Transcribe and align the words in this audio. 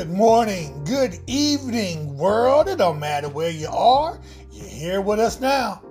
good 0.00 0.16
morning, 0.16 0.82
good 0.84 1.18
evening, 1.26 2.16
world. 2.16 2.68
It 2.68 2.78
don't 2.78 2.98
matter 2.98 3.28
where 3.28 3.50
you 3.50 3.68
are, 3.68 4.18
you're 4.50 4.66
here 4.66 5.00
with 5.02 5.20
us 5.20 5.42
now. 5.42 5.82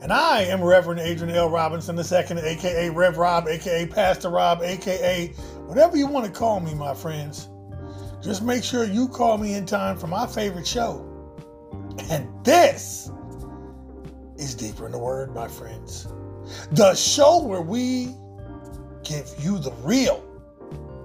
And 0.00 0.10
I 0.10 0.44
am 0.44 0.64
Reverend 0.64 0.98
Adrian 0.98 1.36
L. 1.36 1.50
Robinson 1.50 1.94
II, 1.98 2.40
aka 2.42 2.88
Rev 2.88 3.18
Rob, 3.18 3.46
aka 3.46 3.84
Pastor 3.84 4.30
Rob, 4.30 4.62
aka 4.62 5.26
whatever 5.66 5.94
you 5.94 6.06
want 6.06 6.24
to 6.24 6.32
call 6.32 6.58
me, 6.58 6.72
my 6.72 6.94
friends. 6.94 7.50
Just 8.22 8.42
make 8.42 8.64
sure 8.64 8.84
you 8.84 9.08
call 9.08 9.36
me 9.36 9.52
in 9.52 9.66
time 9.66 9.98
for 9.98 10.06
my 10.06 10.26
favorite 10.26 10.66
show. 10.66 11.06
And 12.08 12.26
this 12.46 13.10
is 14.38 14.54
Deeper 14.54 14.86
in 14.86 14.92
the 14.92 14.98
Word, 14.98 15.34
my 15.34 15.48
friends. 15.48 16.08
The 16.72 16.94
show 16.94 17.42
where 17.42 17.60
we 17.60 18.14
give 19.02 19.30
you 19.38 19.58
the 19.58 19.72
real 19.82 20.24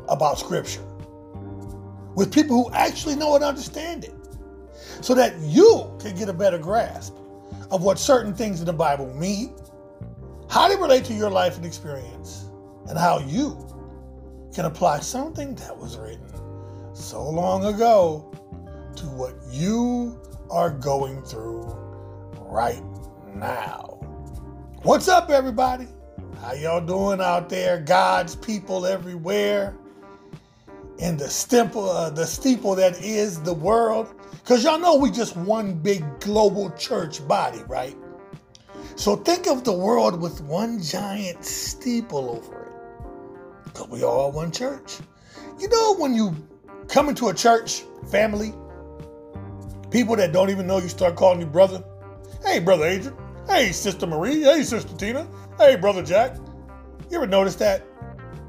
about 0.08 0.40
Scripture 0.40 0.89
with 2.16 2.34
people 2.34 2.64
who 2.64 2.74
actually 2.74 3.16
know 3.16 3.36
and 3.36 3.44
understand 3.44 4.04
it 4.04 4.14
so 5.02 5.14
that 5.14 5.38
you 5.40 5.92
can 6.00 6.16
get 6.16 6.30
a 6.30 6.34
better 6.34 6.58
grasp 6.58 7.16
of 7.72 7.84
what 7.84 8.00
certain 8.00 8.34
things 8.34 8.60
in 8.60 8.66
the 8.66 8.74
Bible 8.74 9.14
mean, 9.14 9.56
how 10.50 10.68
they 10.68 10.76
relate 10.76 11.06
to 11.06 11.14
your 11.14 11.30
life 11.30 11.56
and 11.56 11.66
experience, 11.66 12.46
and 12.88 12.98
how 12.98 13.20
you 13.20 13.66
can 14.54 14.66
apply 14.66 15.00
something 15.00 15.56
that 15.56 15.78
was 15.78 15.98
written 15.98 16.28
so 16.94 17.30
long 17.30 17.66
ago 17.66 18.32
to 18.96 19.06
what 19.06 19.36
you 19.52 20.20
are 20.50 20.72
going 20.72 21.22
through 21.22 21.62
right 22.42 22.84
now. 23.36 24.00
What's 24.82 25.08
up, 25.08 25.30
everybody? 25.30 25.88
How 26.42 26.54
y'all 26.54 26.82
doing 26.82 27.22
out 27.22 27.50
there? 27.50 27.80
God's 27.80 28.36
people 28.36 28.86
everywhere 28.86 29.76
in 31.00 31.16
the 31.18 31.30
steeple, 31.30 31.90
uh, 31.90 32.10
the 32.10 32.26
steeple 32.26 32.76
that 32.76 33.02
is 33.02 33.42
the 33.42 33.54
world. 33.54 34.14
Because 34.32 34.64
y'all 34.64 34.80
know 34.80 34.96
we 34.96 35.12
just 35.12 35.36
one 35.36 35.74
big 35.74 36.04
global 36.20 36.70
church 36.72 37.26
body, 37.28 37.62
right? 37.68 37.96
So 38.96 39.16
think 39.16 39.48
of 39.48 39.64
the 39.64 39.72
world 39.72 40.22
with 40.22 40.42
one 40.42 40.82
giant 40.82 41.44
steeple 41.46 42.30
over 42.30 42.64
it. 42.64 43.64
Because 43.66 43.88
we 43.88 44.04
all 44.04 44.32
one 44.32 44.52
church. 44.52 44.98
You 45.60 45.70
know 45.70 45.96
when 45.96 46.14
you 46.14 46.36
come 46.88 47.08
into 47.10 47.30
a 47.30 47.34
church 47.34 47.84
family, 48.12 48.54
people 49.92 50.16
that 50.18 50.34
don't 50.34 50.50
even 50.50 50.68
know 50.68 50.80
you 50.80 50.90
start 50.90 51.16
calling 51.16 51.40
you 51.40 51.46
brother. 51.46 51.84
Hey, 52.44 52.60
brother 52.60 52.86
Adrian. 52.86 53.16
Hey, 53.48 53.72
sister 53.72 54.06
Marie. 54.06 54.42
Hey, 54.42 54.64
sister 54.64 54.96
Tina. 54.98 55.28
Hey, 55.58 55.76
brother 55.76 56.04
Jack. 56.04 56.36
You 57.10 57.18
ever 57.18 57.28
notice 57.28 57.56
that? 57.56 57.84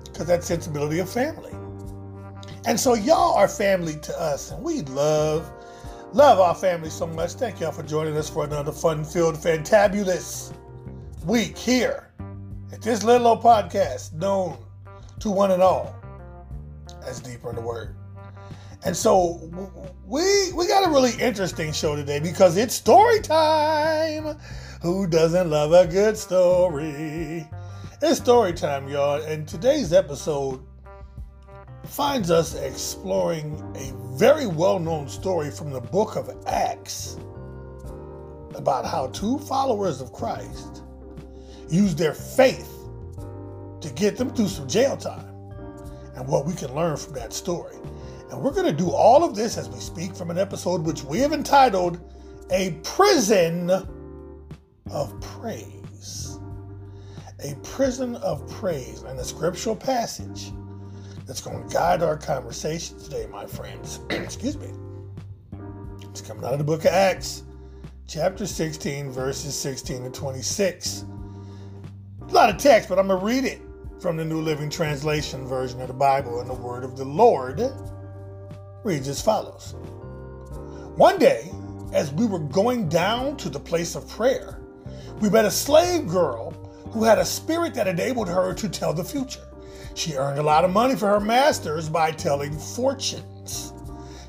Because 0.05 0.27
that 0.27 0.45
sensibility 0.45 0.99
of 0.99 1.09
family. 1.09 1.53
And 2.67 2.79
so 2.79 2.95
y'all 2.95 3.35
are 3.35 3.49
family 3.49 3.97
to 4.03 4.21
us, 4.21 4.51
and 4.51 4.63
we 4.63 4.83
love, 4.83 5.51
love 6.13 6.39
our 6.39 6.55
family 6.55 6.91
so 6.91 7.07
much. 7.07 7.33
Thank 7.33 7.61
y'all 7.61 7.73
for 7.73 7.83
joining 7.83 8.17
us 8.17 8.29
for 8.29 8.45
another 8.45 8.71
fun-filled, 8.71 9.37
fantabulous 9.37 10.55
week 11.25 11.57
here 11.57 12.13
at 12.73 12.83
this 12.83 13.03
little 13.03 13.29
old 13.29 13.43
podcast 13.43 14.13
known 14.13 14.59
to 15.21 15.31
one 15.31 15.51
and 15.51 15.63
all 15.63 15.95
as 17.07 17.21
Deeper 17.21 17.51
in 17.51 17.57
the 17.57 17.63
Word. 17.63 17.97
And 18.85 18.97
so 18.97 19.41
we 20.07 20.53
we 20.53 20.67
got 20.67 20.87
a 20.87 20.91
really 20.91 21.13
interesting 21.21 21.73
show 21.73 21.97
today 21.97 22.21
because 22.21 22.57
it's 22.57 22.75
story 22.75 23.21
time. 23.21 24.39
Who 24.83 25.07
doesn't 25.07 25.51
love 25.51 25.73
a 25.73 25.87
good 25.87 26.17
story? 26.17 27.47
It's 28.01 28.19
story 28.19 28.55
time, 28.55 28.89
y'all. 28.89 29.23
And 29.23 29.47
today's 29.47 29.93
episode 29.93 30.63
finds 31.87 32.31
us 32.31 32.55
exploring 32.55 33.55
a 33.77 33.93
very 34.17 34.47
well 34.47 34.79
known 34.79 35.09
story 35.09 35.51
from 35.51 35.71
the 35.71 35.81
book 35.81 36.17
of 36.17 36.31
Acts 36.47 37.17
about 38.55 38.85
how 38.85 39.09
two 39.09 39.39
followers 39.39 40.01
of 40.01 40.13
Christ 40.13 40.83
used 41.69 41.99
their 41.99 42.15
faith 42.15 42.71
to 43.81 43.91
get 43.95 44.17
them 44.17 44.31
through 44.31 44.49
some 44.49 44.69
jail 44.69 44.97
time 44.97 45.27
and 46.17 46.27
what 46.29 46.45
we 46.45 46.53
can 46.55 46.75
learn 46.75 46.97
from 46.97 47.15
that 47.15 47.33
story. 47.33 47.77
And 48.31 48.41
we're 48.41 48.53
going 48.53 48.67
to 48.67 48.73
do 48.73 48.91
all 48.91 49.25
of 49.25 49.35
this 49.35 49.57
as 49.57 49.69
we 49.69 49.81
speak 49.81 50.15
from 50.15 50.31
an 50.31 50.39
episode 50.39 50.83
which 50.83 51.03
we 51.03 51.19
have 51.19 51.33
entitled 51.33 51.99
A 52.51 52.73
Prison 52.83 53.71
of 54.91 55.21
Praise. 55.21 56.39
A 57.43 57.55
Prison 57.63 58.17
of 58.17 58.49
Praise, 58.51 59.03
and 59.03 59.19
the 59.19 59.25
scriptural 59.25 59.75
passage 59.75 60.53
that's 61.31 61.41
going 61.41 61.63
to 61.63 61.73
guide 61.73 62.03
our 62.03 62.17
conversation 62.17 62.99
today, 62.99 63.25
my 63.31 63.47
friends. 63.47 64.01
Excuse 64.11 64.57
me. 64.57 64.67
It's 66.03 66.21
coming 66.21 66.45
out 66.45 66.55
of 66.55 66.59
the 66.59 66.65
book 66.65 66.81
of 66.81 66.87
Acts, 66.87 67.45
chapter 68.09 68.45
16, 68.45 69.13
verses 69.13 69.55
16 69.55 70.03
to 70.03 70.11
26. 70.11 71.05
A 72.23 72.25
lot 72.33 72.51
of 72.51 72.57
text, 72.57 72.89
but 72.89 72.99
I'm 72.99 73.07
going 73.07 73.21
to 73.21 73.25
read 73.25 73.45
it 73.45 73.63
from 74.01 74.17
the 74.17 74.25
New 74.25 74.41
Living 74.41 74.69
Translation 74.69 75.47
version 75.47 75.81
of 75.81 75.87
the 75.87 75.95
Bible, 75.95 76.41
and 76.41 76.51
the 76.51 76.55
word 76.55 76.83
of 76.83 76.97
the 76.97 77.05
Lord 77.05 77.63
reads 78.83 79.07
as 79.07 79.23
follows 79.23 79.77
One 80.97 81.17
day, 81.17 81.49
as 81.93 82.13
we 82.13 82.27
were 82.27 82.41
going 82.41 82.89
down 82.89 83.37
to 83.37 83.49
the 83.49 83.61
place 83.61 83.95
of 83.95 84.09
prayer, 84.09 84.59
we 85.21 85.31
met 85.31 85.45
a 85.45 85.51
slave 85.53 86.09
girl 86.09 86.51
who 86.91 87.05
had 87.05 87.19
a 87.19 87.25
spirit 87.25 87.73
that 87.75 87.87
enabled 87.87 88.29
her 88.29 88.53
to 88.55 88.69
tell 88.69 88.93
the 88.93 89.05
future. 89.05 89.47
She 89.95 90.15
earned 90.15 90.39
a 90.39 90.43
lot 90.43 90.65
of 90.65 90.73
money 90.73 90.97
for 90.97 91.09
her 91.09 91.21
masters 91.21 91.89
by 91.89 92.13
telling 92.13 92.59
fortunes. 92.59 93.73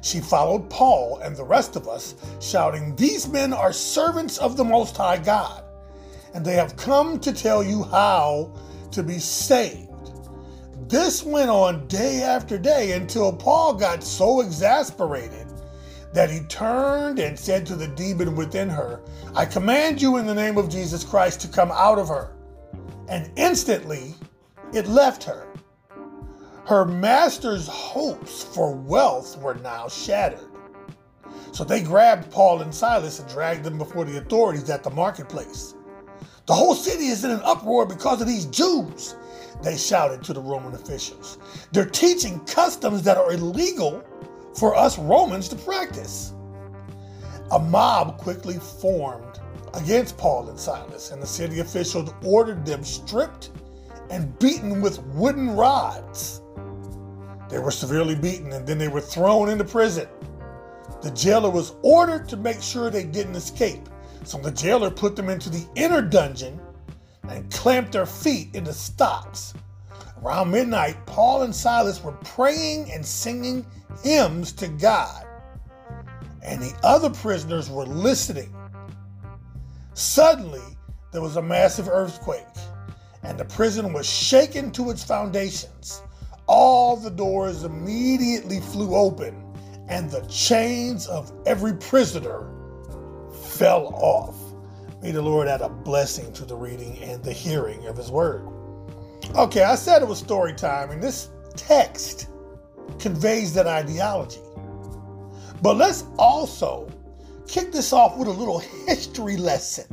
She 0.01 0.19
followed 0.19 0.69
Paul 0.69 1.19
and 1.23 1.35
the 1.35 1.43
rest 1.43 1.75
of 1.75 1.87
us, 1.87 2.15
shouting, 2.39 2.95
These 2.95 3.27
men 3.27 3.53
are 3.53 3.71
servants 3.71 4.37
of 4.39 4.57
the 4.57 4.63
Most 4.63 4.97
High 4.97 5.19
God, 5.19 5.63
and 6.33 6.43
they 6.43 6.55
have 6.55 6.75
come 6.75 7.19
to 7.19 7.31
tell 7.31 7.63
you 7.63 7.83
how 7.83 8.53
to 8.91 9.03
be 9.03 9.19
saved. 9.19 9.89
This 10.89 11.23
went 11.23 11.49
on 11.49 11.87
day 11.87 12.23
after 12.23 12.57
day 12.57 12.93
until 12.93 13.31
Paul 13.31 13.75
got 13.75 14.03
so 14.03 14.41
exasperated 14.41 15.47
that 16.13 16.29
he 16.29 16.41
turned 16.41 17.19
and 17.19 17.39
said 17.39 17.65
to 17.67 17.75
the 17.75 17.87
demon 17.87 18.35
within 18.35 18.67
her, 18.67 19.01
I 19.33 19.45
command 19.45 20.01
you 20.01 20.17
in 20.17 20.25
the 20.25 20.35
name 20.35 20.57
of 20.57 20.67
Jesus 20.67 21.03
Christ 21.03 21.39
to 21.41 21.47
come 21.47 21.71
out 21.71 21.97
of 21.97 22.09
her. 22.09 22.35
And 23.07 23.31
instantly 23.37 24.15
it 24.73 24.87
left 24.87 25.23
her. 25.23 25.47
Her 26.65 26.85
master's 26.85 27.67
hopes 27.67 28.43
for 28.43 28.73
wealth 28.73 29.37
were 29.41 29.55
now 29.55 29.87
shattered. 29.87 30.47
So 31.51 31.63
they 31.63 31.81
grabbed 31.81 32.31
Paul 32.31 32.61
and 32.61 32.73
Silas 32.73 33.19
and 33.19 33.29
dragged 33.29 33.63
them 33.63 33.77
before 33.77 34.05
the 34.05 34.17
authorities 34.17 34.69
at 34.69 34.83
the 34.83 34.89
marketplace. 34.89 35.75
The 36.45 36.53
whole 36.53 36.75
city 36.75 37.07
is 37.07 37.23
in 37.23 37.31
an 37.31 37.41
uproar 37.43 37.85
because 37.85 38.21
of 38.21 38.27
these 38.27 38.45
Jews, 38.45 39.15
they 39.63 39.77
shouted 39.77 40.23
to 40.23 40.33
the 40.33 40.41
Roman 40.41 40.73
officials. 40.73 41.37
They're 41.71 41.85
teaching 41.85 42.39
customs 42.45 43.03
that 43.03 43.17
are 43.17 43.33
illegal 43.33 44.03
for 44.57 44.75
us 44.75 44.97
Romans 44.97 45.47
to 45.49 45.55
practice. 45.55 46.33
A 47.51 47.59
mob 47.59 48.17
quickly 48.17 48.57
formed 48.57 49.39
against 49.73 50.17
Paul 50.17 50.49
and 50.49 50.59
Silas, 50.59 51.11
and 51.11 51.21
the 51.21 51.27
city 51.27 51.59
officials 51.59 52.13
ordered 52.23 52.65
them 52.65 52.83
stripped 52.83 53.51
and 54.11 54.37
beaten 54.39 54.81
with 54.81 55.01
wooden 55.05 55.55
rods. 55.55 56.41
They 57.49 57.59
were 57.59 57.71
severely 57.71 58.15
beaten 58.15 58.51
and 58.51 58.67
then 58.67 58.77
they 58.77 58.89
were 58.89 59.01
thrown 59.01 59.49
into 59.49 59.63
prison. 59.63 60.07
The 61.01 61.11
jailer 61.11 61.49
was 61.49 61.73
ordered 61.81 62.27
to 62.29 62.37
make 62.37 62.61
sure 62.61 62.89
they 62.89 63.05
didn't 63.05 63.35
escape, 63.35 63.89
so 64.25 64.37
the 64.37 64.51
jailer 64.51 64.91
put 64.91 65.15
them 65.15 65.29
into 65.29 65.49
the 65.49 65.65
inner 65.75 66.01
dungeon 66.01 66.59
and 67.27 67.51
clamped 67.51 67.93
their 67.93 68.05
feet 68.05 68.53
into 68.53 68.73
stocks. 68.73 69.53
Around 70.21 70.51
midnight, 70.51 71.03
Paul 71.07 71.43
and 71.43 71.55
Silas 71.55 72.03
were 72.03 72.11
praying 72.11 72.91
and 72.91 73.03
singing 73.03 73.65
hymns 74.03 74.51
to 74.53 74.67
God, 74.67 75.25
and 76.43 76.61
the 76.61 76.77
other 76.83 77.09
prisoners 77.09 77.69
were 77.69 77.85
listening. 77.85 78.53
Suddenly, 79.93 80.61
there 81.11 81.21
was 81.21 81.37
a 81.37 81.41
massive 81.41 81.87
earthquake 81.89 82.45
and 83.23 83.39
the 83.39 83.45
prison 83.45 83.93
was 83.93 84.09
shaken 84.09 84.71
to 84.71 84.89
its 84.89 85.03
foundations. 85.03 86.01
All 86.47 86.97
the 86.97 87.11
doors 87.11 87.63
immediately 87.63 88.59
flew 88.59 88.95
open, 88.95 89.35
and 89.87 90.09
the 90.09 90.21
chains 90.27 91.07
of 91.07 91.31
every 91.45 91.75
prisoner 91.75 92.49
fell 93.43 93.87
off. 93.95 94.35
May 95.01 95.11
the 95.11 95.21
Lord 95.21 95.47
add 95.47 95.61
a 95.61 95.69
blessing 95.69 96.31
to 96.33 96.45
the 96.45 96.55
reading 96.55 96.97
and 96.99 97.23
the 97.23 97.33
hearing 97.33 97.87
of 97.87 97.97
His 97.97 98.11
word. 98.11 98.47
Okay, 99.35 99.63
I 99.63 99.75
said 99.75 100.01
it 100.01 100.07
was 100.07 100.19
story 100.19 100.53
time, 100.53 100.91
and 100.91 101.01
this 101.01 101.29
text 101.55 102.27
conveys 102.99 103.53
that 103.53 103.67
ideology. 103.67 104.41
But 105.61 105.77
let's 105.77 106.05
also 106.17 106.89
kick 107.47 107.71
this 107.71 107.93
off 107.93 108.17
with 108.17 108.27
a 108.27 108.31
little 108.31 108.59
history 108.59 109.37
lesson 109.37 109.85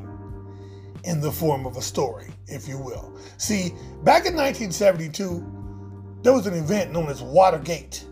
in 1.05 1.21
the 1.21 1.31
form 1.31 1.67
of 1.67 1.77
a 1.77 1.83
story, 1.83 2.29
if 2.49 2.67
you 2.67 2.79
will. 2.79 3.17
See, 3.37 3.75
back 4.03 4.27
in 4.27 4.35
1972, 4.35 6.21
there 6.23 6.33
was 6.33 6.47
an 6.47 6.55
event 6.55 6.93
known 6.93 7.09
as 7.09 7.23
Watergate. 7.23 8.05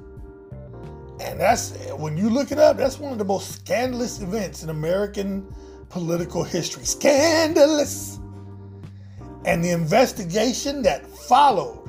And 1.21 1.41
that's 1.41 1.77
when 1.93 2.17
you 2.17 2.29
look 2.29 2.53
it 2.53 2.59
up, 2.59 2.77
that's 2.77 2.99
one 2.99 3.13
of 3.13 3.19
the 3.19 3.25
most 3.25 3.53
scandalous 3.53 4.21
events 4.21 4.63
in 4.63 4.71
American 4.71 5.53
political 5.89 6.45
history. 6.45 6.85
Scandalous. 6.85 8.19
And 9.45 9.65
the 9.65 9.71
investigation 9.71 10.83
that 10.83 11.07
followed 11.07 11.83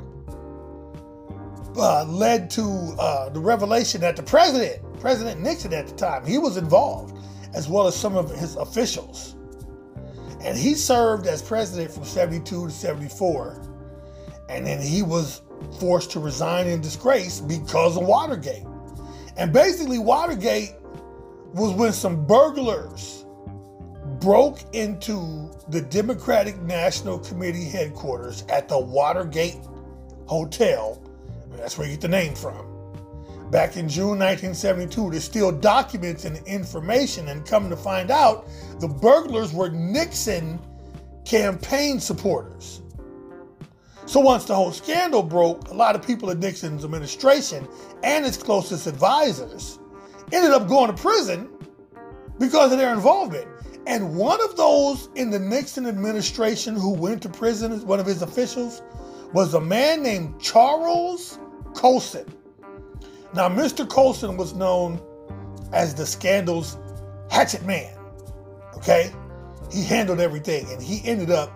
uh, 1.76 2.06
led 2.06 2.50
to 2.52 2.96
uh, 3.00 3.30
the 3.30 3.40
revelation 3.40 4.02
that 4.02 4.16
the 4.16 4.24
president, 4.24 4.82
President 5.00 5.42
Nixon 5.42 5.74
at 5.74 5.88
the 5.88 5.96
time, 5.96 6.26
he 6.26 6.38
was 6.38 6.58
involved, 6.58 7.18
as 7.54 7.68
well 7.68 7.88
as 7.88 7.96
some 7.96 8.16
of 8.16 8.32
his 8.32 8.56
officials. 8.56 9.37
And 10.42 10.58
he 10.58 10.76
served 10.76 11.28
as 11.28 11.42
president 11.42 11.92
from 11.92 12.04
72 12.04 12.68
to 12.68 12.72
74. 12.72 13.62
And 14.50 14.66
then 14.66 14.82
he 14.82 15.02
was 15.02 15.42
forced 15.80 16.12
to 16.12 16.20
resign 16.20 16.68
in 16.68 16.82
disgrace 16.82 17.40
because 17.40 17.98
of 17.98 18.06
Watergate. 18.06 18.66
And 19.36 19.52
basically, 19.52 20.00
Watergate 20.00 20.76
was 21.54 21.74
when 21.74 21.94
some 21.94 22.26
burglars 22.26 23.26
broke 24.20 24.60
into 24.74 25.52
the 25.70 25.82
Democratic 25.82 26.60
National 26.62 27.20
Committee 27.20 27.66
headquarters 27.66 28.44
at 28.50 28.68
the 28.68 28.80
Watergate 28.80 29.60
Hotel. 30.26 31.02
That's 31.52 31.78
where 31.78 31.88
you 31.88 31.94
get 31.94 32.02
the 32.02 32.08
name 32.08 32.36
from. 32.36 32.67
Back 33.52 33.78
in 33.78 33.88
June 33.88 34.20
1972, 34.20 35.12
there's 35.12 35.24
still 35.24 35.54
documents 35.54 36.26
and 36.26 36.46
information, 36.46 37.30
and 37.30 37.46
come 37.46 37.70
to 37.70 37.78
find 37.78 38.12
out, 38.12 38.46
the 38.80 38.90
burglars 38.90 39.54
were 39.54 39.70
Nixon 39.70 40.60
campaign 41.24 42.00
supporters. 42.00 42.82
So 44.06 44.20
once 44.20 44.46
the 44.46 44.56
whole 44.56 44.72
scandal 44.72 45.24
broke, 45.24 45.70
a 45.70 45.74
lot 45.74 45.96
of 45.96 46.06
people 46.06 46.30
in 46.30 46.40
Nixon's 46.40 46.84
administration 46.84 47.68
and 48.04 48.26
his 48.26 48.38
closest 48.38 48.88
advisors 48.88 49.80
ended 50.32 50.52
up 50.52 50.68
going 50.68 50.94
to 50.94 51.02
prison 51.02 51.50
because 52.40 52.72
of 52.72 52.78
their 52.78 52.94
involvement. 52.94 53.48
And 53.86 54.16
one 54.16 54.42
of 54.42 54.58
those 54.58 55.10
in 55.16 55.30
the 55.30 55.40
Nixon 55.40 55.88
administration 55.88 56.76
who 56.76 56.94
went 56.94 57.22
to 57.24 57.30
prison, 57.30 57.86
one 57.88 58.00
of 58.00 58.06
his 58.06 58.22
officials, 58.22 58.82
was 59.34 59.54
a 59.54 59.62
man 59.62 60.04
named 60.04 60.40
Charles 60.42 61.40
Colson. 61.74 62.26
Now, 63.34 63.50
Mr. 63.50 63.88
Colson 63.88 64.38
was 64.38 64.54
known 64.54 65.02
as 65.74 65.94
the 65.94 66.06
scandal's 66.06 66.78
hatchet 67.30 67.66
man. 67.66 67.94
Okay? 68.76 69.12
He 69.72 69.84
handled 69.84 70.20
everything 70.20 70.66
and 70.72 70.82
he 70.82 71.06
ended 71.08 71.32
up 71.32 71.52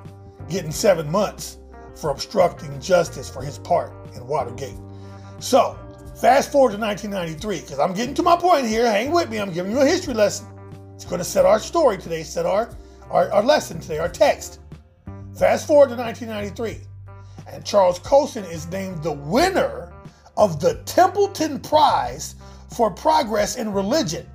getting 0.50 0.71
seven 0.71 1.09
months 1.09 1.57
for 1.95 2.09
obstructing 2.09 2.79
justice 2.81 3.29
for 3.29 3.41
his 3.41 3.57
part 3.59 3.94
in 4.15 4.25
Watergate. 4.27 4.77
So, 5.39 5.77
fast 6.19 6.51
forward 6.51 6.71
to 6.71 6.77
1993, 6.77 7.62
because 7.62 7.79
I'm 7.79 7.94
getting 7.94 8.13
to 8.15 8.23
my 8.23 8.35
point 8.35 8.68
here. 8.68 8.85
Hang 8.85 9.12
with 9.12 9.29
me, 9.29 9.38
I'm 9.38 9.53
giving 9.53 9.71
you 9.71 9.79
a 9.79 9.85
history 9.85 10.13
lesson. 10.13 10.47
It's 10.95 11.06
going 11.06 11.19
to 11.19 11.25
set 11.25 11.45
our 11.45 11.59
story 11.59 11.97
today, 11.97 12.23
set 12.23 12.45
our, 12.45 12.75
our, 13.09 13.31
our 13.31 13.44
lesson 13.44 13.79
today, 13.79 14.00
our 14.00 14.09
text. 14.09 14.59
Fast 15.38 15.65
forward 15.65 15.89
to 15.89 15.95
1993, 15.95 16.81
and 17.47 17.65
Charles 17.65 18.00
Colson 18.00 18.44
is 18.45 18.68
named 18.68 19.01
the 19.01 19.13
winner 19.13 19.91
of 20.42 20.60
the 20.60 20.82
Templeton 20.86 21.60
Prize 21.60 22.34
for 22.74 22.90
Progress 22.90 23.58
in 23.58 23.72
Religion. 23.72 24.28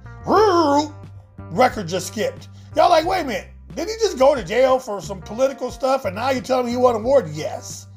Record 1.50 1.88
just 1.88 2.06
skipped. 2.06 2.46
Y'all 2.76 2.90
like, 2.90 3.04
wait 3.04 3.22
a 3.22 3.24
minute. 3.24 3.48
Did 3.74 3.88
he 3.88 3.94
just 3.94 4.16
go 4.16 4.36
to 4.36 4.44
jail 4.44 4.78
for 4.78 5.00
some 5.00 5.20
political 5.20 5.68
stuff 5.68 6.04
and 6.04 6.14
now 6.14 6.30
you're 6.30 6.42
telling 6.42 6.66
me 6.66 6.70
he 6.70 6.76
won 6.76 6.94
an 6.94 7.00
award? 7.02 7.28
Yes. 7.30 7.88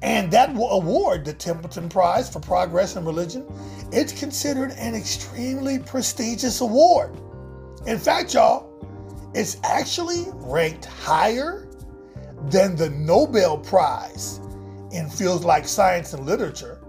And 0.00 0.30
that 0.30 0.50
award, 0.56 1.24
the 1.24 1.32
Templeton 1.32 1.88
Prize 1.88 2.30
for 2.30 2.38
Progress 2.38 2.94
in 2.94 3.04
Religion, 3.04 3.44
it's 3.90 4.12
considered 4.12 4.70
an 4.78 4.94
extremely 4.94 5.80
prestigious 5.80 6.60
award. 6.60 7.18
In 7.84 7.98
fact, 7.98 8.32
y'all, 8.32 8.70
it's 9.34 9.56
actually 9.64 10.26
ranked 10.34 10.84
higher 10.84 11.68
than 12.44 12.76
the 12.76 12.90
Nobel 12.90 13.58
Prize 13.58 14.38
in 14.92 15.10
fields 15.10 15.44
like 15.44 15.66
science 15.66 16.14
and 16.14 16.24
literature, 16.24 16.79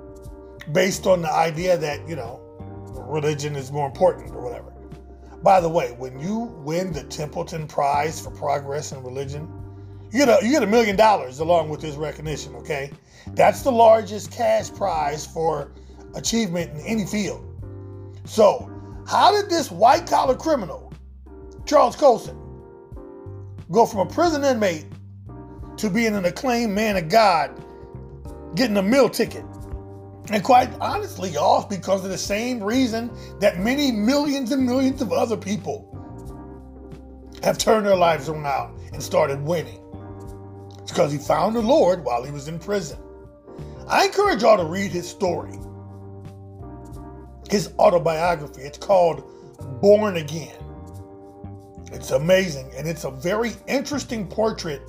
based 0.71 1.07
on 1.07 1.21
the 1.21 1.31
idea 1.31 1.77
that, 1.77 2.07
you 2.07 2.15
know, 2.15 2.39
religion 3.07 3.55
is 3.55 3.71
more 3.71 3.87
important 3.87 4.31
or 4.31 4.41
whatever. 4.41 4.71
By 5.43 5.59
the 5.59 5.69
way, 5.69 5.91
when 5.97 6.19
you 6.19 6.37
win 6.63 6.93
the 6.93 7.03
Templeton 7.03 7.67
Prize 7.67 8.21
for 8.21 8.31
Progress 8.31 8.91
in 8.91 9.03
Religion, 9.03 9.49
you 10.11 10.25
get 10.25 10.29
a 10.29 10.45
you 10.45 10.51
get 10.51 10.61
a 10.61 10.67
million 10.67 10.95
dollars 10.95 11.39
along 11.39 11.69
with 11.69 11.81
this 11.81 11.95
recognition. 11.95 12.53
Okay, 12.55 12.91
that's 13.27 13.63
the 13.63 13.71
largest 13.71 14.31
cash 14.31 14.71
prize 14.71 15.25
for 15.25 15.71
achievement 16.15 16.71
in 16.71 16.81
any 16.81 17.05
field. 17.05 17.47
So, 18.25 18.69
how 19.07 19.31
did 19.31 19.49
this 19.49 19.71
white 19.71 20.05
collar 20.05 20.35
criminal, 20.35 20.93
Charles 21.65 21.95
Colson, 21.95 22.37
go 23.71 23.85
from 23.85 24.07
a 24.07 24.11
prison 24.11 24.43
inmate 24.43 24.85
to 25.77 25.89
being 25.89 26.15
an 26.15 26.25
acclaimed 26.25 26.73
man 26.73 26.97
of 26.97 27.09
God, 27.09 27.51
getting 28.55 28.77
a 28.77 28.83
meal 28.83 29.09
ticket? 29.09 29.45
And 30.31 30.41
quite 30.43 30.71
honestly, 30.79 31.31
y'all, 31.31 31.67
because 31.67 32.05
of 32.05 32.11
the 32.11 32.17
same 32.17 32.63
reason 32.63 33.11
that 33.39 33.59
many 33.59 33.91
millions 33.91 34.51
and 34.53 34.65
millions 34.65 35.01
of 35.01 35.11
other 35.11 35.35
people 35.35 35.87
have 37.43 37.57
turned 37.57 37.85
their 37.85 37.97
lives 37.97 38.29
around 38.29 38.79
and 38.93 39.03
started 39.03 39.41
winning. 39.41 39.81
It's 40.79 40.91
because 40.91 41.11
he 41.11 41.17
found 41.17 41.55
the 41.55 41.61
Lord 41.61 42.05
while 42.05 42.23
he 42.23 42.31
was 42.31 42.47
in 42.47 42.59
prison. 42.59 42.97
I 43.87 44.05
encourage 44.05 44.41
y'all 44.41 44.55
to 44.55 44.63
read 44.63 44.91
his 44.91 45.09
story, 45.09 45.59
his 47.49 47.73
autobiography. 47.77 48.61
It's 48.61 48.77
called 48.77 49.23
Born 49.81 50.15
Again. 50.15 50.55
It's 51.91 52.11
amazing, 52.11 52.71
and 52.77 52.87
it's 52.87 53.03
a 53.03 53.11
very 53.11 53.51
interesting 53.67 54.27
portrait 54.27 54.81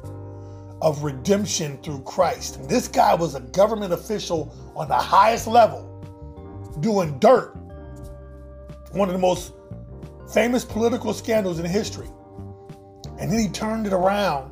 of 0.81 1.02
redemption 1.02 1.78
through 1.78 2.02
Christ. 2.02 2.57
And 2.57 2.69
this 2.69 2.87
guy 2.87 3.14
was 3.14 3.35
a 3.35 3.40
government 3.40 3.93
official 3.93 4.55
on 4.75 4.88
the 4.88 4.95
highest 4.95 5.47
level 5.47 5.88
doing 6.81 7.19
dirt. 7.19 7.55
One 8.93 9.09
of 9.09 9.12
the 9.12 9.19
most 9.19 9.52
famous 10.33 10.64
political 10.64 11.12
scandals 11.12 11.59
in 11.59 11.67
history. 11.67 12.09
And 13.19 13.31
then 13.31 13.38
he 13.38 13.49
turned 13.49 13.87
it 13.87 13.93
around 13.93 14.50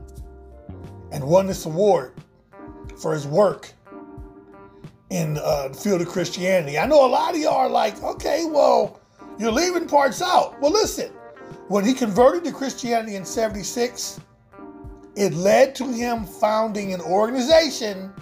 and 1.12 1.25
won 1.25 1.47
this 1.47 1.67
award 1.67 2.15
for 3.00 3.12
his 3.12 3.27
work 3.27 3.73
in 5.11 5.39
uh, 5.39 5.69
the 5.69 5.75
field 5.75 6.00
of 6.00 6.09
Christianity. 6.09 6.79
I 6.79 6.87
know 6.87 7.05
a 7.05 7.09
lot 7.09 7.35
of 7.35 7.41
y'all 7.41 7.55
are 7.55 7.69
like, 7.69 8.00
okay, 8.03 8.45
well, 8.49 9.00
you're 9.39 9.50
leaving 9.50 9.89
parts 9.89 10.23
out. 10.23 10.61
Well, 10.61 10.71
listen, 10.71 11.11
when 11.69 11.85
he 11.85 11.95
converted 11.95 12.45
to 12.45 12.53
Christianity 12.53 13.17
in 13.17 13.25
76, 13.25 14.21
it 15.17 15.33
led 15.35 15.75
to 15.77 15.91
him 15.91 16.25
founding 16.25 16.95
an 16.95 17.00
organization 17.00 18.12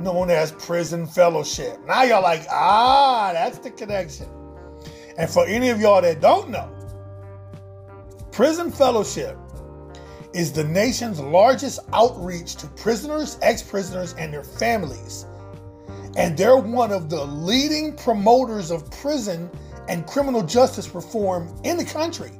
known 0.00 0.30
as 0.30 0.52
Prison 0.52 1.06
Fellowship. 1.06 1.78
Now 1.86 2.02
y'all 2.02 2.22
like, 2.22 2.46
ah, 2.50 3.30
that's 3.32 3.58
the 3.58 3.70
connection. 3.70 4.26
And 5.18 5.30
for 5.30 5.46
any 5.46 5.70
of 5.70 5.80
y'all 5.80 6.02
that 6.02 6.20
don't 6.20 6.50
know, 6.50 6.70
Prison 8.32 8.70
Fellowship 8.70 9.38
is 10.34 10.52
the 10.52 10.64
nation's 10.64 11.18
largest 11.18 11.80
outreach 11.94 12.56
to 12.56 12.66
prisoners, 12.68 13.38
ex 13.40 13.62
prisoners, 13.62 14.14
and 14.18 14.32
their 14.32 14.44
families. 14.44 15.24
And 16.16 16.36
they're 16.36 16.56
one 16.56 16.92
of 16.92 17.08
the 17.08 17.24
leading 17.24 17.94
promoters 17.96 18.70
of 18.70 18.90
prison 18.90 19.50
and 19.88 20.06
criminal 20.06 20.42
justice 20.42 20.94
reform 20.94 21.54
in 21.64 21.76
the 21.76 21.84
country. 21.84 22.32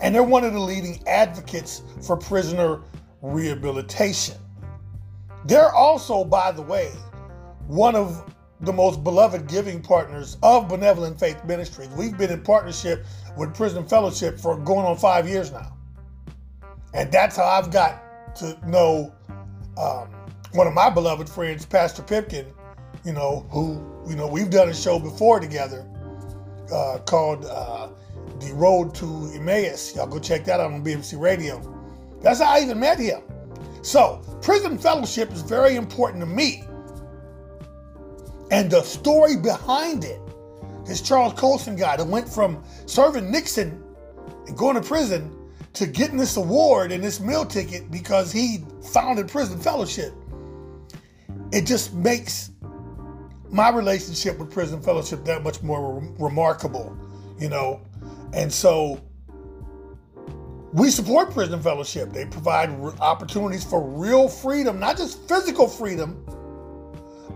And 0.00 0.14
they're 0.14 0.22
one 0.22 0.44
of 0.44 0.52
the 0.52 0.60
leading 0.60 1.02
advocates 1.06 1.82
for 2.02 2.16
prisoner 2.16 2.80
rehabilitation. 3.22 4.36
They're 5.50 5.74
also, 5.74 6.22
by 6.22 6.52
the 6.52 6.62
way, 6.62 6.92
one 7.66 7.96
of 7.96 8.32
the 8.60 8.72
most 8.72 9.02
beloved 9.02 9.48
giving 9.48 9.82
partners 9.82 10.36
of 10.44 10.68
Benevolent 10.68 11.18
Faith 11.18 11.44
Ministries. 11.44 11.88
We've 11.88 12.16
been 12.16 12.30
in 12.30 12.42
partnership 12.42 13.04
with 13.36 13.52
Prison 13.56 13.84
Fellowship 13.84 14.38
for 14.38 14.56
going 14.56 14.86
on 14.86 14.96
five 14.96 15.28
years 15.28 15.50
now. 15.50 15.76
And 16.94 17.10
that's 17.10 17.34
how 17.34 17.46
I've 17.46 17.72
got 17.72 18.36
to 18.36 18.56
know 18.64 19.12
um, 19.76 20.14
one 20.52 20.68
of 20.68 20.72
my 20.72 20.88
beloved 20.88 21.28
friends, 21.28 21.66
Pastor 21.66 22.02
Pipkin, 22.02 22.46
you 23.04 23.12
know, 23.12 23.44
who, 23.50 23.84
you 24.08 24.14
know, 24.14 24.28
we've 24.28 24.50
done 24.50 24.68
a 24.68 24.74
show 24.74 25.00
before 25.00 25.40
together 25.40 25.84
uh, 26.72 26.98
called 27.06 27.44
uh, 27.44 27.88
The 28.38 28.52
Road 28.54 28.94
to 28.94 29.32
Emmaus. 29.34 29.96
Y'all 29.96 30.06
go 30.06 30.20
check 30.20 30.44
that 30.44 30.60
out 30.60 30.70
on 30.70 30.84
BMC 30.84 31.18
Radio. 31.18 31.60
That's 32.22 32.38
how 32.38 32.54
I 32.54 32.60
even 32.60 32.78
met 32.78 33.00
him. 33.00 33.22
So, 33.82 34.22
prison 34.42 34.78
fellowship 34.78 35.32
is 35.32 35.42
very 35.42 35.76
important 35.76 36.20
to 36.20 36.26
me. 36.26 36.64
And 38.50 38.70
the 38.70 38.82
story 38.82 39.36
behind 39.36 40.04
it 40.04 40.20
is 40.86 41.00
Charles 41.00 41.34
Colson 41.34 41.76
guy 41.76 41.96
that 41.96 42.06
went 42.06 42.28
from 42.28 42.62
serving 42.86 43.30
Nixon 43.30 43.82
and 44.46 44.56
going 44.56 44.74
to 44.74 44.82
prison 44.82 45.36
to 45.74 45.86
getting 45.86 46.16
this 46.16 46.36
award 46.36 46.90
and 46.90 47.02
this 47.02 47.20
meal 47.20 47.44
ticket 47.46 47.90
because 47.90 48.32
he 48.32 48.64
founded 48.92 49.28
Prison 49.28 49.58
Fellowship. 49.58 50.12
It 51.52 51.64
just 51.64 51.94
makes 51.94 52.50
my 53.50 53.70
relationship 53.70 54.38
with 54.38 54.50
Prison 54.50 54.82
Fellowship 54.82 55.24
that 55.24 55.42
much 55.42 55.62
more 55.62 56.00
re- 56.00 56.08
remarkable, 56.18 56.96
you 57.38 57.48
know. 57.48 57.80
And 58.32 58.52
so 58.52 59.00
we 60.72 60.90
support 60.90 61.32
Prison 61.32 61.60
Fellowship. 61.60 62.12
They 62.12 62.26
provide 62.26 62.70
re- 62.78 62.92
opportunities 63.00 63.64
for 63.64 63.82
real 63.82 64.28
freedom, 64.28 64.78
not 64.78 64.96
just 64.96 65.28
physical 65.28 65.66
freedom, 65.66 66.24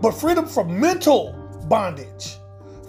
but 0.01 0.11
freedom 0.11 0.45
from 0.45 0.79
mental 0.79 1.33
bondage, 1.67 2.37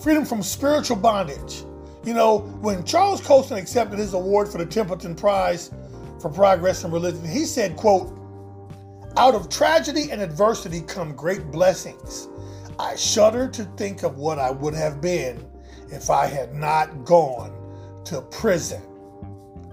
freedom 0.00 0.24
from 0.24 0.42
spiritual 0.42 0.96
bondage. 0.96 1.64
You 2.04 2.14
know, 2.14 2.38
when 2.60 2.84
Charles 2.84 3.20
Colson 3.20 3.58
accepted 3.58 3.98
his 3.98 4.14
award 4.14 4.48
for 4.48 4.58
the 4.58 4.66
Templeton 4.66 5.16
Prize 5.16 5.72
for 6.20 6.30
Progress 6.30 6.84
in 6.84 6.92
Religion, 6.92 7.24
he 7.24 7.44
said, 7.44 7.76
quote, 7.76 8.16
out 9.16 9.34
of 9.34 9.48
tragedy 9.48 10.10
and 10.12 10.20
adversity 10.20 10.82
come 10.82 11.14
great 11.14 11.50
blessings. 11.50 12.28
I 12.78 12.94
shudder 12.94 13.48
to 13.48 13.64
think 13.76 14.02
of 14.04 14.18
what 14.18 14.38
I 14.38 14.50
would 14.50 14.74
have 14.74 15.00
been 15.00 15.44
if 15.90 16.10
I 16.10 16.26
had 16.26 16.54
not 16.54 17.04
gone 17.04 17.52
to 18.04 18.20
prison. 18.20 18.82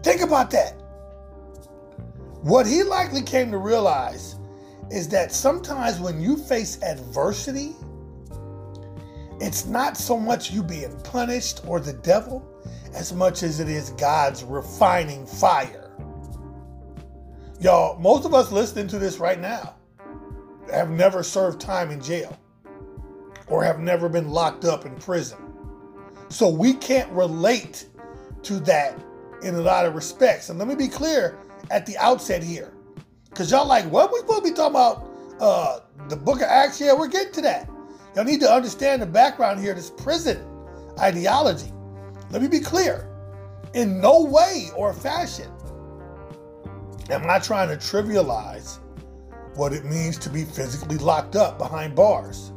Think 0.04 0.22
about 0.22 0.52
that. 0.52 0.74
What 2.42 2.68
he 2.68 2.84
likely 2.84 3.22
came 3.22 3.52
to 3.52 3.58
realize 3.58 4.36
is 4.92 5.08
that 5.10 5.32
sometimes 5.32 6.00
when 6.00 6.22
you 6.22 6.36
face 6.36 6.82
adversity, 6.84 7.74
it's 9.40 9.66
not 9.66 9.98
so 9.98 10.20
much 10.20 10.52
you 10.52 10.62
being 10.62 10.96
punished 11.02 11.62
or 11.66 11.80
the 11.80 11.94
devil 11.94 12.46
as 12.94 13.14
much 13.14 13.44
as 13.44 13.60
it 13.60 13.70
is 13.70 13.92
God's 13.92 14.44
refining 14.44 15.26
fire. 15.26 15.92
Y'all, 17.62 17.98
most 17.98 18.26
of 18.26 18.34
us 18.34 18.52
listening 18.52 18.88
to 18.90 19.00
this 19.00 19.20
right 19.20 19.40
now 19.40 19.76
have 20.70 20.90
never 20.90 21.24
served 21.24 21.62
time 21.62 21.92
in 21.92 22.02
jail 22.02 22.38
or 23.48 23.64
have 23.64 23.80
never 23.80 24.10
been 24.10 24.30
locked 24.30 24.66
up 24.66 24.86
in 24.86 24.94
prison. 24.96 25.38
So 26.28 26.50
we 26.50 26.74
can't 26.74 27.10
relate 27.12 27.88
to 28.44 28.60
that 28.62 29.00
in 29.44 29.56
a 29.56 29.62
lot 29.62 29.86
of 29.86 29.96
respects. 29.96 30.50
And 30.50 30.60
let 30.60 30.68
me 30.68 30.76
be 30.76 30.88
clear 30.88 31.38
at 31.72 31.86
the 31.86 31.98
outset 31.98 32.44
here. 32.44 32.74
Because 33.30 33.52
y'all 33.52 33.68
like, 33.68 33.86
what 33.86 34.12
we 34.12 34.20
supposed 34.20 34.44
to 34.44 34.52
be 34.52 34.56
talking 34.56 34.76
about? 34.76 35.10
Uh, 35.40 35.80
the 36.10 36.16
book 36.16 36.38
of 36.38 36.44
Acts? 36.44 36.80
Yeah, 36.80 36.94
we're 36.94 37.08
getting 37.08 37.34
to 37.34 37.42
that. 37.42 37.70
Y'all 38.16 38.24
need 38.24 38.40
to 38.40 38.52
understand 38.52 39.02
the 39.02 39.08
background 39.08 39.60
here, 39.60 39.74
this 39.74 39.90
prison 39.90 40.46
ideology. 41.00 41.72
Let 42.30 42.42
me 42.42 42.48
be 42.48 42.60
clear. 42.60 43.10
In 43.74 44.00
no 44.00 44.24
way 44.24 44.70
or 44.76 44.94
fashion 44.94 45.52
am 47.10 47.30
I 47.30 47.40
trying 47.40 47.70
to 47.70 47.76
trivialize 47.76 48.80
what 49.56 49.74
it 49.74 49.86
means 49.86 50.18
to 50.20 50.30
be 50.30 50.44
physically 50.44 50.98
locked 50.98 51.36
up 51.36 51.58
behind 51.58 51.96
bars. 51.96 52.52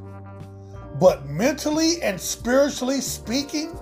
But 1.00 1.26
mentally 1.26 2.00
and 2.02 2.20
spiritually 2.20 3.00
speaking, 3.00 3.78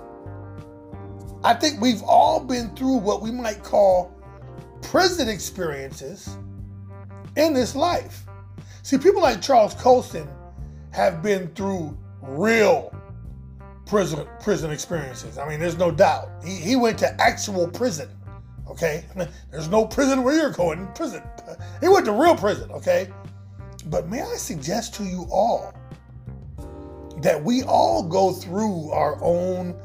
I 1.45 1.53
think 1.53 1.79
we've 1.79 2.03
all 2.03 2.41
been 2.41 2.75
through 2.75 2.97
what 2.97 3.21
we 3.21 3.31
might 3.31 3.63
call 3.63 4.11
prison 4.81 5.29
experiences 5.29 6.39
in 7.37 7.53
this 7.53 7.77
life. 7.77 8.25
See, 8.83 8.97
people 8.97 9.21
like 9.21 9.43
Charles 9.43 9.75
Colson 9.75 10.27
have 10.93 11.23
been 11.23 11.49
through 11.49 11.99
real 12.23 12.95
prison 13.85 14.27
prison 14.41 14.71
experiences. 14.71 15.37
I 15.37 15.47
mean, 15.47 15.61
there's 15.61 15.77
no 15.77 15.91
doubt. 15.91 16.31
He, 16.43 16.57
he 16.57 16.77
went 16.77 16.99
to 17.01 17.21
actual 17.21 17.69
prison. 17.69 18.09
Okay, 18.67 19.05
there's 19.51 19.69
no 19.69 19.85
prison 19.85 20.23
where 20.23 20.35
you're 20.35 20.51
going. 20.51 20.87
Prison. 20.95 21.23
He 21.83 21.89
went 21.89 22.07
to 22.07 22.13
real 22.13 22.35
prison. 22.35 22.71
Okay, 22.71 23.13
but 23.87 24.09
may 24.09 24.23
I 24.23 24.37
suggest 24.37 24.95
to 24.95 25.05
you 25.05 25.27
all 25.31 25.75
that 27.19 27.43
we 27.43 27.63
all 27.65 28.03
go 28.03 28.33
through 28.33 28.91
our 28.93 29.23
own 29.23 29.79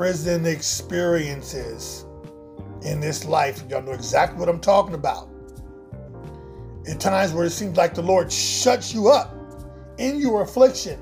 prison 0.00 0.46
experiences 0.46 2.06
in 2.80 3.00
this 3.00 3.26
life. 3.26 3.62
Y'all 3.68 3.82
know 3.82 3.92
exactly 3.92 4.38
what 4.38 4.48
I'm 4.48 4.58
talking 4.58 4.94
about. 4.94 5.28
At 6.88 6.98
times 6.98 7.34
where 7.34 7.44
it 7.44 7.50
seems 7.50 7.76
like 7.76 7.92
the 7.92 8.00
Lord 8.00 8.32
shuts 8.32 8.94
you 8.94 9.10
up 9.10 9.34
in 9.98 10.18
your 10.18 10.40
affliction 10.40 10.98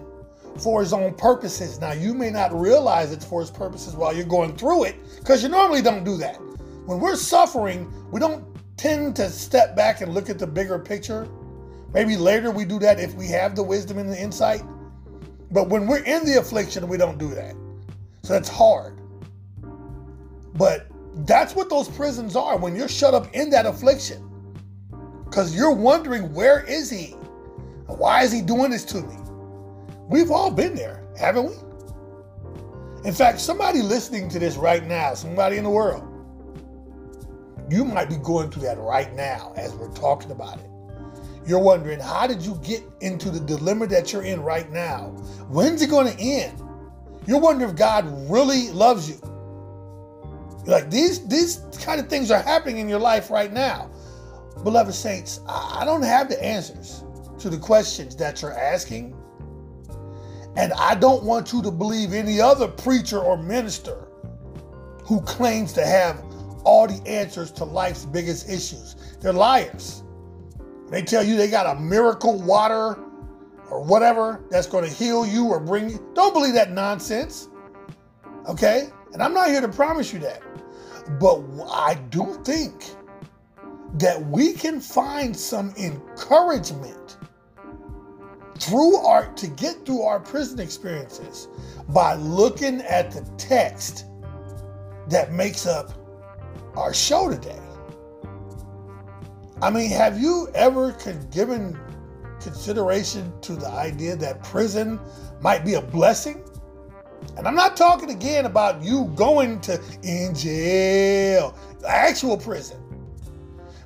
for 0.58 0.80
his 0.80 0.92
own 0.92 1.14
purposes. 1.14 1.80
Now, 1.80 1.92
you 1.92 2.12
may 2.12 2.30
not 2.30 2.52
realize 2.52 3.12
it's 3.12 3.24
for 3.24 3.40
his 3.40 3.52
purposes 3.52 3.94
while 3.94 4.12
you're 4.12 4.26
going 4.26 4.56
through 4.56 4.86
it 4.86 4.96
because 5.20 5.44
you 5.44 5.48
normally 5.48 5.80
don't 5.80 6.02
do 6.02 6.16
that. 6.16 6.34
When 6.84 6.98
we're 6.98 7.14
suffering, 7.14 7.88
we 8.10 8.18
don't 8.18 8.44
tend 8.76 9.14
to 9.14 9.30
step 9.30 9.76
back 9.76 10.00
and 10.00 10.12
look 10.12 10.28
at 10.28 10.40
the 10.40 10.46
bigger 10.48 10.76
picture. 10.76 11.28
Maybe 11.94 12.16
later 12.16 12.50
we 12.50 12.64
do 12.64 12.80
that 12.80 12.98
if 12.98 13.14
we 13.14 13.28
have 13.28 13.54
the 13.54 13.62
wisdom 13.62 13.98
and 13.98 14.10
the 14.10 14.20
insight. 14.20 14.64
But 15.52 15.68
when 15.68 15.86
we're 15.86 16.02
in 16.02 16.24
the 16.24 16.40
affliction, 16.40 16.88
we 16.88 16.96
don't 16.96 17.16
do 17.16 17.28
that. 17.36 17.54
So 18.28 18.34
that's 18.34 18.50
hard. 18.50 19.00
But 20.52 20.86
that's 21.26 21.54
what 21.54 21.70
those 21.70 21.88
prisons 21.88 22.36
are 22.36 22.58
when 22.58 22.76
you're 22.76 22.86
shut 22.86 23.14
up 23.14 23.34
in 23.34 23.48
that 23.48 23.64
affliction. 23.64 24.22
Because 25.24 25.56
you're 25.56 25.72
wondering, 25.72 26.34
where 26.34 26.62
is 26.64 26.90
he? 26.90 27.12
Why 27.86 28.24
is 28.24 28.30
he 28.30 28.42
doing 28.42 28.70
this 28.70 28.84
to 28.84 29.00
me? 29.00 29.16
We've 30.10 30.30
all 30.30 30.50
been 30.50 30.74
there, 30.74 31.06
haven't 31.18 31.46
we? 31.46 33.08
In 33.08 33.14
fact, 33.14 33.40
somebody 33.40 33.80
listening 33.80 34.28
to 34.28 34.38
this 34.38 34.56
right 34.56 34.86
now, 34.86 35.14
somebody 35.14 35.56
in 35.56 35.64
the 35.64 35.70
world, 35.70 36.04
you 37.70 37.82
might 37.82 38.10
be 38.10 38.16
going 38.16 38.50
through 38.50 38.64
that 38.64 38.76
right 38.76 39.10
now 39.14 39.54
as 39.56 39.72
we're 39.74 39.94
talking 39.94 40.32
about 40.32 40.58
it. 40.58 40.68
You're 41.46 41.60
wondering, 41.60 41.98
how 41.98 42.26
did 42.26 42.42
you 42.42 42.60
get 42.62 42.82
into 43.00 43.30
the 43.30 43.40
dilemma 43.40 43.86
that 43.86 44.12
you're 44.12 44.24
in 44.24 44.42
right 44.42 44.70
now? 44.70 45.12
When's 45.48 45.80
it 45.80 45.88
going 45.88 46.14
to 46.14 46.22
end? 46.22 46.62
You're 47.28 47.40
wondering 47.40 47.68
if 47.68 47.76
God 47.76 48.06
really 48.30 48.70
loves 48.70 49.06
you. 49.06 49.20
Like, 50.64 50.90
these, 50.90 51.28
these 51.28 51.60
kind 51.82 52.00
of 52.00 52.08
things 52.08 52.30
are 52.30 52.40
happening 52.40 52.78
in 52.78 52.88
your 52.88 52.98
life 52.98 53.30
right 53.30 53.52
now. 53.52 53.90
Beloved 54.64 54.94
saints, 54.94 55.40
I 55.46 55.84
don't 55.84 56.00
have 56.00 56.30
the 56.30 56.42
answers 56.42 57.04
to 57.40 57.50
the 57.50 57.58
questions 57.58 58.16
that 58.16 58.40
you're 58.40 58.58
asking. 58.58 59.14
And 60.56 60.72
I 60.72 60.94
don't 60.94 61.22
want 61.22 61.52
you 61.52 61.60
to 61.64 61.70
believe 61.70 62.14
any 62.14 62.40
other 62.40 62.66
preacher 62.66 63.18
or 63.18 63.36
minister 63.36 64.08
who 65.04 65.20
claims 65.20 65.74
to 65.74 65.84
have 65.84 66.24
all 66.64 66.86
the 66.86 67.06
answers 67.06 67.52
to 67.52 67.64
life's 67.64 68.06
biggest 68.06 68.48
issues. 68.48 68.96
They're 69.20 69.34
liars. 69.34 70.02
They 70.88 71.02
tell 71.02 71.22
you 71.22 71.36
they 71.36 71.50
got 71.50 71.76
a 71.76 71.78
miracle 71.78 72.40
water 72.40 72.98
or 73.70 73.82
whatever 73.82 74.44
that's 74.50 74.66
going 74.66 74.84
to 74.84 74.90
heal 74.90 75.26
you 75.26 75.46
or 75.46 75.60
bring 75.60 75.90
you. 75.90 76.04
Don't 76.14 76.32
believe 76.32 76.54
that 76.54 76.70
nonsense. 76.70 77.48
Okay? 78.48 78.88
And 79.12 79.22
I'm 79.22 79.34
not 79.34 79.48
here 79.48 79.60
to 79.60 79.68
promise 79.68 80.12
you 80.12 80.18
that. 80.20 80.42
But 81.18 81.42
I 81.70 81.94
do 82.10 82.40
think 82.44 82.84
that 83.94 84.24
we 84.26 84.52
can 84.52 84.80
find 84.80 85.34
some 85.34 85.72
encouragement 85.78 87.16
through 88.58 88.96
art 88.96 89.36
to 89.38 89.48
get 89.48 89.86
through 89.86 90.02
our 90.02 90.20
prison 90.20 90.58
experiences 90.60 91.48
by 91.88 92.14
looking 92.14 92.80
at 92.82 93.10
the 93.10 93.22
text 93.38 94.06
that 95.08 95.32
makes 95.32 95.66
up 95.66 95.92
our 96.76 96.92
show 96.92 97.30
today. 97.30 97.58
I 99.62 99.70
mean, 99.70 99.90
have 99.90 100.20
you 100.20 100.48
ever 100.54 100.92
given 101.30 101.78
consideration 102.40 103.32
to 103.42 103.54
the 103.54 103.68
idea 103.68 104.16
that 104.16 104.42
prison 104.42 104.98
might 105.40 105.64
be 105.64 105.74
a 105.74 105.82
blessing? 105.82 106.42
And 107.36 107.46
I'm 107.46 107.54
not 107.54 107.76
talking 107.76 108.10
again 108.10 108.46
about 108.46 108.82
you 108.82 109.12
going 109.14 109.60
to 109.62 109.80
in 110.02 110.34
jail, 110.34 111.56
the 111.80 111.88
actual 111.88 112.36
prison. 112.36 112.78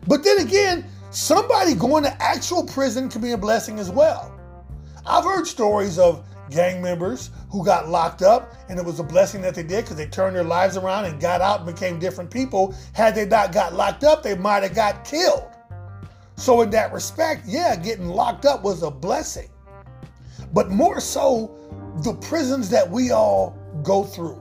But 0.06 0.25
then 0.25 0.38
again, 0.38 0.85
somebody 1.11 1.75
going 1.75 2.04
to 2.04 2.23
actual 2.23 2.64
prison 2.64 3.09
can 3.09 3.21
be 3.21 3.32
a 3.32 3.38
blessing 3.38 3.78
as 3.78 3.90
well. 3.90 4.38
I've 5.06 5.25
heard 5.25 5.47
stories 5.47 5.99
of 5.99 6.25
gang 6.50 6.82
members 6.82 7.30
who 7.50 7.64
got 7.64 7.88
locked 7.88 8.23
up, 8.23 8.54
and 8.68 8.78
it 8.78 8.85
was 8.85 9.00
a 9.00 9.02
blessing 9.04 9.40
that 9.42 9.54
they 9.54 9.62
did 9.62 9.85
because 9.85 9.97
they 9.97 10.06
turned 10.06 10.37
their 10.37 10.44
lives 10.44 10.76
around 10.76 11.06
and 11.06 11.21
got 11.21 11.40
out 11.40 11.61
and 11.61 11.75
became 11.75 11.99
different 11.99 12.30
people. 12.30 12.75
Had 12.92 13.14
they 13.14 13.26
not 13.26 13.52
got 13.52 13.75
locked 13.75 14.04
up, 14.04 14.23
they 14.23 14.37
might 14.37 14.62
have 14.62 14.75
got 14.75 15.04
killed. 15.04 15.51
So, 16.37 16.62
in 16.62 16.71
that 16.71 16.93
respect, 16.93 17.47
yeah, 17.47 17.77
getting 17.77 18.09
locked 18.09 18.47
up 18.47 18.62
was 18.62 18.83
a 18.83 18.91
blessing. 18.91 19.49
But 20.53 20.71
more 20.71 21.01
so, 21.01 21.55
the 22.03 22.15
prisons 22.15 22.69
that 22.71 22.91
we 22.91 23.11
all 23.11 23.57
go 23.83 24.05
through 24.05 24.41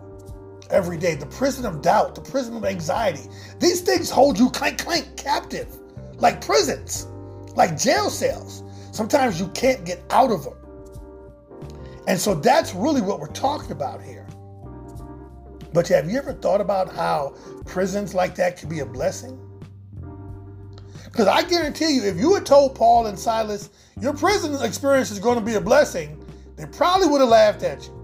every 0.70 0.98
day 0.98 1.16
the 1.16 1.26
prison 1.26 1.66
of 1.66 1.82
doubt, 1.82 2.16
the 2.16 2.22
prison 2.22 2.56
of 2.56 2.64
anxiety 2.64 3.30
these 3.60 3.82
things 3.82 4.10
hold 4.10 4.40
you 4.40 4.50
clank, 4.50 4.80
clank 4.80 5.18
captive, 5.18 5.68
like 6.16 6.44
prisons, 6.44 7.08
like 7.56 7.78
jail 7.78 8.10
cells. 8.10 8.64
Sometimes 8.92 9.40
you 9.40 9.48
can't 9.50 9.86
get 9.86 10.02
out 10.10 10.32
of 10.32 10.44
them. 10.44 10.56
And 12.08 12.20
so 12.20 12.34
that's 12.34 12.74
really 12.74 13.02
what 13.02 13.20
we're 13.20 13.28
talking 13.28 13.72
about 13.72 14.02
here. 14.02 14.28
But 15.74 15.88
have 15.90 16.10
you 16.10 16.18
ever 16.18 16.34
thought 16.34 16.60
about 16.60 16.94
how 16.94 17.36
prisons 17.66 18.14
like 18.14 18.36
that 18.36 18.58
could 18.58 18.70
be 18.70 18.80
a 18.80 18.86
blessing? 18.86 19.40
Because 21.12 21.28
I 21.28 21.44
guarantee 21.44 21.96
you, 21.96 22.04
if 22.04 22.18
you 22.18 22.34
had 22.34 22.46
told 22.46 22.74
Paul 22.74 23.08
and 23.08 23.20
Silas, 23.20 23.70
your 24.00 24.14
prison 24.14 24.56
experience 24.66 25.12
is 25.12 25.20
going 25.20 25.38
to 25.38 25.44
be 25.44 25.56
a 25.56 25.62
blessing, 25.62 26.18
They 26.56 26.66
probably 26.68 27.08
would 27.08 27.22
have 27.22 27.30
laughed 27.30 27.64
at 27.64 27.86
you. 27.86 28.02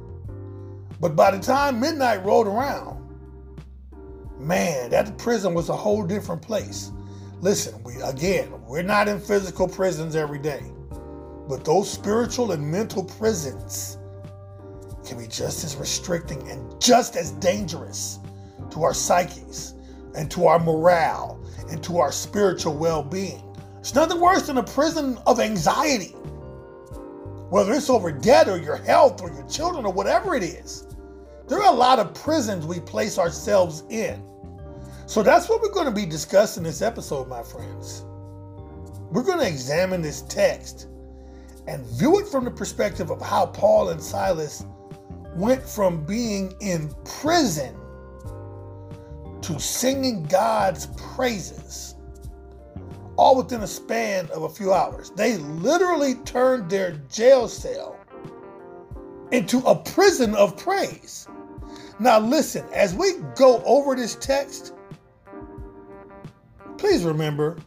But 0.99 1.15
by 1.15 1.31
the 1.31 1.39
time 1.39 1.79
midnight 1.79 2.25
rolled 2.25 2.47
around, 2.47 2.97
man, 4.39 4.89
that 4.89 5.17
prison 5.17 5.53
was 5.53 5.69
a 5.69 5.75
whole 5.75 6.03
different 6.03 6.41
place. 6.41 6.91
Listen, 7.39 7.81
we 7.83 7.95
again, 8.01 8.51
we're 8.65 8.81
not 8.81 9.07
in 9.07 9.19
physical 9.19 9.67
prisons 9.67 10.15
every 10.15 10.39
day, 10.39 10.63
but 11.47 11.63
those 11.63 11.89
spiritual 11.89 12.51
and 12.51 12.71
mental 12.71 13.03
prisons 13.03 13.99
can 15.05 15.19
be 15.19 15.27
just 15.27 15.63
as 15.63 15.75
restricting 15.77 16.49
and 16.49 16.81
just 16.81 17.15
as 17.15 17.31
dangerous 17.33 18.19
to 18.71 18.83
our 18.83 18.93
psyches 18.93 19.75
and 20.15 20.29
to 20.31 20.47
our 20.47 20.59
morale 20.59 21.36
and 21.69 21.83
to 21.83 21.99
our 21.99 22.11
spiritual 22.11 22.75
well-being. 22.75 23.43
It's 23.79 23.95
nothing 23.95 24.19
worse 24.19 24.47
than 24.47 24.57
a 24.57 24.63
prison 24.63 25.17
of 25.25 25.39
anxiety. 25.39 26.13
Whether 27.49 27.73
it's 27.73 27.89
over 27.89 28.11
debt 28.11 28.49
or 28.49 28.57
your 28.57 28.75
health 28.75 29.21
or 29.21 29.31
your 29.31 29.47
children 29.47 29.85
or 29.85 29.93
whatever 29.93 30.35
it 30.35 30.43
is. 30.43 30.87
There 31.47 31.61
are 31.61 31.73
a 31.73 31.77
lot 31.77 31.99
of 31.99 32.13
prisons 32.13 32.65
we 32.65 32.81
place 32.81 33.17
ourselves 33.17 33.83
in. 33.89 34.21
So 35.05 35.23
that's 35.23 35.47
what 35.47 35.61
we're 35.61 35.71
going 35.71 35.85
to 35.85 35.91
be 35.91 36.05
discussing 36.05 36.63
this 36.63 36.81
episode, 36.81 37.29
my 37.29 37.41
friends. 37.41 38.03
We're 39.09 39.23
going 39.23 39.39
to 39.39 39.47
examine 39.47 40.01
this 40.01 40.23
text 40.23 40.87
and 41.67 41.85
view 41.85 42.19
it 42.19 42.27
from 42.27 42.43
the 42.43 42.51
perspective 42.51 43.09
of 43.09 43.21
how 43.21 43.45
Paul 43.45 43.89
and 43.89 44.01
Silas 44.01 44.65
went 45.35 45.63
from 45.63 46.05
being 46.05 46.53
in 46.59 46.93
prison 47.05 47.73
to 49.47 49.57
singing 49.61 50.23
God's 50.23 50.87
praises, 50.97 51.95
all 53.15 53.37
within 53.37 53.61
a 53.61 53.67
span 53.67 54.29
of 54.31 54.43
a 54.43 54.49
few 54.49 54.73
hours. 54.73 55.11
They 55.11 55.37
literally 55.37 56.15
turned 56.25 56.69
their 56.69 56.91
jail 57.09 57.47
cell 57.47 57.97
into 59.31 59.59
a 59.59 59.73
prison 59.73 60.35
of 60.35 60.57
praise. 60.57 61.29
Now, 61.97 62.19
listen, 62.19 62.65
as 62.73 62.93
we 62.93 63.13
go 63.37 63.63
over 63.63 63.95
this 63.95 64.15
text, 64.15 64.73
please 66.77 67.05
remember, 67.05 67.57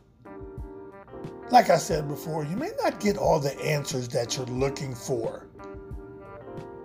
like 1.50 1.70
I 1.70 1.78
said 1.78 2.08
before, 2.08 2.44
you 2.44 2.56
may 2.56 2.72
not 2.82 3.00
get 3.00 3.16
all 3.16 3.40
the 3.40 3.58
answers 3.58 4.06
that 4.08 4.36
you're 4.36 4.44
looking 4.44 4.94
for 4.94 5.46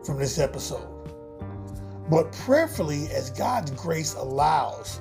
from 0.05 0.19
this 0.19 0.39
episode. 0.39 0.94
But 2.09 2.31
prayerfully, 2.31 3.07
as 3.12 3.31
God's 3.31 3.71
grace 3.71 4.13
allows, 4.13 4.97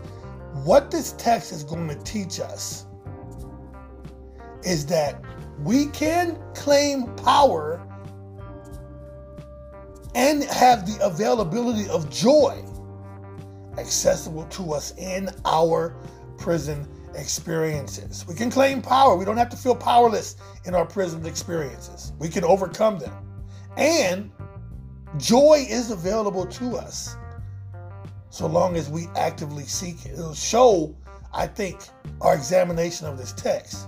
what 0.65 0.91
this 0.91 1.13
text 1.13 1.53
is 1.53 1.65
going 1.65 1.89
to 1.89 1.97
teach 2.05 2.41
us 2.41 2.87
is 4.63 4.87
that 4.87 5.23
we 5.63 5.87
can 5.87 6.39
claim 6.55 7.15
power 7.17 7.87
and 10.15 10.45
have 10.45 10.87
the 10.87 11.05
availability 11.05 11.89
of 11.89 12.09
joy 12.09 12.65
accessible 13.79 14.45
to 14.45 14.73
us 14.73 14.97
in 14.97 15.29
our 15.45 15.97
prison 16.39 16.89
experiences. 17.15 18.25
We 18.27 18.35
can 18.35 18.51
claim 18.51 18.81
power. 18.81 19.17
We 19.17 19.25
don't 19.25 19.37
have 19.37 19.51
to 19.51 19.57
feel 19.57 19.75
powerless 19.75 20.37
in 20.65 20.75
our 20.75 20.87
prison 20.87 21.27
experiences. 21.27 22.13
We 22.19 22.29
can 22.29 22.45
overcome 22.45 22.99
them. 22.99 23.13
And 23.77 24.31
joy 25.19 25.67
is 25.69 25.91
available 25.91 26.47
to 26.47 26.77
us 26.77 27.17
so 28.35 28.49
long 28.49 28.75
as 28.77 28.89
we 28.89 29.07
actively 29.17 29.63
seek 29.63 30.07
it. 30.07 30.15
It'll 30.15 30.35
show, 30.35 30.93
I 31.33 31.47
think, 31.47 31.79
our 32.21 32.35
examination 32.35 33.07
of 33.07 33.17
this 33.17 33.33
text, 33.33 33.87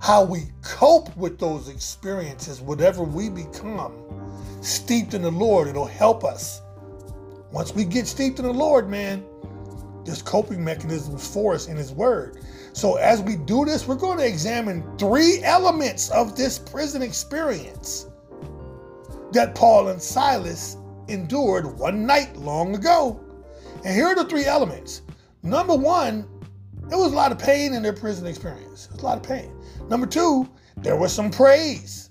how 0.00 0.24
we 0.24 0.50
cope 0.62 1.16
with 1.16 1.38
those 1.38 1.68
experiences, 1.68 2.60
whatever 2.60 3.04
we 3.04 3.28
become 3.28 3.94
steeped 4.60 5.14
in 5.14 5.22
the 5.22 5.30
Lord. 5.30 5.68
It'll 5.68 5.86
help 5.86 6.24
us. 6.24 6.62
Once 7.52 7.72
we 7.72 7.84
get 7.84 8.08
steeped 8.08 8.40
in 8.40 8.44
the 8.44 8.52
Lord, 8.52 8.90
man, 8.90 9.24
there's 10.04 10.20
coping 10.20 10.64
mechanisms 10.64 11.32
for 11.32 11.54
us 11.54 11.68
in 11.68 11.76
His 11.76 11.92
Word. 11.92 12.40
So 12.72 12.96
as 12.96 13.22
we 13.22 13.36
do 13.36 13.64
this, 13.64 13.86
we're 13.86 13.94
going 13.94 14.18
to 14.18 14.26
examine 14.26 14.84
three 14.98 15.44
elements 15.44 16.10
of 16.10 16.36
this 16.36 16.58
prison 16.58 17.02
experience 17.02 18.07
that 19.32 19.54
Paul 19.54 19.88
and 19.88 20.00
Silas 20.00 20.76
endured 21.08 21.78
one 21.78 22.06
night 22.06 22.36
long 22.36 22.74
ago. 22.74 23.20
And 23.84 23.94
here 23.94 24.06
are 24.06 24.14
the 24.14 24.24
three 24.24 24.44
elements. 24.44 25.02
Number 25.42 25.74
one, 25.74 26.26
there 26.88 26.98
was 26.98 27.12
a 27.12 27.16
lot 27.16 27.32
of 27.32 27.38
pain 27.38 27.74
in 27.74 27.82
their 27.82 27.92
prison 27.92 28.26
experience. 28.26 28.86
There 28.86 28.96
was 28.96 29.02
a 29.02 29.06
lot 29.06 29.18
of 29.18 29.22
pain. 29.22 29.52
Number 29.88 30.06
two, 30.06 30.48
there 30.78 30.96
was 30.96 31.12
some 31.12 31.30
praise 31.30 32.08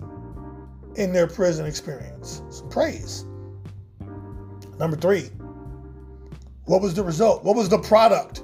in 0.96 1.12
their 1.12 1.26
prison 1.26 1.66
experience. 1.66 2.42
Some 2.50 2.68
praise. 2.68 3.24
Number 4.78 4.96
three, 4.96 5.30
what 6.64 6.80
was 6.80 6.94
the 6.94 7.02
result? 7.02 7.44
What 7.44 7.56
was 7.56 7.68
the 7.68 7.78
product 7.78 8.42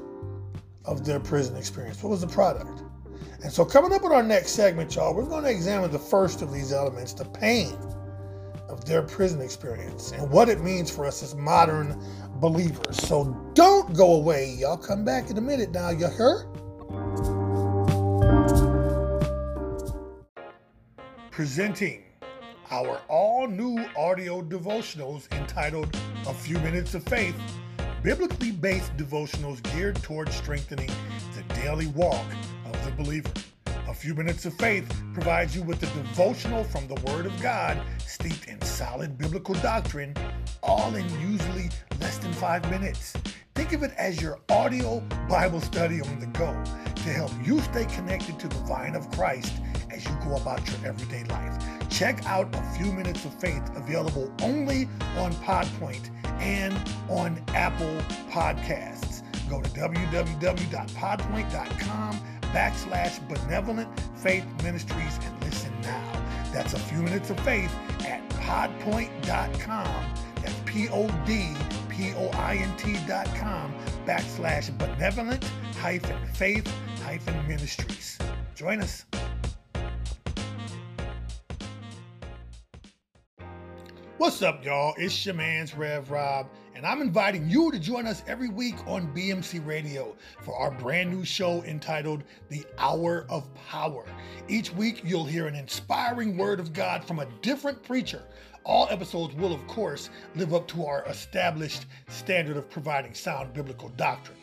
of 0.84 1.04
their 1.04 1.20
prison 1.20 1.56
experience? 1.56 2.02
What 2.02 2.10
was 2.10 2.20
the 2.20 2.26
product? 2.26 2.82
And 3.42 3.52
so, 3.52 3.64
coming 3.64 3.92
up 3.92 4.02
in 4.04 4.12
our 4.12 4.22
next 4.22 4.52
segment, 4.52 4.94
y'all, 4.94 5.14
we're 5.14 5.26
going 5.26 5.44
to 5.44 5.50
examine 5.50 5.90
the 5.90 5.98
first 5.98 6.42
of 6.42 6.52
these 6.52 6.72
elements 6.72 7.12
the 7.12 7.26
pain 7.26 7.76
of 8.74 8.84
their 8.84 9.02
prison 9.02 9.40
experience 9.40 10.10
and 10.10 10.28
what 10.28 10.48
it 10.48 10.60
means 10.60 10.90
for 10.90 11.06
us 11.06 11.22
as 11.22 11.36
modern 11.36 11.96
believers. 12.40 12.96
So, 12.96 13.24
don't 13.54 13.94
go 13.94 14.14
away. 14.14 14.56
Y'all 14.58 14.76
come 14.76 15.04
back 15.04 15.30
in 15.30 15.38
a 15.38 15.40
minute 15.40 15.70
now. 15.70 15.90
You 15.90 16.08
heard? 16.08 16.46
Presenting 21.30 22.02
our 22.72 23.00
all 23.08 23.46
new 23.46 23.78
audio 23.96 24.42
devotionals 24.42 25.30
entitled 25.32 25.96
A 26.26 26.34
Few 26.34 26.58
Minutes 26.58 26.94
of 26.94 27.04
Faith, 27.04 27.36
biblically 28.02 28.50
based 28.50 28.96
devotionals 28.96 29.62
geared 29.72 30.02
towards 30.02 30.34
strengthening 30.34 30.90
the 31.36 31.54
daily 31.54 31.86
walk 31.88 32.26
of 32.66 32.84
the 32.84 32.90
believer. 32.90 33.30
A 33.86 33.94
Few 33.94 34.14
Minutes 34.14 34.46
of 34.46 34.54
Faith 34.54 34.90
provides 35.12 35.54
you 35.54 35.62
with 35.62 35.82
a 35.82 35.86
devotional 35.86 36.64
from 36.64 36.88
the 36.88 36.94
Word 37.06 37.26
of 37.26 37.42
God 37.42 37.78
steeped 37.98 38.48
in 38.48 38.58
solid 38.62 39.18
biblical 39.18 39.54
doctrine, 39.56 40.14
all 40.62 40.94
in 40.94 41.04
usually 41.20 41.68
less 42.00 42.16
than 42.18 42.32
five 42.32 42.70
minutes. 42.70 43.12
Think 43.54 43.74
of 43.74 43.82
it 43.82 43.92
as 43.98 44.22
your 44.22 44.40
audio 44.48 45.00
Bible 45.28 45.60
study 45.60 46.00
on 46.00 46.18
the 46.18 46.28
go 46.28 46.50
to 46.96 47.12
help 47.12 47.30
you 47.44 47.60
stay 47.60 47.84
connected 47.84 48.40
to 48.40 48.48
the 48.48 48.58
vine 48.60 48.94
of 48.94 49.10
Christ 49.10 49.52
as 49.90 50.02
you 50.04 50.16
go 50.24 50.36
about 50.36 50.66
your 50.66 50.78
everyday 50.86 51.24
life. 51.24 51.62
Check 51.90 52.24
out 52.26 52.54
A 52.54 52.62
Few 52.78 52.90
Minutes 52.90 53.26
of 53.26 53.38
Faith, 53.38 53.68
available 53.76 54.32
only 54.42 54.88
on 55.18 55.34
Podpoint 55.34 56.08
and 56.40 56.74
on 57.08 57.40
Apple 57.48 57.98
Podcasts. 58.30 59.20
Go 59.48 59.60
to 59.60 59.68
www.podpoint.com 59.70 62.20
backslash 62.54 63.18
benevolent 63.28 63.88
faith 64.16 64.46
ministries 64.62 65.18
and 65.24 65.44
listen 65.44 65.72
now. 65.82 66.24
That's 66.52 66.72
A 66.72 66.78
Few 66.78 67.02
Minutes 67.02 67.30
of 67.30 67.40
Faith 67.40 67.74
at 68.06 68.26
podpoint.com. 68.30 70.14
That's 70.36 70.54
P 70.64 70.88
O 70.90 71.08
D 71.26 71.52
P 71.88 72.12
O 72.14 72.28
I 72.34 72.56
N 72.56 72.76
T.com 72.76 73.74
backslash 74.06 74.76
benevolent 74.78 75.42
hyphen 75.80 76.16
faith 76.34 76.72
hyphen 77.02 77.46
ministries. 77.48 78.18
Join 78.54 78.80
us. 78.80 79.04
What's 84.16 84.42
up, 84.42 84.64
y'all? 84.64 84.94
It's 84.96 85.26
your 85.26 85.34
man's 85.34 85.74
Rev 85.74 86.08
Rob, 86.08 86.48
and 86.84 86.92
I'm 86.92 87.00
inviting 87.00 87.48
you 87.48 87.72
to 87.72 87.78
join 87.78 88.06
us 88.06 88.22
every 88.26 88.50
week 88.50 88.74
on 88.86 89.10
BMC 89.14 89.66
Radio 89.66 90.14
for 90.42 90.54
our 90.54 90.70
brand 90.70 91.10
new 91.10 91.24
show 91.24 91.62
entitled 91.62 92.24
The 92.50 92.62
Hour 92.76 93.24
of 93.30 93.48
Power. 93.54 94.04
Each 94.48 94.70
week, 94.70 95.00
you'll 95.02 95.24
hear 95.24 95.46
an 95.46 95.54
inspiring 95.54 96.36
word 96.36 96.60
of 96.60 96.74
God 96.74 97.02
from 97.02 97.20
a 97.20 97.26
different 97.40 97.82
preacher. 97.82 98.22
All 98.64 98.86
episodes 98.90 99.34
will, 99.34 99.54
of 99.54 99.66
course, 99.66 100.10
live 100.34 100.52
up 100.52 100.68
to 100.68 100.84
our 100.84 101.06
established 101.06 101.86
standard 102.08 102.58
of 102.58 102.68
providing 102.68 103.14
sound 103.14 103.54
biblical 103.54 103.88
doctrine. 103.88 104.36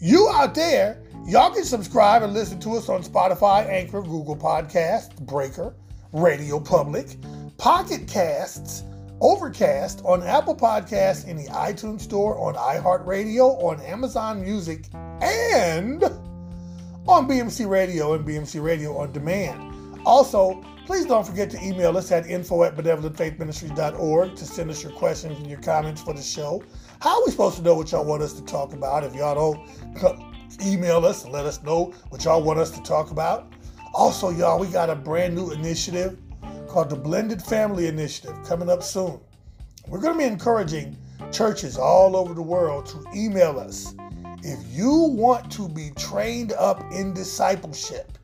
you 0.00 0.30
out 0.32 0.54
there, 0.54 1.02
y'all 1.26 1.50
can 1.50 1.64
subscribe 1.64 2.22
and 2.22 2.32
listen 2.32 2.58
to 2.60 2.70
us 2.76 2.88
on 2.88 3.02
Spotify, 3.02 3.66
Anchor, 3.68 4.02
Google 4.02 4.36
Podcasts, 4.36 5.14
Breaker, 5.20 5.74
Radio 6.12 6.58
Public, 6.58 7.16
Pocket 7.58 8.08
Casts, 8.08 8.84
Overcast, 9.20 10.00
on 10.04 10.22
Apple 10.22 10.56
Podcasts, 10.56 11.28
in 11.28 11.36
the 11.36 11.44
iTunes 11.48 12.00
Store, 12.00 12.38
on 12.38 12.54
iHeartRadio, 12.54 13.62
on 13.62 13.80
Amazon 13.82 14.40
Music, 14.42 14.86
and 15.20 16.02
on 17.06 17.28
BMC 17.28 17.68
Radio 17.68 18.14
and 18.14 18.26
BMC 18.26 18.62
Radio 18.62 18.96
on 18.96 19.12
Demand. 19.12 19.98
Also, 20.06 20.64
please 20.86 21.04
don't 21.04 21.26
forget 21.26 21.50
to 21.50 21.62
email 21.62 21.96
us 21.98 22.10
at 22.10 22.26
info 22.26 22.62
at 22.64 22.76
benevolentfaithministries.org 22.76 24.34
to 24.34 24.44
send 24.46 24.70
us 24.70 24.82
your 24.82 24.92
questions 24.92 25.38
and 25.38 25.46
your 25.46 25.60
comments 25.60 26.02
for 26.02 26.14
the 26.14 26.22
show. 26.22 26.62
How 27.00 27.18
are 27.18 27.24
we 27.24 27.30
supposed 27.30 27.56
to 27.56 27.62
know 27.62 27.74
what 27.74 27.90
y'all 27.92 28.04
want 28.04 28.22
us 28.22 28.34
to 28.34 28.44
talk 28.44 28.74
about 28.74 29.04
if 29.04 29.14
y'all 29.14 29.34
don't 29.34 30.36
email 30.62 31.06
us 31.06 31.24
and 31.24 31.32
let 31.32 31.46
us 31.46 31.62
know 31.62 31.94
what 32.10 32.24
y'all 32.24 32.42
want 32.42 32.58
us 32.58 32.70
to 32.72 32.82
talk 32.82 33.10
about? 33.10 33.50
Also, 33.94 34.28
y'all, 34.28 34.58
we 34.58 34.66
got 34.66 34.90
a 34.90 34.94
brand 34.94 35.34
new 35.34 35.50
initiative 35.50 36.18
called 36.68 36.90
the 36.90 36.96
Blended 36.96 37.40
Family 37.40 37.86
Initiative 37.86 38.36
coming 38.44 38.68
up 38.68 38.82
soon. 38.82 39.18
We're 39.88 39.98
going 39.98 40.12
to 40.12 40.18
be 40.18 40.26
encouraging 40.26 40.94
churches 41.32 41.78
all 41.78 42.14
over 42.14 42.34
the 42.34 42.42
world 42.42 42.84
to 42.86 43.02
email 43.16 43.58
us 43.58 43.94
if 44.42 44.58
you 44.70 44.92
want 44.92 45.50
to 45.52 45.70
be 45.70 45.92
trained 45.96 46.52
up 46.52 46.82
in 46.92 47.14
discipleship. 47.14 48.18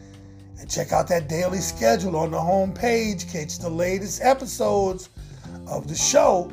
and 0.60 0.70
check 0.70 0.92
out 0.92 1.08
that 1.08 1.28
daily 1.28 1.58
schedule 1.58 2.16
on 2.16 2.30
the 2.30 2.40
home 2.40 2.72
page. 2.72 3.28
Catch 3.30 3.58
the 3.58 3.70
latest 3.70 4.22
episodes 4.22 5.10
of 5.66 5.88
the 5.88 5.94
show. 5.94 6.50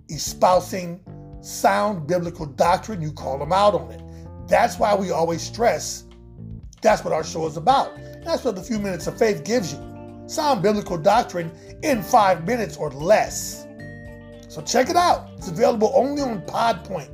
espousing 0.10 1.00
sound 1.42 2.08
biblical 2.08 2.46
doctrine, 2.46 3.02
you 3.02 3.12
call 3.12 3.38
them 3.38 3.54
out 3.54 3.74
on 3.74 3.92
it. 3.92 4.02
That's 4.48 4.80
why 4.80 4.96
we 4.96 5.12
always 5.12 5.42
stress 5.42 6.08
that's 6.82 7.04
what 7.04 7.14
our 7.14 7.24
show 7.24 7.48
is 7.48 7.58
about. 7.58 7.98
That's 8.24 8.44
what 8.44 8.56
the 8.56 8.62
few 8.62 8.80
minutes 8.80 9.08
of 9.08 9.18
faith 9.18 9.44
gives 9.44 9.74
you. 9.74 10.24
Sound 10.28 10.62
biblical 10.62 10.98
doctrine 10.98 11.52
in 11.84 12.04
five 12.04 12.46
minutes 12.46 12.78
or 12.78 12.92
less. 12.92 13.66
So 14.48 14.62
check 14.62 14.90
it 14.90 14.96
out. 14.96 15.30
It's 15.38 15.48
available 15.48 15.92
only 15.96 16.22
on 16.22 16.42
Podpoint. 16.44 17.14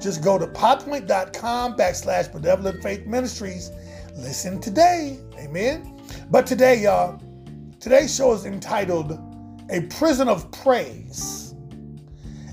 Just 0.00 0.22
go 0.22 0.38
to 0.38 0.46
podpoint.com 0.46 1.76
backslash 1.76 2.32
benevolent 2.32 2.82
faith 2.82 3.06
ministries. 3.06 3.70
Listen 4.16 4.60
today. 4.60 5.18
Amen. 5.38 6.00
But 6.30 6.46
today, 6.46 6.80
y'all, 6.82 7.20
today's 7.80 8.14
show 8.14 8.32
is 8.32 8.44
entitled 8.44 9.18
A 9.70 9.82
Prison 9.82 10.28
of 10.28 10.50
Praise. 10.52 11.49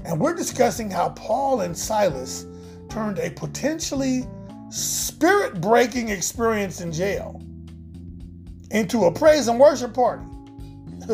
And 0.07 0.19
we're 0.21 0.33
discussing 0.33 0.89
how 0.89 1.09
Paul 1.09 1.61
and 1.61 1.77
Silas 1.77 2.45
turned 2.89 3.19
a 3.19 3.29
potentially 3.29 4.25
spirit 4.69 5.59
breaking 5.59 6.07
experience 6.09 6.79
in 6.79 6.93
jail 6.93 7.41
into 8.71 9.05
a 9.05 9.11
praise 9.11 9.49
and 9.49 9.59
worship 9.59 9.93
party. 9.93 10.23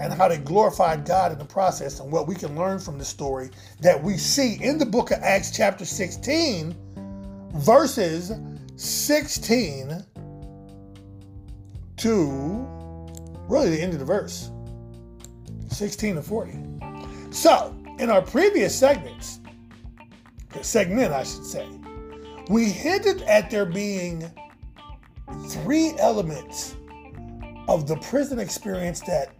and 0.00 0.12
how 0.12 0.28
they 0.28 0.38
glorified 0.38 1.04
God 1.04 1.32
in 1.32 1.38
the 1.38 1.44
process 1.44 2.00
and 2.00 2.10
what 2.10 2.26
we 2.26 2.34
can 2.34 2.56
learn 2.56 2.78
from 2.78 2.98
the 2.98 3.04
story 3.04 3.50
that 3.80 4.02
we 4.02 4.16
see 4.16 4.62
in 4.62 4.78
the 4.78 4.86
book 4.86 5.10
of 5.10 5.18
Acts, 5.22 5.50
chapter 5.50 5.84
16, 5.84 6.74
verses 7.54 8.32
16 8.76 10.04
to 11.96 12.66
really 13.48 13.70
the 13.70 13.80
end 13.80 13.92
of 13.92 13.98
the 13.98 14.04
verse 14.04 14.50
16 15.68 16.16
to 16.16 16.22
40. 16.22 16.58
So, 17.30 17.77
in 17.98 18.10
our 18.10 18.22
previous 18.22 18.74
segments, 18.74 19.40
segment, 20.62 21.12
I 21.12 21.24
should 21.24 21.44
say, 21.44 21.68
we 22.48 22.66
hinted 22.66 23.22
at 23.22 23.50
there 23.50 23.66
being 23.66 24.30
three 25.48 25.92
elements 25.98 26.76
of 27.68 27.86
the 27.86 27.96
prison 27.96 28.38
experience 28.38 29.00
that 29.00 29.34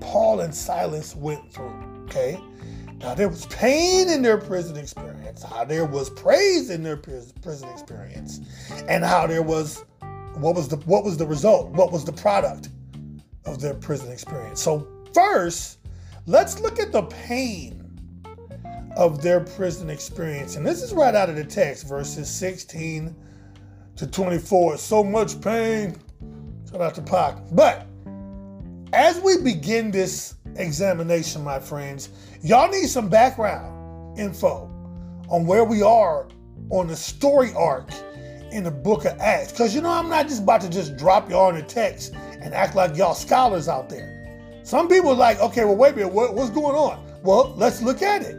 Paul 0.00 0.40
and 0.40 0.54
Silas 0.54 1.16
went 1.16 1.52
through. 1.52 2.04
Okay. 2.04 2.38
Now 3.00 3.14
there 3.14 3.28
was 3.28 3.46
pain 3.46 4.08
in 4.08 4.22
their 4.22 4.38
prison 4.38 4.76
experience, 4.76 5.42
how 5.42 5.64
there 5.64 5.84
was 5.84 6.08
praise 6.10 6.70
in 6.70 6.84
their 6.84 6.96
prison 6.96 7.68
experience, 7.70 8.40
and 8.86 9.04
how 9.04 9.26
there 9.26 9.42
was 9.42 9.84
what 10.34 10.54
was 10.54 10.68
the 10.68 10.76
what 10.76 11.02
was 11.02 11.16
the 11.16 11.26
result? 11.26 11.70
What 11.70 11.90
was 11.90 12.04
the 12.04 12.12
product 12.12 12.68
of 13.44 13.60
their 13.60 13.74
prison 13.74 14.12
experience? 14.12 14.62
So 14.62 14.86
first, 15.12 15.78
let's 16.26 16.60
look 16.60 16.78
at 16.78 16.92
the 16.92 17.02
pain 17.02 17.81
of 18.96 19.22
their 19.22 19.40
prison 19.40 19.90
experience. 19.90 20.56
And 20.56 20.66
this 20.66 20.82
is 20.82 20.92
right 20.92 21.14
out 21.14 21.30
of 21.30 21.36
the 21.36 21.44
text, 21.44 21.86
verses 21.88 22.28
16 22.28 23.14
to 23.96 24.06
24. 24.06 24.76
So 24.78 25.02
much 25.02 25.40
pain. 25.40 25.96
Shout 26.70 26.80
out 26.80 26.94
to 26.94 27.02
Pac. 27.02 27.36
But 27.52 27.86
as 28.92 29.20
we 29.20 29.38
begin 29.38 29.90
this 29.90 30.34
examination, 30.56 31.42
my 31.42 31.58
friends, 31.58 32.10
y'all 32.42 32.70
need 32.70 32.88
some 32.88 33.08
background 33.08 34.18
info 34.18 34.70
on 35.28 35.46
where 35.46 35.64
we 35.64 35.82
are 35.82 36.28
on 36.70 36.86
the 36.86 36.96
story 36.96 37.52
arc 37.54 37.90
in 38.50 38.64
the 38.64 38.70
book 38.70 39.04
of 39.04 39.18
Acts. 39.18 39.52
Because 39.52 39.74
you 39.74 39.80
know, 39.80 39.90
I'm 39.90 40.08
not 40.08 40.28
just 40.28 40.42
about 40.42 40.60
to 40.62 40.70
just 40.70 40.96
drop 40.96 41.30
y'all 41.30 41.48
in 41.48 41.56
the 41.56 41.62
text 41.62 42.14
and 42.14 42.54
act 42.54 42.74
like 42.74 42.96
y'all 42.96 43.14
scholars 43.14 43.68
out 43.68 43.88
there. 43.88 44.60
Some 44.62 44.88
people 44.88 45.10
are 45.10 45.16
like, 45.16 45.40
okay, 45.40 45.64
well, 45.64 45.76
wait 45.76 45.94
a 45.94 45.96
minute, 45.96 46.12
what, 46.12 46.34
what's 46.34 46.50
going 46.50 46.76
on? 46.76 47.02
Well, 47.22 47.54
let's 47.56 47.82
look 47.82 48.02
at 48.02 48.22
it. 48.22 48.36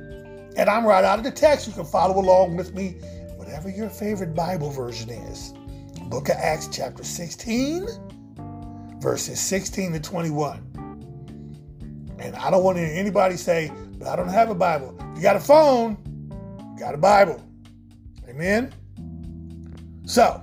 And 0.55 0.69
I'm 0.69 0.85
right 0.85 1.03
out 1.03 1.17
of 1.17 1.23
the 1.23 1.31
text. 1.31 1.67
You 1.67 1.73
can 1.73 1.85
follow 1.85 2.19
along 2.19 2.57
with 2.57 2.73
me, 2.75 2.91
whatever 3.35 3.69
your 3.69 3.89
favorite 3.89 4.35
Bible 4.35 4.69
version 4.69 5.09
is. 5.09 5.53
Book 6.09 6.29
of 6.29 6.35
Acts, 6.35 6.67
chapter 6.71 7.03
16, 7.03 7.87
verses 8.99 9.39
16 9.39 9.93
to 9.93 9.99
21. 9.99 10.69
And 12.19 12.35
I 12.35 12.51
don't 12.51 12.63
want 12.63 12.77
to 12.77 12.85
hear 12.85 12.95
anybody 12.95 13.35
say, 13.35 13.71
but 13.97 14.07
I 14.07 14.15
don't 14.15 14.29
have 14.29 14.49
a 14.49 14.55
Bible. 14.55 14.95
If 15.11 15.17
you 15.17 15.23
got 15.23 15.35
a 15.35 15.39
phone, 15.39 15.97
you 16.73 16.79
got 16.79 16.93
a 16.93 16.97
Bible. 16.97 17.43
Amen. 18.29 18.71
So, 20.05 20.41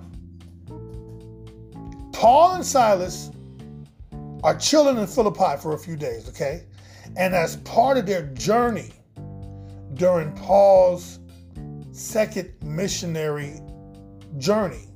Paul 2.13 2.55
and 2.55 2.67
Silas 2.67 3.31
are 4.43 4.57
chilling 4.57 4.99
in 4.99 5.07
Philippi 5.07 5.57
for 5.61 5.75
a 5.75 5.79
few 5.79 5.97
days, 5.97 6.29
okay? 6.29 6.65
And 7.17 7.35
as 7.35 7.57
part 7.59 7.97
of 7.97 8.07
their 8.07 8.27
journey 8.35 8.91
during 9.95 10.33
Paul's 10.33 11.19
second 11.93 12.53
missionary 12.63 13.61
journey, 14.39 14.87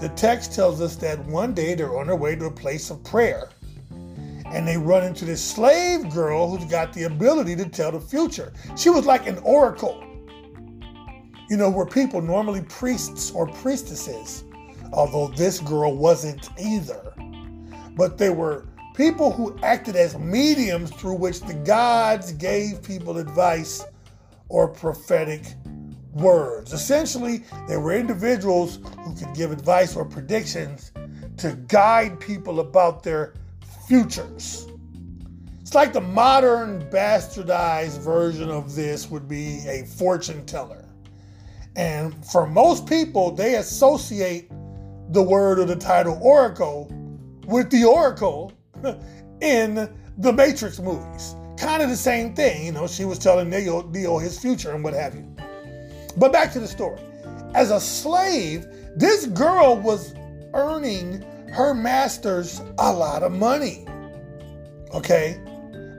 the 0.00 0.08
text 0.10 0.52
tells 0.52 0.80
us 0.80 0.96
that 0.96 1.24
one 1.26 1.54
day 1.54 1.74
they're 1.74 1.98
on 1.98 2.06
their 2.06 2.16
way 2.16 2.36
to 2.36 2.46
a 2.46 2.50
place 2.50 2.90
of 2.90 3.02
prayer 3.04 3.50
and 4.52 4.66
they 4.66 4.76
run 4.76 5.04
into 5.04 5.24
this 5.24 5.44
slave 5.44 6.10
girl 6.12 6.48
who's 6.48 6.68
got 6.70 6.92
the 6.92 7.04
ability 7.04 7.54
to 7.56 7.68
tell 7.68 7.92
the 7.92 8.00
future. 8.00 8.52
She 8.76 8.90
was 8.90 9.06
like 9.06 9.26
an 9.26 9.38
oracle. 9.38 10.04
You 11.50 11.56
know, 11.56 11.70
where 11.70 11.86
people 11.86 12.20
normally 12.20 12.62
priests 12.62 13.30
or 13.30 13.46
priestesses, 13.46 14.44
although 14.92 15.28
this 15.28 15.60
girl 15.60 15.96
wasn't 15.96 16.50
either. 16.58 17.14
But 17.96 18.18
they 18.18 18.30
were 18.30 18.66
people 18.94 19.32
who 19.32 19.56
acted 19.62 19.96
as 19.96 20.18
mediums 20.18 20.90
through 20.90 21.14
which 21.14 21.40
the 21.40 21.54
gods 21.54 22.32
gave 22.32 22.82
people 22.82 23.18
advice 23.18 23.82
or 24.48 24.68
prophetic 24.68 25.42
words. 26.12 26.72
Essentially, 26.72 27.44
they 27.68 27.76
were 27.76 27.92
individuals 27.92 28.80
who 29.04 29.14
could 29.14 29.34
give 29.34 29.52
advice 29.52 29.96
or 29.96 30.04
predictions 30.04 30.92
to 31.38 31.52
guide 31.68 32.18
people 32.20 32.60
about 32.60 33.02
their 33.02 33.34
futures. 33.86 34.66
It's 35.60 35.74
like 35.74 35.92
the 35.92 36.00
modern 36.00 36.88
bastardized 36.90 38.00
version 38.00 38.48
of 38.48 38.74
this 38.74 39.10
would 39.10 39.28
be 39.28 39.62
a 39.68 39.84
fortune 39.84 40.44
teller. 40.46 40.84
And 41.76 42.24
for 42.26 42.46
most 42.46 42.86
people, 42.86 43.30
they 43.30 43.56
associate 43.56 44.50
the 45.10 45.22
word 45.22 45.58
or 45.58 45.64
the 45.64 45.76
title 45.76 46.18
oracle 46.22 46.90
with 47.46 47.70
the 47.70 47.84
oracle 47.84 48.52
in 49.40 49.94
the 50.18 50.32
Matrix 50.32 50.80
movies. 50.80 51.34
Kind 51.58 51.82
of 51.82 51.88
the 51.88 51.96
same 51.96 52.34
thing, 52.34 52.64
you 52.64 52.72
know, 52.72 52.86
she 52.86 53.04
was 53.04 53.18
telling 53.18 53.50
Neo, 53.50 53.82
Neo 53.88 54.18
his 54.18 54.38
future 54.38 54.72
and 54.72 54.84
what 54.84 54.94
have 54.94 55.14
you. 55.14 55.26
But 56.16 56.32
back 56.32 56.52
to 56.52 56.60
the 56.60 56.68
story. 56.68 57.00
As 57.54 57.70
a 57.72 57.80
slave, 57.80 58.66
this 58.94 59.26
girl 59.26 59.76
was 59.76 60.14
earning 60.54 61.22
her 61.52 61.74
masters 61.74 62.60
a 62.78 62.92
lot 62.92 63.22
of 63.22 63.32
money. 63.32 63.86
Okay? 64.94 65.40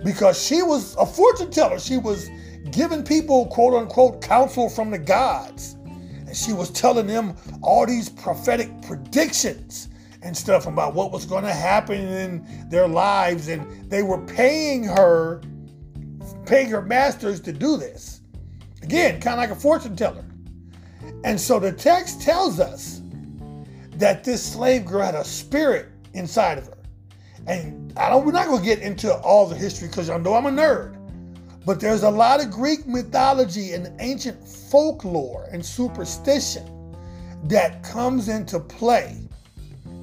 Because 0.03 0.41
she 0.41 0.61
was 0.61 0.95
a 0.95 1.05
fortune 1.05 1.51
teller. 1.51 1.79
She 1.79 1.97
was 1.97 2.29
giving 2.71 3.03
people, 3.03 3.47
quote 3.47 3.73
unquote, 3.73 4.21
counsel 4.21 4.69
from 4.69 4.91
the 4.91 4.99
gods. 4.99 5.75
And 5.83 6.35
she 6.35 6.53
was 6.53 6.69
telling 6.69 7.07
them 7.07 7.35
all 7.61 7.85
these 7.85 8.07
prophetic 8.07 8.69
predictions 8.83 9.88
and 10.21 10.35
stuff 10.35 10.67
about 10.67 10.93
what 10.93 11.11
was 11.11 11.25
going 11.25 11.43
to 11.43 11.53
happen 11.53 11.99
in 11.99 12.69
their 12.69 12.87
lives. 12.87 13.47
And 13.47 13.89
they 13.89 14.03
were 14.03 14.19
paying 14.25 14.83
her, 14.83 15.41
paying 16.45 16.69
her 16.69 16.81
masters 16.81 17.39
to 17.41 17.53
do 17.53 17.77
this. 17.77 18.21
Again, 18.81 19.21
kind 19.21 19.39
of 19.39 19.49
like 19.49 19.57
a 19.57 19.59
fortune 19.59 19.95
teller. 19.95 20.25
And 21.23 21.39
so 21.39 21.59
the 21.59 21.71
text 21.71 22.21
tells 22.21 22.59
us 22.59 23.01
that 23.91 24.23
this 24.23 24.41
slave 24.41 24.85
girl 24.85 25.03
had 25.03 25.15
a 25.15 25.23
spirit 25.23 25.87
inside 26.13 26.57
of 26.57 26.67
her. 26.67 26.77
And 27.47 27.93
I 27.97 28.09
don't 28.09 28.25
we're 28.25 28.31
not 28.31 28.47
gonna 28.47 28.63
get 28.63 28.79
into 28.79 29.13
all 29.13 29.45
the 29.45 29.55
history 29.55 29.87
because 29.87 30.09
I 30.09 30.17
know 30.17 30.35
I'm 30.35 30.45
a 30.45 30.51
nerd. 30.51 30.95
But 31.65 31.79
there's 31.79 32.03
a 32.03 32.09
lot 32.09 32.43
of 32.43 32.51
Greek 32.51 32.87
mythology 32.87 33.73
and 33.73 33.93
ancient 33.99 34.45
folklore 34.47 35.47
and 35.51 35.65
superstition 35.65 36.95
that 37.43 37.83
comes 37.83 38.29
into 38.29 38.59
play 38.59 39.28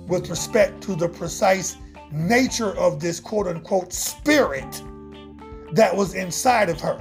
with 0.07 0.31
respect 0.31 0.83
to 0.83 0.97
the 0.97 1.09
precise 1.09 1.77
nature 2.13 2.77
of 2.79 3.01
this 3.01 3.21
quote 3.21 3.47
unquote 3.47 3.93
spirit 3.93 4.83
that 5.73 5.95
was 5.95 6.15
inside 6.15 6.69
of 6.69 6.81
her. 6.81 7.01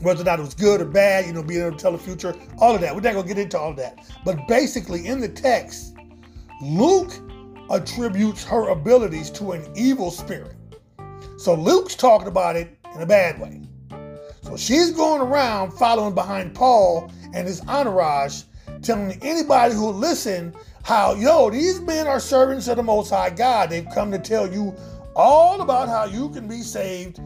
Whether 0.00 0.22
or 0.22 0.24
not 0.24 0.38
it 0.38 0.42
was 0.42 0.54
good 0.54 0.80
or 0.82 0.84
bad, 0.84 1.26
you 1.26 1.32
know, 1.32 1.42
being 1.42 1.62
able 1.62 1.72
to 1.72 1.78
tell 1.78 1.92
the 1.92 1.98
future, 1.98 2.34
all 2.58 2.74
of 2.74 2.82
that. 2.82 2.94
We're 2.94 3.00
not 3.00 3.14
going 3.14 3.26
to 3.26 3.34
get 3.34 3.42
into 3.42 3.58
all 3.58 3.70
of 3.70 3.76
that. 3.76 4.06
But 4.24 4.46
basically, 4.46 5.06
in 5.06 5.20
the 5.20 5.28
text, 5.28 5.96
Luke 6.60 7.12
attributes 7.70 8.44
her 8.44 8.68
abilities 8.68 9.30
to 9.30 9.52
an 9.52 9.66
evil 9.74 10.10
spirit. 10.10 10.54
So 11.38 11.54
Luke's 11.54 11.94
talking 11.94 12.28
about 12.28 12.56
it 12.56 12.78
in 12.94 13.00
a 13.00 13.06
bad 13.06 13.40
way. 13.40 13.62
So 14.42 14.56
she's 14.56 14.90
going 14.90 15.20
around 15.20 15.72
following 15.72 16.14
behind 16.14 16.54
Paul 16.54 17.10
and 17.34 17.46
his 17.46 17.60
entourage, 17.66 18.42
telling 18.82 19.18
anybody 19.22 19.74
who 19.74 19.86
will 19.86 19.94
listen 19.94 20.54
how, 20.86 21.14
yo, 21.14 21.50
these 21.50 21.80
men 21.80 22.06
are 22.06 22.20
servants 22.20 22.68
of 22.68 22.76
the 22.76 22.82
Most 22.82 23.10
High 23.10 23.30
God. 23.30 23.70
They've 23.70 23.88
come 23.92 24.12
to 24.12 24.20
tell 24.20 24.46
you 24.46 24.72
all 25.16 25.60
about 25.60 25.88
how 25.88 26.04
you 26.04 26.28
can 26.28 26.46
be 26.46 26.60
saved 26.60 27.18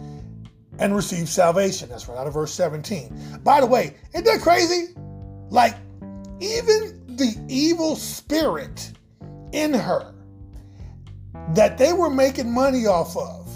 and 0.78 0.96
receive 0.96 1.28
salvation. 1.28 1.90
That's 1.90 2.08
right 2.08 2.16
out 2.16 2.26
of 2.26 2.32
verse 2.32 2.54
17. 2.54 3.40
By 3.44 3.60
the 3.60 3.66
way, 3.66 3.96
isn't 4.14 4.24
that 4.24 4.40
crazy? 4.40 4.94
Like, 5.50 5.74
even 6.40 7.04
the 7.16 7.36
evil 7.48 7.96
spirit 7.96 8.92
in 9.52 9.74
her 9.74 10.14
that 11.52 11.76
they 11.76 11.92
were 11.92 12.08
making 12.08 12.50
money 12.50 12.86
off 12.86 13.14
of 13.14 13.46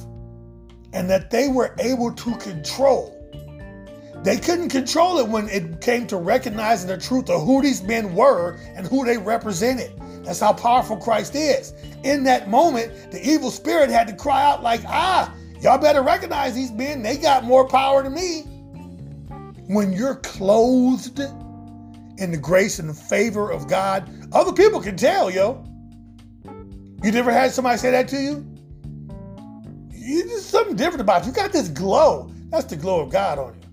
and 0.93 1.09
that 1.09 1.31
they 1.31 1.49
were 1.49 1.75
able 1.79 2.13
to 2.13 2.37
control. 2.37 3.14
They 4.25 4.39
couldn't 4.39 4.71
control 4.71 5.19
it 5.19 5.29
when 5.29 5.51
it 5.51 5.83
came 5.83 6.07
to 6.07 6.17
recognizing 6.17 6.89
the 6.89 6.97
truth 6.97 7.29
of 7.29 7.45
who 7.45 7.61
these 7.61 7.83
men 7.83 8.15
were 8.15 8.59
and 8.75 8.87
who 8.87 9.05
they 9.05 9.19
represented. 9.19 9.93
That's 10.25 10.41
how 10.41 10.55
powerful 10.55 10.97
Christ 10.97 11.35
is. 11.35 11.75
In 12.05 12.25
that 12.25 12.49
moment, 12.49 13.13
the 13.13 13.23
evil 13.23 13.51
spirit 13.51 13.91
had 13.91 14.09
to 14.09 14.17
cry 14.17 14.43
out, 14.43 14.63
like, 14.63 14.81
ah, 14.87 15.31
y'all 15.61 15.77
better 15.77 16.03
recognize 16.03 16.55
these 16.55 16.73
men. 16.73 17.03
They 17.03 17.19
got 17.19 17.45
more 17.45 17.69
power 17.69 18.03
than 18.03 18.15
me. 18.15 18.41
When 19.67 19.93
you're 19.93 20.17
clothed 20.17 21.21
in 22.17 22.31
the 22.31 22.39
grace 22.39 22.79
and 22.79 22.97
favor 22.97 23.51
of 23.51 23.69
God, 23.69 24.11
other 24.33 24.55
people 24.55 24.81
can 24.81 24.97
tell, 24.97 25.31
yo. 25.31 25.63
You 27.03 27.13
never 27.13 27.31
had 27.31 27.53
somebody 27.53 27.77
say 27.77 27.91
that 27.91 28.09
to 28.09 28.17
you? 28.17 28.47
You 29.93 30.23
just 30.23 30.49
something 30.49 30.77
different 30.77 31.03
about 31.03 31.25
you. 31.25 31.29
You 31.29 31.35
got 31.35 31.53
this 31.53 31.69
glow. 31.69 32.33
That's 32.49 32.65
the 32.65 32.77
glow 32.77 33.01
of 33.01 33.11
God 33.11 33.39
on 33.39 33.55
you. 33.55 33.64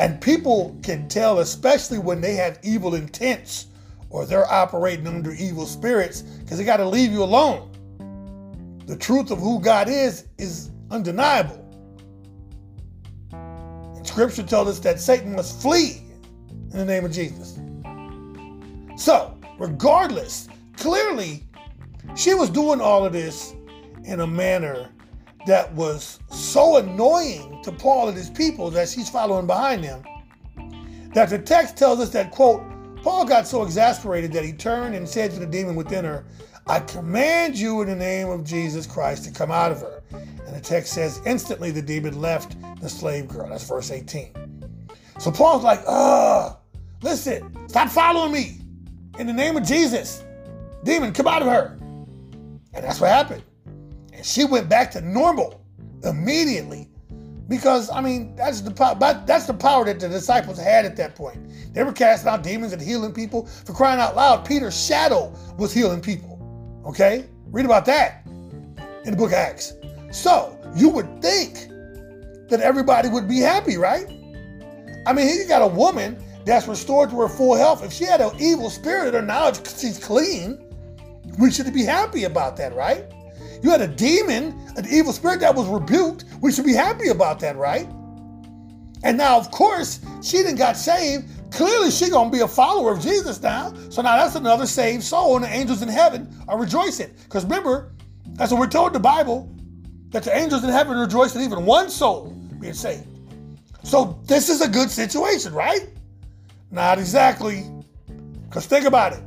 And 0.00 0.18
people 0.18 0.74
can 0.82 1.08
tell, 1.08 1.40
especially 1.40 1.98
when 1.98 2.22
they 2.22 2.32
have 2.32 2.58
evil 2.62 2.94
intents 2.94 3.66
or 4.08 4.24
they're 4.24 4.50
operating 4.50 5.06
under 5.06 5.32
evil 5.32 5.66
spirits, 5.66 6.22
because 6.22 6.56
they 6.56 6.64
got 6.64 6.78
to 6.78 6.88
leave 6.88 7.12
you 7.12 7.22
alone. 7.22 7.70
The 8.86 8.96
truth 8.96 9.30
of 9.30 9.38
who 9.38 9.60
God 9.60 9.90
is 9.90 10.24
is 10.38 10.70
undeniable. 10.90 11.62
And 13.30 14.06
scripture 14.06 14.42
tells 14.42 14.68
us 14.68 14.78
that 14.80 14.98
Satan 15.00 15.36
must 15.36 15.60
flee 15.60 16.02
in 16.48 16.70
the 16.70 16.84
name 16.86 17.04
of 17.04 17.12
Jesus. 17.12 17.58
So, 18.96 19.38
regardless, 19.58 20.48
clearly 20.78 21.44
she 22.16 22.32
was 22.32 22.48
doing 22.48 22.80
all 22.80 23.04
of 23.04 23.12
this 23.12 23.52
in 24.04 24.20
a 24.20 24.26
manner 24.26 24.88
that 25.46 25.72
was 25.74 26.20
so 26.30 26.76
annoying 26.76 27.62
to 27.62 27.72
Paul 27.72 28.08
and 28.08 28.16
his 28.16 28.30
people 28.30 28.70
that 28.70 28.88
she's 28.88 29.08
following 29.08 29.46
behind 29.46 29.84
them 29.84 30.02
that 31.14 31.28
the 31.28 31.38
text 31.38 31.76
tells 31.76 32.00
us 32.00 32.10
that, 32.10 32.30
quote, 32.30 32.62
Paul 33.02 33.24
got 33.24 33.46
so 33.46 33.62
exasperated 33.62 34.32
that 34.32 34.44
he 34.44 34.52
turned 34.52 34.94
and 34.94 35.08
said 35.08 35.30
to 35.32 35.40
the 35.40 35.46
demon 35.46 35.74
within 35.74 36.04
her, 36.04 36.24
I 36.66 36.80
command 36.80 37.58
you 37.58 37.80
in 37.80 37.88
the 37.88 37.96
name 37.96 38.28
of 38.28 38.44
Jesus 38.44 38.86
Christ 38.86 39.24
to 39.24 39.32
come 39.32 39.50
out 39.50 39.72
of 39.72 39.80
her. 39.80 40.02
And 40.12 40.54
the 40.54 40.60
text 40.60 40.92
says, 40.92 41.20
instantly 41.26 41.70
the 41.70 41.82
demon 41.82 42.20
left 42.20 42.56
the 42.80 42.88
slave 42.88 43.26
girl. 43.26 43.48
That's 43.48 43.66
verse 43.66 43.90
18. 43.90 44.32
So 45.18 45.30
Paul's 45.30 45.64
like, 45.64 45.80
ugh, 45.86 46.56
listen, 47.02 47.68
stop 47.68 47.88
following 47.88 48.32
me 48.32 48.60
in 49.18 49.26
the 49.26 49.32
name 49.32 49.56
of 49.56 49.64
Jesus. 49.64 50.22
Demon, 50.84 51.12
come 51.12 51.26
out 51.26 51.42
of 51.42 51.48
her. 51.48 51.76
And 52.72 52.84
that's 52.84 53.00
what 53.00 53.10
happened. 53.10 53.42
And 54.20 54.26
she 54.26 54.44
went 54.44 54.68
back 54.68 54.90
to 54.90 55.00
normal 55.00 55.64
immediately 56.04 56.90
because 57.48 57.88
I 57.88 58.02
mean 58.02 58.36
that's 58.36 58.60
the 58.60 58.70
power 58.70 58.94
that's 59.24 59.46
the 59.46 59.54
power 59.54 59.86
that 59.86 59.98
the 59.98 60.10
disciples 60.10 60.58
had 60.58 60.84
at 60.84 60.94
that 60.98 61.14
point. 61.14 61.38
They 61.72 61.82
were 61.84 61.92
casting 61.94 62.28
out 62.28 62.42
demons 62.42 62.74
and 62.74 62.82
healing 62.82 63.14
people. 63.14 63.46
For 63.46 63.72
crying 63.72 63.98
out 63.98 64.16
loud, 64.16 64.44
Peter's 64.44 64.78
shadow 64.78 65.34
was 65.56 65.72
healing 65.72 66.02
people. 66.02 66.38
Okay? 66.84 67.30
Read 67.46 67.64
about 67.64 67.86
that 67.86 68.26
in 68.26 69.12
the 69.12 69.16
book 69.16 69.28
of 69.28 69.38
Acts. 69.38 69.72
So 70.12 70.54
you 70.76 70.90
would 70.90 71.22
think 71.22 71.70
that 72.50 72.60
everybody 72.60 73.08
would 73.08 73.26
be 73.26 73.38
happy, 73.38 73.78
right? 73.78 74.06
I 75.06 75.14
mean, 75.14 75.34
you 75.34 75.48
got 75.48 75.62
a 75.62 75.66
woman 75.66 76.22
that's 76.44 76.68
restored 76.68 77.08
to 77.08 77.16
her 77.20 77.28
full 77.30 77.54
health. 77.54 77.82
If 77.82 77.94
she 77.94 78.04
had 78.04 78.20
an 78.20 78.32
evil 78.38 78.68
spirit 78.68 79.14
or 79.14 79.22
now 79.22 79.50
she's 79.54 79.98
clean, 79.98 80.58
we 81.38 81.50
should 81.50 81.72
be 81.72 81.84
happy 81.84 82.24
about 82.24 82.58
that, 82.58 82.74
right? 82.74 83.10
You 83.62 83.70
had 83.70 83.80
a 83.80 83.88
demon, 83.88 84.58
an 84.76 84.86
evil 84.88 85.12
spirit 85.12 85.40
that 85.40 85.54
was 85.54 85.66
rebuked. 85.68 86.24
We 86.40 86.52
should 86.52 86.64
be 86.64 86.72
happy 86.74 87.08
about 87.08 87.40
that, 87.40 87.56
right? 87.56 87.86
And 89.02 89.16
now, 89.16 89.38
of 89.38 89.50
course, 89.50 90.00
she 90.22 90.38
didn't 90.38 90.56
got 90.56 90.76
saved. 90.76 91.28
Clearly, 91.52 91.90
she 91.90 92.10
gonna 92.10 92.30
be 92.30 92.40
a 92.40 92.48
follower 92.48 92.92
of 92.92 93.00
Jesus 93.00 93.40
now. 93.42 93.72
So 93.88 94.02
now 94.02 94.16
that's 94.16 94.36
another 94.36 94.66
saved 94.66 95.02
soul, 95.02 95.36
and 95.36 95.44
the 95.44 95.48
angels 95.48 95.82
in 95.82 95.88
heaven 95.88 96.32
are 96.48 96.58
rejoicing. 96.58 97.10
Because 97.24 97.44
remember, 97.44 97.92
that's 98.34 98.52
what 98.52 98.60
we're 98.60 98.68
told 98.68 98.88
in 98.88 98.92
the 98.94 99.00
Bible, 99.00 99.50
that 100.10 100.22
the 100.22 100.36
angels 100.36 100.64
in 100.64 100.70
heaven 100.70 100.98
rejoice 100.98 101.34
in 101.34 101.42
even 101.42 101.64
one 101.64 101.90
soul 101.90 102.36
being 102.60 102.74
saved. 102.74 103.06
So 103.82 104.20
this 104.24 104.48
is 104.48 104.60
a 104.60 104.68
good 104.68 104.90
situation, 104.90 105.52
right? 105.52 105.88
Not 106.70 106.98
exactly. 106.98 107.64
Because 108.48 108.66
think 108.66 108.86
about 108.86 109.12
it. 109.12 109.22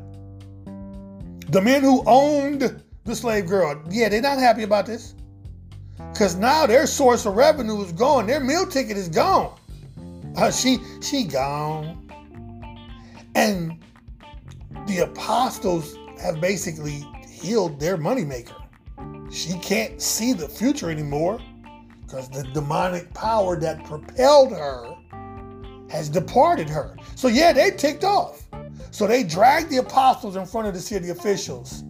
The 1.52 1.62
men 1.62 1.82
who 1.82 2.04
owned 2.06 2.83
the 3.06 3.16
slave 3.16 3.48
girl, 3.48 3.82
yeah, 3.90 4.10
they're 4.10 4.22
not 4.22 4.40
happy 4.40 4.64
about 4.64 4.86
this. 4.86 5.16
Because 6.12 6.36
now 6.36 6.66
their 6.66 6.88
source 6.88 7.26
of 7.26 7.36
revenue 7.36 7.82
is 7.84 7.92
gone. 7.92 8.28
Their 8.28 8.40
meal 8.40 8.66
ticket 8.66 8.98
is 8.98 9.10
gone. 9.10 9.58
Uh, 10.36 10.52
she 10.52 10.80
she 11.02 11.24
gone. 11.24 12.00
And 13.36 13.84
the 14.88 15.00
apostles 15.00 15.96
have 16.22 16.40
basically 16.40 17.06
healed 17.28 17.80
their 17.80 17.98
moneymaker. 17.98 18.60
She 19.32 19.58
can't 19.60 20.02
see 20.02 20.34
the 20.34 20.48
future 20.48 20.90
anymore 20.90 21.40
because 22.02 22.30
the 22.30 22.44
demonic 22.54 23.14
power 23.14 23.60
that 23.60 23.84
propelled 23.86 24.52
her 24.52 24.96
has 25.90 26.10
departed 26.10 26.70
her. 26.70 26.96
So, 27.16 27.28
yeah, 27.28 27.54
they 27.54 27.72
ticked 27.72 28.04
off. 28.04 28.48
So, 28.92 29.08
they 29.08 29.24
dragged 29.24 29.70
the 29.70 29.78
apostles 29.78 30.36
in 30.36 30.46
front 30.46 30.68
of 30.68 30.74
the 30.74 30.80
city 30.80 31.10
officials 31.10 31.84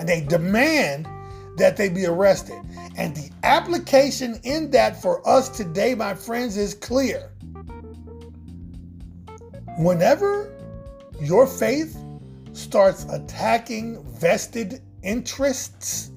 and 0.00 0.08
they 0.08 0.22
demand 0.22 1.06
that 1.58 1.76
they 1.76 1.90
be 1.90 2.06
arrested. 2.06 2.58
And 2.96 3.14
the 3.14 3.30
application 3.42 4.40
in 4.44 4.70
that 4.70 5.00
for 5.00 5.26
us 5.28 5.50
today, 5.50 5.94
my 5.94 6.14
friends, 6.14 6.56
is 6.56 6.72
clear. 6.72 7.30
Whenever 9.76 10.50
your 11.20 11.46
faith 11.46 12.02
starts 12.54 13.04
attacking 13.12 14.02
vested 14.18 14.80
interests, 15.02 16.12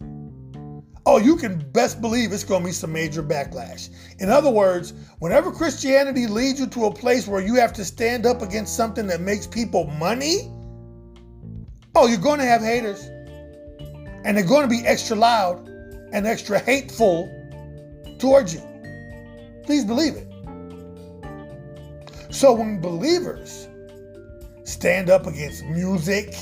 oh, 1.06 1.18
you 1.18 1.36
can 1.36 1.60
best 1.72 2.00
believe 2.00 2.32
it's 2.32 2.46
going 2.46 2.62
to 2.62 2.66
be 2.68 2.72
some 2.72 2.94
major 2.94 3.22
backlash. 3.22 3.90
In 4.20 4.30
other 4.30 4.50
words, 4.50 4.94
whenever 5.20 5.52
Christianity 5.52 6.26
leads 6.26 6.58
you 6.58 6.68
to 6.68 6.86
a 6.86 6.94
place 6.94 7.28
where 7.28 7.42
you 7.42 7.56
have 7.56 7.74
to 7.74 7.84
stand 7.84 8.26
up 8.26 8.42
against 8.42 8.78
something 8.78 9.08
that 9.08 9.20
makes 9.20 9.46
people 9.46 9.88
money, 9.88 10.50
oh, 11.96 12.08
you're 12.08 12.18
going 12.18 12.40
to 12.40 12.46
have 12.46 12.62
haters. 12.62 13.10
And 14.24 14.38
they're 14.38 14.46
going 14.46 14.64
to 14.64 14.70
be 14.70 14.86
extra 14.86 15.16
loud 15.16 15.68
and 16.12 16.26
extra 16.28 16.60
hateful 16.60 17.30
towards 18.20 18.54
you. 18.54 18.62
Please 19.64 19.86
believe 19.86 20.16
it. 20.16 20.28
So 22.30 22.54
when 22.54 22.82
believers 22.82 23.68
stand 24.64 25.10
up 25.10 25.28
against 25.28 25.64
music 25.66 26.36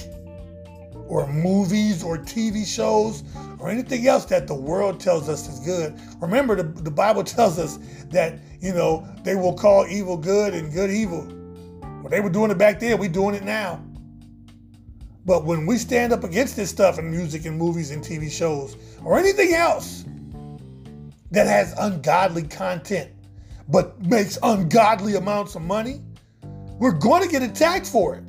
or 1.07 1.27
movies 1.27 2.03
or 2.03 2.17
TV 2.17 2.65
shows 2.65 3.23
or 3.59 3.69
anything 3.69 4.07
else 4.07 4.25
that 4.25 4.47
the 4.47 4.55
world 4.55 4.99
tells 4.99 5.27
us 5.27 5.47
is 5.47 5.59
good. 5.59 5.99
Remember, 6.19 6.55
the, 6.55 6.63
the 6.63 6.91
Bible 6.91 7.23
tells 7.23 7.59
us 7.59 7.77
that, 8.11 8.39
you 8.59 8.73
know, 8.73 9.07
they 9.23 9.35
will 9.35 9.53
call 9.53 9.85
evil 9.87 10.17
good 10.17 10.53
and 10.53 10.71
good 10.71 10.89
evil. 10.89 11.27
Well, 12.01 12.09
they 12.09 12.21
were 12.21 12.29
doing 12.29 12.51
it 12.51 12.57
back 12.57 12.79
then, 12.79 12.97
we're 12.97 13.09
doing 13.09 13.35
it 13.35 13.43
now. 13.43 13.83
But 15.25 15.45
when 15.45 15.65
we 15.65 15.77
stand 15.77 16.13
up 16.13 16.23
against 16.23 16.55
this 16.55 16.69
stuff 16.69 16.97
in 16.97 17.11
music 17.11 17.45
and 17.45 17.57
movies 17.57 17.91
and 17.91 18.03
TV 18.03 18.31
shows 18.31 18.75
or 19.03 19.19
anything 19.19 19.53
else 19.53 20.05
that 21.29 21.47
has 21.47 21.73
ungodly 21.77 22.43
content 22.43 23.11
but 23.67 24.01
makes 24.01 24.37
ungodly 24.41 25.15
amounts 25.15 25.55
of 25.55 25.61
money, 25.61 26.01
we're 26.79 26.91
going 26.91 27.21
to 27.21 27.29
get 27.29 27.43
attacked 27.43 27.85
for 27.85 28.15
it. 28.15 28.23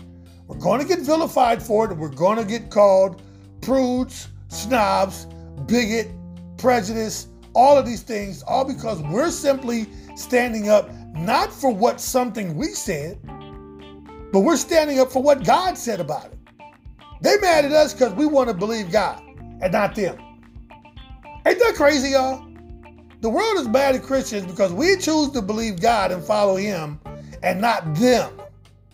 We're 0.46 0.58
going 0.58 0.80
to 0.80 0.86
get 0.86 1.00
vilified 1.00 1.62
for 1.62 1.90
it. 1.90 1.96
We're 1.96 2.08
going 2.08 2.36
to 2.36 2.44
get 2.44 2.70
called 2.70 3.22
prudes, 3.62 4.28
snobs, 4.48 5.26
bigot, 5.66 6.10
prejudice, 6.58 7.28
all 7.54 7.78
of 7.78 7.86
these 7.86 8.02
things, 8.02 8.42
all 8.42 8.64
because 8.64 9.00
we're 9.02 9.30
simply 9.30 9.86
standing 10.14 10.68
up 10.68 10.90
not 11.14 11.52
for 11.52 11.70
what 11.70 12.00
something 12.00 12.54
we 12.54 12.66
said, 12.66 13.18
but 14.32 14.40
we're 14.40 14.56
standing 14.56 15.00
up 15.00 15.10
for 15.10 15.22
what 15.22 15.44
God 15.44 15.76
said 15.78 16.00
about 16.00 16.26
it. 16.26 16.38
They 17.22 17.38
mad 17.38 17.64
at 17.64 17.70
us 17.70 17.94
because 17.94 18.12
we 18.14 18.26
want 18.26 18.48
to 18.48 18.54
believe 18.54 18.90
God 18.90 19.22
and 19.60 19.72
not 19.72 19.94
them. 19.94 20.18
Ain't 21.46 21.58
that 21.60 21.74
crazy, 21.76 22.10
y'all? 22.10 22.44
The 23.20 23.30
world 23.30 23.58
is 23.58 23.68
mad 23.68 23.94
at 23.94 24.02
Christians 24.02 24.44
because 24.44 24.72
we 24.72 24.96
choose 24.96 25.30
to 25.30 25.40
believe 25.40 25.80
God 25.80 26.10
and 26.10 26.22
follow 26.24 26.56
Him 26.56 26.98
and 27.44 27.60
not 27.60 27.94
them 27.94 28.32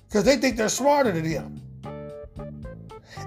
because 0.06 0.24
they 0.24 0.36
think 0.36 0.58
they're 0.58 0.68
smarter 0.68 1.10
than 1.10 1.24
Him. 1.24 1.62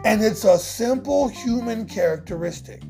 And 0.06 0.24
it's 0.24 0.44
a 0.44 0.60
simple 0.60 1.28
human 1.28 1.88
characteristic. 1.88 2.84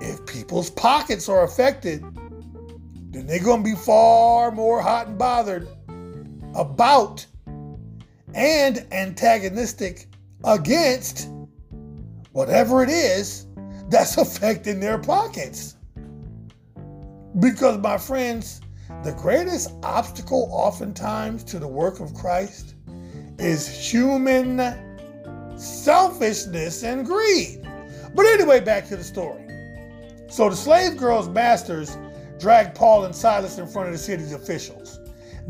If 0.00 0.24
people's 0.24 0.70
pockets 0.70 1.28
are 1.28 1.44
affected, 1.44 2.02
then 3.10 3.26
they're 3.26 3.44
going 3.44 3.62
to 3.62 3.70
be 3.70 3.76
far 3.76 4.50
more 4.50 4.80
hot 4.80 5.08
and 5.08 5.18
bothered 5.18 5.68
about 6.54 7.26
and 8.34 8.86
antagonistic 8.92 10.06
against 10.44 11.28
whatever 12.32 12.82
it 12.82 12.90
is 12.90 13.46
that's 13.88 14.16
affecting 14.18 14.80
their 14.80 14.98
pockets. 14.98 15.76
Because, 17.40 17.78
my 17.78 17.98
friends, 17.98 18.60
the 19.02 19.12
greatest 19.12 19.72
obstacle 19.82 20.48
oftentimes 20.52 21.42
to 21.44 21.58
the 21.58 21.66
work 21.66 22.00
of 22.00 22.14
Christ 22.14 22.74
is 23.38 23.66
human 23.66 24.58
selfishness 25.56 26.84
and 26.84 27.04
greed. 27.04 27.66
But 28.14 28.26
anyway, 28.26 28.60
back 28.60 28.86
to 28.88 28.96
the 28.96 29.04
story. 29.04 29.44
So 30.28 30.48
the 30.48 30.56
slave 30.56 30.96
girl's 30.96 31.28
masters 31.28 31.96
dragged 32.38 32.74
Paul 32.74 33.04
and 33.04 33.14
Silas 33.14 33.58
in 33.58 33.66
front 33.66 33.88
of 33.88 33.92
the 33.92 33.98
city's 33.98 34.32
officials, 34.32 35.00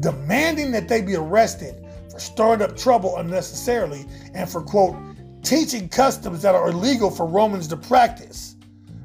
demanding 0.01 0.71
that 0.73 0.89
they 0.89 1.03
be 1.03 1.17
arrested 1.17 1.84
for 2.15 2.21
stirring 2.21 2.63
up 2.63 2.77
trouble 2.77 3.17
unnecessarily 3.17 4.07
and 4.35 4.49
for, 4.49 4.63
quote, 4.63 4.97
teaching 5.43 5.89
customs 5.89 6.43
that 6.43 6.55
are 6.55 6.69
illegal 6.69 7.11
for 7.11 7.27
Romans 7.27 7.67
to 7.69 7.77
practice. 7.77 8.55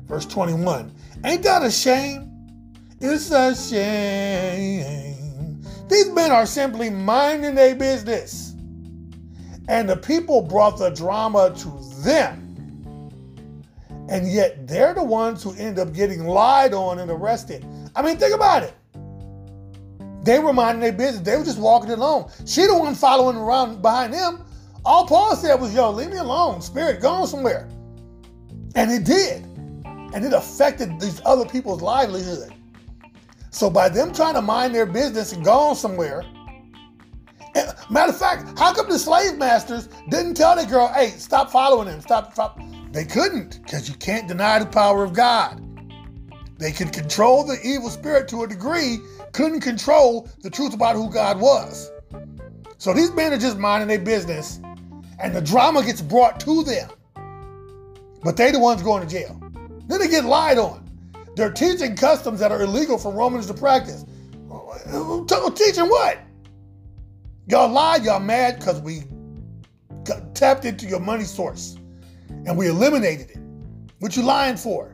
Verse 0.05 0.27
21. 0.27 0.93
Ain't 1.25 1.41
that 1.43 1.63
a 1.63 1.71
shame? 1.71 2.31
It's 3.01 3.31
a 3.31 3.55
shame. 3.55 5.15
These 5.89 6.11
men 6.11 6.31
are 6.31 6.45
simply 6.45 6.91
minding 6.91 7.55
their 7.55 7.75
business. 7.75 8.53
And 9.67 9.89
the 9.89 9.97
people 9.97 10.43
brought 10.43 10.77
the 10.77 10.91
drama 10.91 11.55
to 11.57 12.03
them. 12.03 12.45
And 14.07 14.31
yet 14.31 14.67
they're 14.67 14.93
the 14.93 15.03
ones 15.03 15.41
who 15.41 15.55
end 15.55 15.79
up 15.79 15.93
getting 15.93 16.27
lied 16.27 16.75
on 16.75 16.99
and 16.99 17.09
arrested. 17.09 17.65
I 17.95 18.03
mean, 18.03 18.17
think 18.17 18.35
about 18.35 18.61
it. 18.63 18.73
They 20.23 20.39
were 20.39 20.53
minding 20.53 20.81
their 20.81 20.91
business. 20.91 21.21
They 21.21 21.37
were 21.37 21.45
just 21.45 21.59
walking 21.59 21.91
along. 21.91 22.31
She 22.45 22.65
the 22.65 22.77
one 22.77 22.95
following 22.95 23.37
around 23.37 23.81
behind 23.81 24.13
them. 24.13 24.43
All 24.85 25.07
Paul 25.07 25.35
said 25.35 25.59
was, 25.59 25.73
yo, 25.73 25.91
leave 25.91 26.09
me 26.09 26.17
alone. 26.17 26.61
Spirit, 26.61 27.01
go 27.01 27.09
on 27.09 27.27
somewhere. 27.27 27.69
And 28.75 28.91
it 28.91 29.03
did. 29.03 29.43
And 30.13 30.25
it 30.25 30.33
affected 30.33 30.99
these 30.99 31.21
other 31.25 31.45
people's 31.45 31.81
livelihood. 31.81 32.53
So 33.51 33.69
by 33.69 33.89
them 33.89 34.13
trying 34.13 34.35
to 34.35 34.41
mind 34.41 34.75
their 34.75 34.85
business 34.85 35.33
and 35.33 35.43
go 35.43 35.53
on 35.53 35.75
somewhere, 35.75 36.23
matter 37.89 38.11
of 38.11 38.17
fact, 38.17 38.57
how 38.57 38.73
come 38.73 38.89
the 38.89 38.99
slave 38.99 39.37
masters 39.37 39.89
didn't 40.09 40.35
tell 40.35 40.55
the 40.55 40.65
girl, 40.65 40.87
hey, 40.93 41.09
stop 41.09 41.51
following 41.51 41.87
him, 41.87 42.01
stop, 42.01 42.33
stop. 42.33 42.59
They 42.91 43.05
couldn't, 43.05 43.61
because 43.63 43.89
you 43.89 43.95
can't 43.95 44.27
deny 44.27 44.59
the 44.59 44.65
power 44.65 45.03
of 45.03 45.13
God. 45.13 45.63
They 46.59 46.73
could 46.73 46.91
control 46.91 47.45
the 47.45 47.57
evil 47.63 47.89
spirit 47.89 48.27
to 48.27 48.43
a 48.43 48.47
degree, 48.47 48.99
couldn't 49.31 49.61
control 49.61 50.29
the 50.41 50.49
truth 50.49 50.73
about 50.73 50.95
who 50.97 51.09
God 51.09 51.39
was. 51.39 51.89
So 52.77 52.93
these 52.93 53.11
men 53.11 53.31
are 53.31 53.37
just 53.37 53.57
minding 53.57 53.87
their 53.87 53.97
business, 53.99 54.59
and 55.19 55.33
the 55.33 55.41
drama 55.41 55.83
gets 55.85 56.01
brought 56.01 56.37
to 56.41 56.63
them. 56.63 56.89
But 58.23 58.35
they 58.35 58.51
the 58.51 58.59
ones 58.59 58.83
going 58.83 59.07
to 59.07 59.09
jail. 59.09 59.39
Then 59.87 59.99
they 59.99 60.09
get 60.09 60.25
lied 60.25 60.57
on. 60.57 60.85
They're 61.37 61.51
teaching 61.51 61.95
customs 61.95 62.41
that 62.41 62.51
are 62.51 62.61
illegal 62.61 62.97
for 62.97 63.13
Romans 63.13 63.47
to 63.47 63.53
practice. 63.53 64.03
Teaching 65.55 65.87
what? 65.87 66.19
Y'all 67.47 67.69
lied, 67.69 68.03
y'all 68.03 68.19
mad 68.19 68.59
because 68.59 68.81
we 68.81 69.03
tapped 70.33 70.65
into 70.65 70.85
your 70.85 70.99
money 70.99 71.23
source 71.23 71.77
and 72.45 72.57
we 72.57 72.67
eliminated 72.67 73.31
it. 73.31 73.39
What 73.99 74.17
you 74.17 74.23
lying 74.23 74.57
for? 74.57 74.91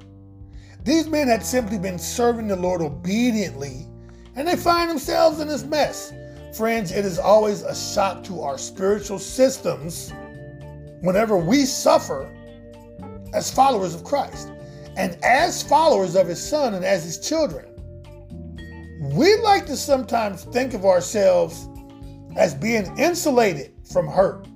These 0.86 1.08
men 1.08 1.28
had 1.28 1.44
simply 1.44 1.80
been 1.80 1.98
serving 1.98 2.48
the 2.48 2.56
Lord 2.56 2.80
obediently, 2.80 3.88
and 4.36 4.48
they 4.48 4.56
find 4.56 4.88
themselves 4.88 5.40
in 5.40 5.48
this 5.48 5.64
mess. 5.64 6.14
friends, 6.56 6.92
it 6.92 7.04
is 7.04 7.18
always 7.18 7.64
a 7.64 7.76
shock 7.76 8.24
to 8.26 8.42
our 8.42 8.58
spiritual 8.60 9.18
systems 9.18 10.14
whenever 11.02 11.38
we 11.38 11.66
suffer 11.66 12.32
as 13.34 13.52
followers 13.52 13.96
of 13.96 14.04
Christ 14.04 14.52
and 14.96 15.18
as 15.24 15.64
followers 15.64 16.16
of 16.16 16.28
his 16.28 16.42
son 16.42 16.76
and 16.76 16.86
as 16.86 17.04
his 17.04 17.18
children. 17.18 17.66
We 19.16 19.36
like 19.38 19.66
to 19.66 19.76
sometimes 19.76 20.44
think 20.44 20.76
of 20.76 20.86
ourselves 20.86 21.68
as 22.38 22.54
being 22.54 22.96
insulated 22.98 23.74
from 23.92 24.08
hurt, 24.08 24.48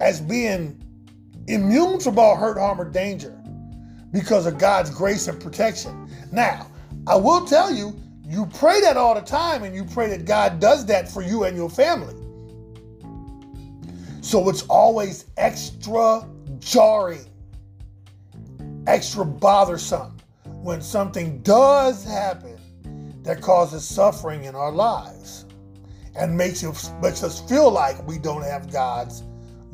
as 0.00 0.18
being 0.18 0.82
immune 1.46 2.00
from 2.00 2.18
all 2.18 2.36
hurt, 2.36 2.56
harm, 2.56 2.80
or 2.80 2.90
danger 2.90 3.38
because 4.16 4.46
of 4.46 4.56
God's 4.56 4.88
grace 4.88 5.28
and 5.28 5.38
protection. 5.38 6.10
Now, 6.32 6.70
I 7.06 7.16
will 7.16 7.44
tell 7.44 7.70
you, 7.70 7.94
you 8.24 8.46
pray 8.46 8.80
that 8.80 8.96
all 8.96 9.14
the 9.14 9.20
time 9.20 9.62
and 9.62 9.74
you 9.74 9.84
pray 9.84 10.08
that 10.08 10.24
God 10.24 10.58
does 10.58 10.86
that 10.86 11.06
for 11.06 11.20
you 11.20 11.44
and 11.44 11.54
your 11.54 11.68
family. 11.68 12.14
So 14.22 14.48
it's 14.48 14.62
always 14.68 15.26
extra 15.36 16.26
jarring, 16.60 17.26
extra 18.86 19.26
bothersome 19.26 20.16
when 20.46 20.80
something 20.80 21.42
does 21.42 22.02
happen 22.02 22.56
that 23.22 23.42
causes 23.42 23.86
suffering 23.86 24.44
in 24.44 24.54
our 24.54 24.72
lives 24.72 25.44
and 26.18 26.34
makes, 26.34 26.62
it, 26.62 26.90
makes 27.02 27.22
us 27.22 27.46
feel 27.46 27.70
like 27.70 28.02
we 28.08 28.16
don't 28.16 28.44
have 28.44 28.72
God's 28.72 29.24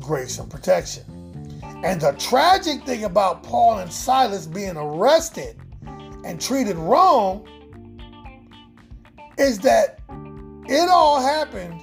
grace 0.01 0.37
and 0.37 0.51
protection. 0.51 1.22
And 1.83 1.99
the 1.99 2.13
tragic 2.13 2.85
thing 2.85 3.03
about 3.03 3.43
Paul 3.43 3.79
and 3.79 3.91
Silas 3.91 4.47
being 4.47 4.77
arrested 4.77 5.57
and 6.23 6.39
treated 6.39 6.77
wrong 6.77 7.45
is 9.37 9.59
that 9.59 9.99
it 10.65 10.89
all 10.89 11.21
happened 11.21 11.81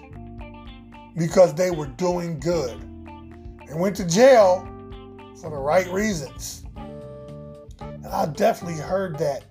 because 1.19 1.55
they 1.55 1.71
were 1.71 1.87
doing 1.87 2.41
good 2.41 2.81
and 2.81 3.79
went 3.79 3.95
to 3.97 4.07
jail 4.07 4.67
for 5.39 5.51
the 5.51 5.59
right 5.59 5.87
reasons. 5.93 6.65
And 7.79 8.07
I 8.07 8.25
definitely 8.27 8.81
heard 8.81 9.19
that 9.19 9.45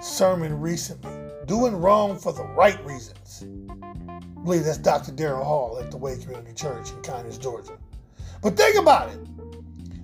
sermon 0.00 0.60
recently. 0.60 1.12
Doing 1.46 1.74
wrong 1.74 2.16
for 2.16 2.32
the 2.32 2.44
right 2.44 2.82
reasons. 2.84 3.44
I 3.82 4.42
believe 4.44 4.64
that's 4.64 4.78
Dr. 4.78 5.10
Daryl 5.10 5.42
Hall 5.42 5.78
at 5.82 5.90
the 5.90 5.96
Way 5.96 6.16
Community 6.18 6.52
Church 6.54 6.92
in 6.92 7.02
Conyers, 7.02 7.36
Georgia. 7.36 7.76
But 8.42 8.56
think 8.56 8.76
about 8.76 9.10
it. 9.10 9.19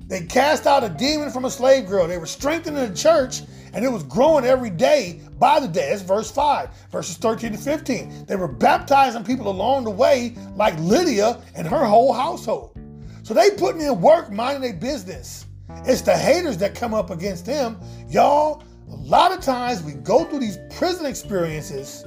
They 0.09 0.25
cast 0.25 0.67
out 0.67 0.85
a 0.85 0.89
demon 0.89 1.31
from 1.31 1.45
a 1.45 1.51
slave 1.51 1.87
girl. 1.87 2.07
They 2.07 2.19
were 2.19 2.27
strengthening 2.27 2.89
the 2.89 2.95
church 2.95 3.43
and 3.73 3.85
it 3.85 3.89
was 3.91 4.05
growing 4.05 4.45
every 4.45 4.71
day 4.71 5.21
by 5.39 5.59
the 5.59 5.67
day. 5.67 5.91
That's 5.91 6.03
verse 6.03 6.31
5, 6.31 6.71
verses 6.91 7.17
13 7.17 7.53
to 7.53 7.59
15. 7.59 8.27
They 8.27 8.37
were 8.37 8.49
baptizing 8.49 9.25
people 9.25 9.49
along 9.49 9.85
the 9.85 9.91
way, 9.91 10.37
like 10.55 10.79
Lydia 10.79 11.43
and 11.55 11.67
her 11.67 11.85
whole 11.85 12.13
household. 12.13 12.79
So 13.23 13.35
they 13.35 13.51
putting 13.51 13.81
in 13.81 14.01
work, 14.01 14.31
minding 14.31 14.63
their 14.63 14.81
business. 14.81 15.47
It's 15.85 16.01
the 16.01 16.17
haters 16.17 16.57
that 16.59 16.77
come 16.77 16.95
up 16.95 17.11
against 17.11 17.45
them. 17.45 17.79
Y'all, 18.09 18.63
a 18.89 18.95
lot 18.95 19.33
of 19.33 19.41
times 19.41 19.83
we 19.83 19.95
go 19.95 20.25
through 20.25 20.39
these 20.39 20.59
prison 20.71 21.05
experiences 21.05 22.05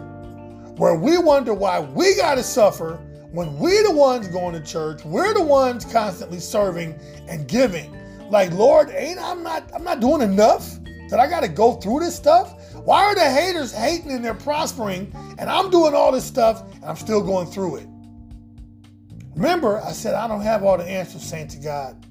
where 0.77 0.95
we 0.95 1.17
wonder 1.17 1.53
why 1.53 1.81
we 1.81 2.15
got 2.15 2.35
to 2.35 2.43
suffer 2.43 2.97
when 3.31 3.57
we're 3.57 3.83
the 3.83 3.93
ones 3.93 4.27
going 4.27 4.53
to 4.53 4.61
church, 4.61 5.05
we're 5.05 5.33
the 5.33 5.43
ones 5.43 5.85
constantly 5.85 6.39
serving 6.39 6.99
and 7.27 7.47
giving. 7.47 7.95
Like, 8.29 8.51
Lord, 8.51 8.89
ain't 8.89 9.19
I'm 9.19 9.43
not 9.43 9.69
I'm 9.73 9.83
not 9.83 9.99
doing 9.99 10.21
enough 10.21 10.79
that 11.09 11.19
I 11.19 11.27
got 11.27 11.41
to 11.41 11.47
go 11.47 11.73
through 11.73 12.01
this 12.01 12.15
stuff? 12.15 12.55
Why 12.75 13.03
are 13.03 13.15
the 13.15 13.29
haters 13.29 13.73
hating 13.73 14.11
and 14.11 14.23
they're 14.23 14.33
prospering 14.33 15.11
and 15.37 15.49
I'm 15.49 15.69
doing 15.69 15.93
all 15.93 16.11
this 16.11 16.25
stuff 16.25 16.63
and 16.75 16.85
I'm 16.85 16.95
still 16.95 17.21
going 17.21 17.47
through 17.47 17.77
it? 17.77 17.87
Remember, 19.35 19.81
I 19.81 19.91
said 19.91 20.15
I 20.15 20.27
don't 20.27 20.41
have 20.41 20.63
all 20.63 20.77
the 20.77 20.85
answers, 20.85 21.23
saint 21.23 21.49
to 21.51 21.57
God. 21.57 22.05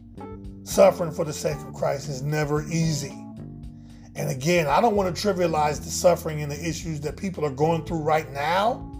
Suffering 0.64 1.12
for 1.12 1.24
the 1.24 1.32
sake 1.32 1.56
of 1.56 1.72
Christ 1.72 2.08
is 2.08 2.22
never 2.22 2.62
easy. 2.64 3.14
And 4.14 4.30
again, 4.30 4.66
I 4.66 4.80
don't 4.80 4.96
want 4.96 5.14
to 5.14 5.28
trivialize 5.28 5.82
the 5.82 5.90
suffering 5.90 6.42
and 6.42 6.50
the 6.50 6.68
issues 6.68 7.00
that 7.02 7.16
people 7.16 7.44
are 7.44 7.50
going 7.50 7.84
through 7.84 8.00
right 8.00 8.30
now. 8.32 8.97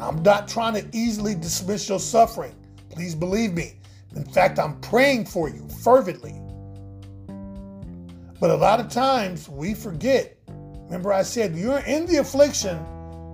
And 0.00 0.08
I'm 0.08 0.22
not 0.22 0.48
trying 0.48 0.72
to 0.74 0.96
easily 0.96 1.34
dismiss 1.34 1.86
your 1.86 2.00
suffering. 2.00 2.54
Please 2.88 3.14
believe 3.14 3.52
me. 3.52 3.74
In 4.16 4.24
fact, 4.24 4.58
I'm 4.58 4.80
praying 4.80 5.26
for 5.26 5.50
you 5.50 5.68
fervently. 5.82 6.40
But 8.40 8.50
a 8.50 8.56
lot 8.56 8.80
of 8.80 8.88
times 8.88 9.46
we 9.48 9.74
forget. 9.74 10.38
Remember, 10.86 11.12
I 11.12 11.22
said 11.22 11.54
you're 11.54 11.80
in 11.80 12.06
the 12.06 12.16
affliction, 12.16 12.78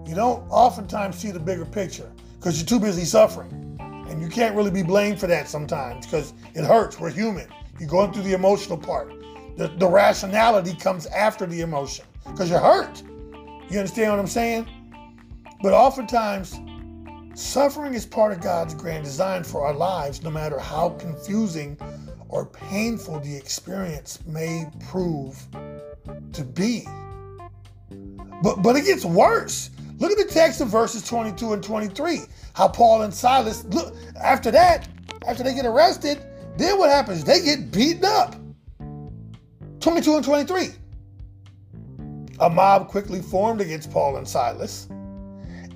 you 0.07 0.17
don't 0.17 0.43
oftentimes 0.51 1.17
see 1.17 1.31
the 1.31 1.39
bigger 1.39 1.65
picture 1.65 2.11
because 2.35 2.59
you're 2.59 2.67
too 2.67 2.85
busy 2.85 3.05
suffering. 3.05 3.79
And 4.11 4.21
you 4.21 4.29
can't 4.29 4.57
really 4.57 4.73
be 4.73 4.83
blamed 4.83 5.21
for 5.21 5.29
that 5.29 5.49
sometimes 5.49 6.05
because 6.05 6.35
it 6.55 6.65
hurts. 6.65 6.99
We're 6.99 7.11
human. 7.11 7.47
You're 7.79 7.89
going 7.89 8.13
through 8.13 8.25
the 8.25 8.35
emotional 8.35 8.77
part. 8.77 9.13
The, 9.57 9.69
the 9.79 9.87
rationality 9.87 10.75
comes 10.75 11.07
after 11.07 11.47
the 11.47 11.61
emotion 11.61 12.07
because 12.25 12.51
you're 12.51 12.59
hurt. 12.59 13.05
You 13.71 13.79
understand 13.79 14.11
what 14.11 14.19
I'm 14.19 14.27
saying? 14.27 14.69
But 15.67 15.75
oftentimes, 15.75 16.61
suffering 17.35 17.95
is 17.95 18.07
part 18.07 18.31
of 18.31 18.41
God's 18.41 18.73
grand 18.73 19.03
design 19.03 19.43
for 19.43 19.67
our 19.67 19.75
lives, 19.75 20.23
no 20.23 20.31
matter 20.31 20.61
how 20.61 20.91
confusing 20.91 21.77
or 22.29 22.47
painful 22.47 23.19
the 23.19 23.35
experience 23.35 24.21
may 24.29 24.71
prove 24.89 25.37
to 26.35 26.45
be. 26.45 26.87
But 28.45 28.63
but 28.63 28.77
it 28.77 28.85
gets 28.85 29.05
worse. 29.05 29.71
Look 29.99 30.13
at 30.13 30.19
the 30.19 30.33
text 30.33 30.61
of 30.61 30.69
verses 30.69 31.03
22 31.03 31.55
and 31.55 31.65
23. 31.65 32.21
How 32.55 32.69
Paul 32.69 33.03
and 33.03 33.13
Silas 33.13 33.65
look 33.65 33.93
after 34.23 34.53
that, 34.53 34.87
after 35.27 35.43
they 35.43 35.53
get 35.53 35.67
arrested, 35.67 36.25
then 36.57 36.79
what 36.79 36.91
happens? 36.91 37.25
They 37.25 37.43
get 37.43 37.73
beaten 37.73 38.05
up. 38.05 38.37
22 39.81 40.15
and 40.15 40.25
23. 40.25 40.69
A 42.39 42.49
mob 42.49 42.87
quickly 42.87 43.21
formed 43.21 43.61
against 43.61 43.91
Paul 43.91 44.19
and 44.19 44.29
Silas, 44.29 44.87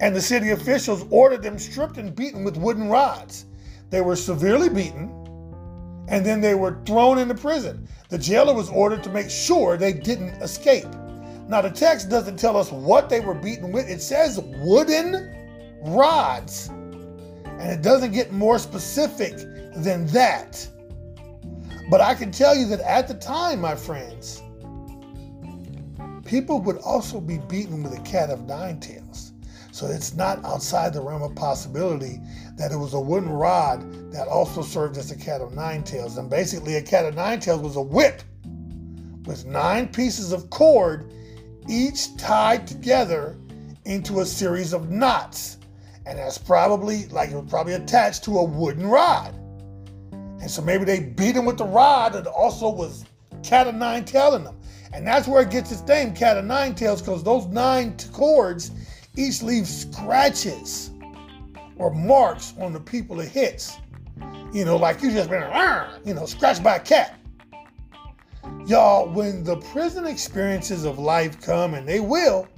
and 0.00 0.16
the 0.16 0.20
city 0.20 0.50
officials 0.50 1.04
ordered 1.10 1.42
them 1.42 1.58
stripped 1.58 1.98
and 1.98 2.14
beaten 2.14 2.42
with 2.42 2.56
wooden 2.56 2.88
rods. 2.88 3.46
They 3.90 4.00
were 4.00 4.16
severely 4.16 4.68
beaten 4.68 5.16
and 6.10 6.26
then 6.26 6.40
they 6.40 6.54
were 6.54 6.80
thrown 6.84 7.18
into 7.18 7.34
prison. 7.34 7.86
The 8.08 8.18
jailer 8.18 8.52
was 8.52 8.68
ordered 8.68 9.04
to 9.04 9.10
make 9.10 9.30
sure 9.30 9.76
they 9.76 9.92
didn't 9.92 10.42
escape. 10.42 10.88
Now, 11.48 11.60
the 11.60 11.70
text 11.70 12.10
doesn't 12.10 12.36
tell 12.36 12.56
us 12.56 12.72
what 12.72 13.08
they 13.08 13.20
were 13.20 13.34
beaten 13.34 13.70
with, 13.70 13.88
it 13.88 14.02
says 14.02 14.40
wooden 14.40 15.36
rods. 15.82 16.68
And 16.68 17.70
it 17.70 17.82
doesn't 17.82 18.12
get 18.12 18.32
more 18.32 18.58
specific 18.58 19.36
than 19.76 20.06
that. 20.08 20.66
But 21.90 22.00
I 22.00 22.14
can 22.14 22.32
tell 22.32 22.56
you 22.56 22.66
that 22.66 22.80
at 22.80 23.06
the 23.06 23.14
time, 23.14 23.60
my 23.60 23.76
friends, 23.76 24.42
people 26.24 26.60
would 26.60 26.78
also 26.78 27.20
be 27.20 27.38
beaten 27.38 27.82
with 27.82 27.96
a 27.96 28.02
cat 28.02 28.30
of 28.30 28.46
nine 28.46 28.80
tails. 28.80 29.29
So 29.80 29.86
it's 29.86 30.12
not 30.12 30.44
outside 30.44 30.92
the 30.92 31.00
realm 31.00 31.22
of 31.22 31.34
possibility 31.34 32.20
that 32.58 32.70
it 32.70 32.76
was 32.76 32.92
a 32.92 33.00
wooden 33.00 33.30
rod 33.30 34.12
that 34.12 34.28
also 34.28 34.60
served 34.60 34.98
as 34.98 35.10
a 35.10 35.16
cat 35.16 35.40
of 35.40 35.54
nine 35.54 35.84
tails. 35.84 36.18
And 36.18 36.28
basically, 36.28 36.76
a 36.76 36.82
cat 36.82 37.06
of 37.06 37.14
nine 37.14 37.40
tails 37.40 37.62
was 37.62 37.76
a 37.76 37.80
whip 37.80 38.22
with 39.24 39.46
nine 39.46 39.88
pieces 39.88 40.32
of 40.32 40.50
cord, 40.50 41.10
each 41.66 42.14
tied 42.18 42.66
together 42.66 43.38
into 43.86 44.20
a 44.20 44.26
series 44.26 44.74
of 44.74 44.90
knots. 44.90 45.56
And 46.04 46.18
that's 46.18 46.36
probably 46.36 47.06
like 47.06 47.30
it 47.30 47.36
was 47.36 47.48
probably 47.48 47.72
attached 47.72 48.22
to 48.24 48.36
a 48.36 48.44
wooden 48.44 48.86
rod. 48.86 49.34
And 50.12 50.50
so 50.50 50.60
maybe 50.60 50.84
they 50.84 51.00
beat 51.00 51.36
him 51.36 51.46
with 51.46 51.56
the 51.56 51.64
rod 51.64 52.12
that 52.12 52.26
also 52.26 52.68
was 52.68 53.06
cat 53.42 53.66
of 53.66 53.76
nine 53.76 54.04
tail 54.04 54.34
in 54.34 54.44
them. 54.44 54.60
And 54.92 55.06
that's 55.06 55.26
where 55.26 55.40
it 55.40 55.50
gets 55.50 55.72
its 55.72 55.80
name, 55.82 56.14
cat 56.14 56.36
of 56.36 56.44
nine 56.44 56.74
tails, 56.74 57.00
because 57.00 57.22
those 57.22 57.46
nine 57.46 57.96
cords 58.12 58.72
each 59.16 59.42
leave 59.42 59.66
scratches 59.66 60.90
or 61.76 61.92
marks 61.92 62.54
on 62.58 62.72
the 62.72 62.80
people 62.80 63.20
it 63.20 63.28
hits. 63.28 63.78
You 64.52 64.64
know, 64.64 64.76
like 64.76 65.02
you 65.02 65.10
just 65.10 65.30
been, 65.30 65.42
you 66.04 66.14
know, 66.14 66.26
scratched 66.26 66.62
by 66.62 66.76
a 66.76 66.80
cat. 66.80 67.18
Y'all, 68.66 69.08
when 69.08 69.44
the 69.44 69.56
prison 69.56 70.06
experiences 70.06 70.84
of 70.84 70.98
life 70.98 71.40
come, 71.40 71.74
and 71.74 71.88
they 71.88 72.00
will, 72.00 72.48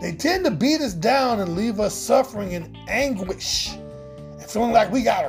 they 0.00 0.12
tend 0.12 0.44
to 0.44 0.50
beat 0.50 0.80
us 0.80 0.94
down 0.94 1.40
and 1.40 1.56
leave 1.56 1.78
us 1.80 1.94
suffering 1.94 2.52
in 2.52 2.76
anguish 2.88 3.72
and 3.72 4.42
feeling 4.42 4.72
like 4.72 4.90
we 4.90 5.02
got 5.02 5.24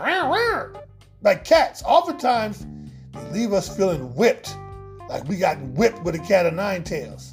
like 1.22 1.46
cats. 1.46 1.84
Oftentimes, 1.86 2.66
they 3.14 3.32
leave 3.32 3.54
us 3.54 3.76
feeling 3.76 4.14
whipped, 4.16 4.56
like 5.10 5.24
we 5.28 5.38
got 5.38 5.60
whipped 5.62 6.02
with 6.04 6.16
a 6.16 6.20
cat 6.20 6.46
of 6.46 6.54
nine 6.54 6.84
tails. 6.84 7.33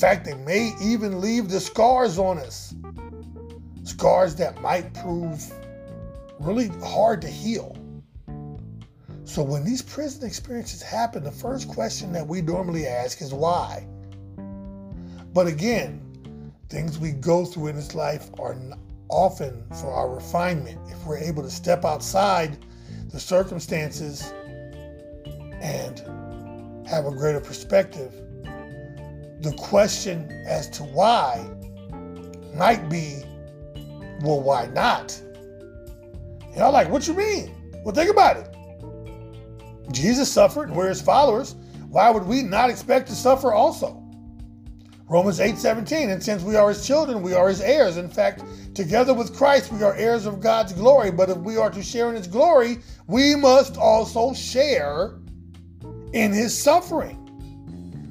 Fact, 0.00 0.24
they 0.24 0.32
may 0.32 0.72
even 0.80 1.20
leave 1.20 1.50
the 1.50 1.60
scars 1.60 2.18
on 2.18 2.38
us. 2.38 2.74
Scars 3.84 4.34
that 4.36 4.58
might 4.62 4.94
prove 4.94 5.44
really 6.38 6.68
hard 6.82 7.20
to 7.20 7.28
heal. 7.28 7.76
So, 9.24 9.42
when 9.42 9.62
these 9.62 9.82
prison 9.82 10.26
experiences 10.26 10.80
happen, 10.80 11.22
the 11.22 11.30
first 11.30 11.68
question 11.68 12.14
that 12.14 12.26
we 12.26 12.40
normally 12.40 12.86
ask 12.86 13.20
is 13.20 13.34
why? 13.34 13.86
But 15.34 15.46
again, 15.46 16.00
things 16.70 16.98
we 16.98 17.12
go 17.12 17.44
through 17.44 17.66
in 17.66 17.76
this 17.76 17.94
life 17.94 18.30
are 18.38 18.56
often 19.10 19.66
for 19.82 19.92
our 19.92 20.08
refinement. 20.08 20.78
If 20.90 21.04
we're 21.04 21.18
able 21.18 21.42
to 21.42 21.50
step 21.50 21.84
outside 21.84 22.56
the 23.10 23.20
circumstances 23.20 24.32
and 25.60 25.98
have 26.88 27.04
a 27.04 27.10
greater 27.10 27.40
perspective, 27.40 28.14
the 29.40 29.52
question 29.52 30.30
as 30.46 30.68
to 30.70 30.82
why 30.82 31.48
might 32.54 32.88
be, 32.88 33.22
well, 34.22 34.40
why 34.40 34.66
not? 34.66 35.18
And 36.52 36.62
I'm 36.62 36.72
like, 36.72 36.90
what 36.90 37.06
you 37.08 37.14
mean? 37.14 37.54
Well, 37.84 37.94
think 37.94 38.10
about 38.10 38.36
it. 38.36 39.92
Jesus 39.92 40.30
suffered, 40.30 40.68
and 40.68 40.76
we're 40.76 40.88
his 40.88 41.00
followers. 41.00 41.54
Why 41.88 42.10
would 42.10 42.24
we 42.24 42.42
not 42.42 42.70
expect 42.70 43.08
to 43.08 43.14
suffer 43.14 43.52
also? 43.52 43.96
Romans 45.08 45.40
8 45.40 45.58
17, 45.58 46.10
and 46.10 46.22
since 46.22 46.42
we 46.42 46.54
are 46.54 46.68
his 46.68 46.86
children, 46.86 47.20
we 47.20 47.34
are 47.34 47.48
his 47.48 47.60
heirs. 47.60 47.96
In 47.96 48.08
fact, 48.08 48.44
together 48.74 49.12
with 49.12 49.36
Christ, 49.36 49.72
we 49.72 49.82
are 49.82 49.94
heirs 49.96 50.24
of 50.24 50.40
God's 50.40 50.72
glory. 50.72 51.10
But 51.10 51.30
if 51.30 51.38
we 51.38 51.56
are 51.56 51.70
to 51.70 51.82
share 51.82 52.08
in 52.10 52.14
his 52.14 52.28
glory, 52.28 52.78
we 53.08 53.34
must 53.34 53.76
also 53.76 54.32
share 54.32 55.18
in 56.12 56.32
his 56.32 56.56
suffering. 56.56 57.19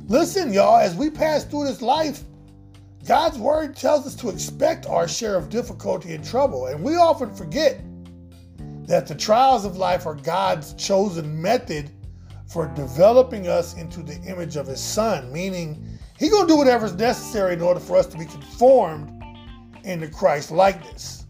Listen, 0.09 0.51
y'all, 0.51 0.79
as 0.79 0.95
we 0.95 1.11
pass 1.11 1.43
through 1.43 1.65
this 1.65 1.83
life, 1.83 2.23
God's 3.07 3.37
word 3.37 3.75
tells 3.75 4.07
us 4.07 4.15
to 4.15 4.29
expect 4.29 4.87
our 4.87 5.07
share 5.07 5.35
of 5.35 5.49
difficulty 5.49 6.15
and 6.15 6.25
trouble. 6.25 6.65
And 6.65 6.83
we 6.83 6.95
often 6.95 7.33
forget 7.35 7.79
that 8.87 9.05
the 9.07 9.13
trials 9.13 9.65
of 9.65 9.77
life 9.77 10.07
are 10.07 10.15
God's 10.15 10.73
chosen 10.73 11.39
method 11.39 11.91
for 12.47 12.67
developing 12.75 13.47
us 13.47 13.75
into 13.75 14.01
the 14.01 14.19
image 14.23 14.55
of 14.55 14.65
his 14.65 14.81
son, 14.81 15.31
meaning 15.31 15.85
He's 16.17 16.31
going 16.31 16.47
to 16.47 16.53
do 16.53 16.57
whatever 16.57 16.87
is 16.87 16.95
necessary 16.95 17.53
in 17.53 17.61
order 17.61 17.79
for 17.79 17.95
us 17.95 18.07
to 18.07 18.17
be 18.17 18.25
conformed 18.25 19.23
into 19.83 20.07
Christ 20.09 20.49
likeness. 20.49 21.27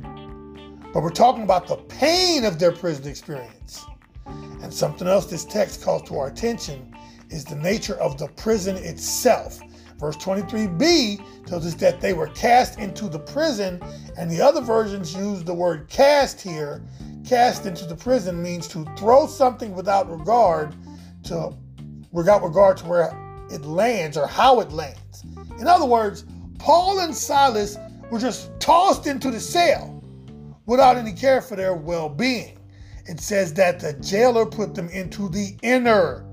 But 0.94 1.04
we're 1.04 1.12
talking 1.12 1.44
about 1.44 1.68
the 1.68 1.76
pain 1.76 2.46
of 2.46 2.58
their 2.58 2.72
prison 2.72 3.08
experience. 3.08 3.86
And 4.26 4.74
something 4.74 5.08
else 5.08 5.26
this 5.26 5.44
text 5.44 5.84
calls 5.84 6.04
to 6.04 6.18
our 6.18 6.28
attention 6.28 6.89
is 7.30 7.46
the 7.46 7.56
nature 7.56 7.96
of 7.96 8.18
the 8.18 8.28
prison 8.30 8.76
itself. 8.78 9.60
Verse 9.98 10.16
23b 10.18 11.46
tells 11.46 11.66
us 11.66 11.74
that 11.76 12.00
they 12.00 12.14
were 12.14 12.28
cast 12.28 12.80
into 12.80 13.10
the 13.10 13.20
prison, 13.20 13.82
and 14.18 14.32
the 14.32 14.42
other 14.42 14.62
versions 14.62 15.14
use 15.14 15.44
the 15.44 15.54
word 15.54 15.90
cast 15.90 16.40
here. 16.42 16.82
Cast 17.28 17.66
into 17.66 17.86
the 17.86 17.96
prison 17.96 18.42
means 18.42 18.68
to 18.70 18.86
throw 18.98 19.28
something 19.28 19.76
without 19.76 20.10
regard 20.10 20.74
to 21.24 21.54
without 22.12 22.42
regard 22.42 22.78
to 22.78 22.88
where 22.88 23.46
it 23.52 23.62
lands 23.66 24.18
or 24.18 24.26
how 24.26 24.62
it 24.62 24.72
lands. 24.72 25.24
In 25.60 25.68
other 25.68 25.86
words, 25.86 26.26
Paul 26.58 27.00
and 27.00 27.16
Silas 27.16 27.78
were 28.10 28.20
just 28.20 28.58
tossed 28.60 29.06
into 29.06 29.30
the 29.30 29.40
cell 29.40 30.02
without 30.66 30.98
any 30.98 31.14
care 31.14 31.42
for 31.42 31.56
their 31.56 31.76
well 31.76 32.10
being. 32.10 32.58
It 33.06 33.20
says 33.20 33.54
that 33.56 33.80
the 33.80 33.94
jailer 33.94 34.46
put 34.46 34.76
them 34.76 34.88
into 34.90 35.30
the 35.30 35.58
inner 35.62 36.26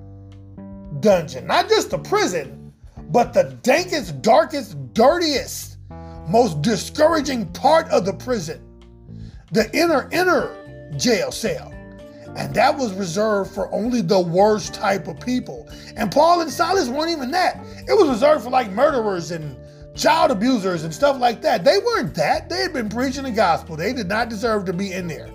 dungeon, 1.06 1.46
not 1.46 1.68
just 1.68 1.90
the 1.90 1.98
prison, 1.98 2.72
but 3.10 3.32
the 3.32 3.56
dankest, 3.62 4.22
darkest, 4.22 4.92
dirtiest, 4.92 5.76
most 6.26 6.60
discouraging 6.62 7.46
part 7.52 7.88
of 7.90 8.04
the 8.04 8.12
prison 8.12 8.60
the 9.52 9.70
inner, 9.72 10.08
inner 10.10 10.50
jail 10.96 11.30
cell. 11.30 11.72
And 12.36 12.52
that 12.56 12.76
was 12.76 12.92
reserved 12.94 13.54
for 13.54 13.72
only 13.72 14.00
the 14.00 14.18
worst 14.18 14.74
type 14.74 15.06
of 15.06 15.20
people. 15.20 15.68
And 15.96 16.10
Paul 16.10 16.40
and 16.40 16.50
Silas 16.50 16.88
weren't 16.88 17.12
even 17.12 17.30
that. 17.30 17.64
It 17.86 17.96
was 17.96 18.08
reserved 18.08 18.42
for 18.42 18.50
like 18.50 18.72
murderers 18.72 19.30
and 19.30 19.56
child 19.94 20.32
abusers 20.32 20.82
and 20.82 20.92
stuff 20.92 21.20
like 21.20 21.40
that. 21.42 21.62
They 21.62 21.78
weren't 21.78 22.16
that. 22.16 22.48
They 22.48 22.62
had 22.62 22.72
been 22.72 22.88
preaching 22.88 23.22
the 23.22 23.30
gospel. 23.30 23.76
They 23.76 23.92
did 23.92 24.08
not 24.08 24.28
deserve 24.28 24.64
to 24.64 24.72
be 24.72 24.92
in 24.92 25.06
there. 25.06 25.30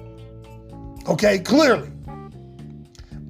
Okay, 1.08 1.40
clearly. 1.40 1.90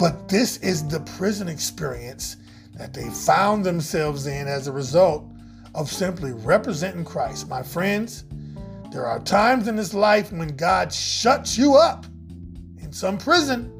But 0.01 0.27
this 0.27 0.57
is 0.57 0.87
the 0.87 1.01
prison 1.01 1.47
experience 1.47 2.37
that 2.73 2.91
they 2.91 3.07
found 3.07 3.63
themselves 3.63 4.25
in 4.25 4.47
as 4.47 4.65
a 4.65 4.71
result 4.71 5.31
of 5.75 5.91
simply 5.91 6.31
representing 6.31 7.05
Christ. 7.05 7.47
My 7.47 7.61
friends, 7.61 8.23
there 8.91 9.05
are 9.05 9.19
times 9.19 9.67
in 9.67 9.75
this 9.75 9.93
life 9.93 10.31
when 10.31 10.55
God 10.55 10.91
shuts 10.91 11.55
you 11.55 11.75
up 11.75 12.07
in 12.79 12.91
some 12.91 13.19
prison 13.19 13.71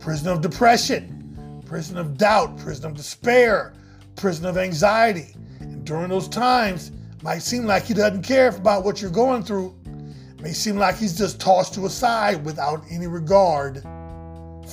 prison 0.00 0.26
of 0.26 0.40
depression, 0.40 1.62
prison 1.64 1.96
of 1.96 2.18
doubt, 2.18 2.58
prison 2.58 2.86
of 2.86 2.96
despair, 2.96 3.72
prison 4.16 4.46
of 4.46 4.58
anxiety. 4.58 5.36
And 5.60 5.84
during 5.84 6.08
those 6.08 6.26
times, 6.26 6.88
it 6.88 7.22
might 7.22 7.38
seem 7.38 7.66
like 7.66 7.84
he 7.84 7.94
doesn't 7.94 8.24
care 8.24 8.48
about 8.48 8.82
what 8.82 9.00
you're 9.00 9.12
going 9.12 9.44
through. 9.44 9.72
It 9.86 10.42
may 10.42 10.54
seem 10.54 10.76
like 10.76 10.96
he's 10.96 11.16
just 11.16 11.40
tossed 11.40 11.76
you 11.76 11.86
aside 11.86 12.44
without 12.44 12.82
any 12.90 13.06
regard 13.06 13.84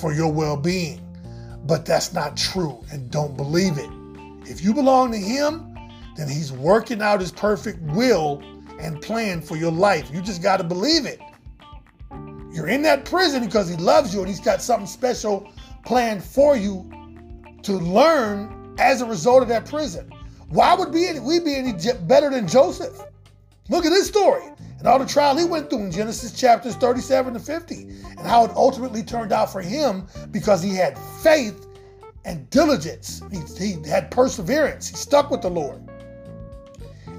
for 0.00 0.12
your 0.12 0.32
well 0.32 0.56
being. 0.56 1.00
But 1.66 1.84
that's 1.84 2.12
not 2.12 2.36
true, 2.36 2.82
and 2.90 3.10
don't 3.10 3.36
believe 3.36 3.78
it. 3.78 3.90
If 4.48 4.64
you 4.64 4.72
belong 4.72 5.12
to 5.12 5.18
him, 5.18 5.74
then 6.16 6.28
he's 6.28 6.52
working 6.52 7.02
out 7.02 7.20
his 7.20 7.30
perfect 7.30 7.80
will 7.82 8.42
and 8.80 9.00
plan 9.00 9.42
for 9.42 9.56
your 9.56 9.70
life. 9.70 10.10
You 10.12 10.22
just 10.22 10.42
got 10.42 10.56
to 10.56 10.64
believe 10.64 11.06
it. 11.06 11.20
You're 12.52 12.68
in 12.68 12.82
that 12.82 13.04
prison 13.04 13.44
because 13.44 13.68
he 13.68 13.76
loves 13.76 14.12
you 14.12 14.20
and 14.20 14.28
he's 14.28 14.40
got 14.40 14.60
something 14.60 14.86
special 14.86 15.52
planned 15.84 16.24
for 16.24 16.56
you 16.56 16.90
to 17.62 17.72
learn 17.74 18.74
as 18.78 19.02
a 19.02 19.06
result 19.06 19.42
of 19.42 19.48
that 19.48 19.66
prison. 19.66 20.10
Why 20.48 20.74
would 20.74 20.92
we 20.92 21.40
be 21.40 21.54
any 21.54 21.74
better 22.06 22.30
than 22.30 22.48
Joseph? 22.48 23.00
Look 23.70 23.86
at 23.86 23.90
this 23.90 24.06
story 24.06 24.42
and 24.78 24.86
all 24.86 24.98
the 24.98 25.06
trial 25.06 25.36
he 25.36 25.44
went 25.44 25.70
through 25.70 25.84
in 25.84 25.92
Genesis 25.92 26.32
chapters 26.32 26.74
37 26.76 27.34
to 27.34 27.40
50 27.40 27.74
and 27.74 28.20
how 28.20 28.44
it 28.44 28.50
ultimately 28.54 29.02
turned 29.02 29.32
out 29.32 29.50
for 29.50 29.62
him 29.62 30.06
because 30.30 30.62
he 30.62 30.74
had 30.74 30.98
faith 31.22 31.66
and 32.26 32.50
diligence. 32.50 33.22
He, 33.30 33.40
he 33.64 33.88
had 33.88 34.10
perseverance. 34.10 34.88
He 34.88 34.96
stuck 34.96 35.30
with 35.30 35.40
the 35.40 35.50
Lord. 35.50 35.80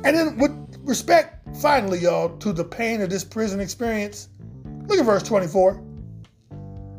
And 0.04 0.16
then, 0.16 0.38
with 0.38 0.52
respect, 0.84 1.48
finally, 1.58 2.00
y'all, 2.00 2.38
to 2.38 2.54
the 2.54 2.64
pain 2.64 3.02
of 3.02 3.10
this 3.10 3.24
prison 3.24 3.60
experience, 3.60 4.30
Look 4.92 5.00
at 5.00 5.06
verse 5.06 5.24
24. 5.24 5.82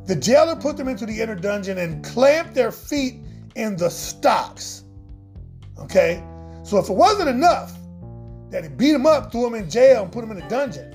The 0.07 0.17
jailer 0.17 0.57
put 0.57 0.79
them 0.79 0.89
into 0.89 1.05
the 1.05 1.21
inner 1.21 1.35
dungeon 1.35 1.77
and 1.77 2.03
clamped 2.03 2.55
their 2.55 2.73
feet 2.73 3.17
in 3.55 3.77
the 3.77 3.91
stocks. 3.91 4.85
Okay? 5.79 6.25
So 6.63 6.79
if 6.79 6.89
it 6.89 6.95
wasn't 6.95 7.29
enough 7.29 7.77
that 8.53 8.63
he 8.63 8.69
beat 8.69 8.93
them 8.93 9.07
up, 9.07 9.33
threw 9.33 9.43
them 9.43 9.55
in 9.55 9.69
jail, 9.69 10.05
and 10.05 10.13
put 10.13 10.21
them 10.21 10.31
in 10.37 10.43
a 10.43 10.49
dungeon, 10.49 10.95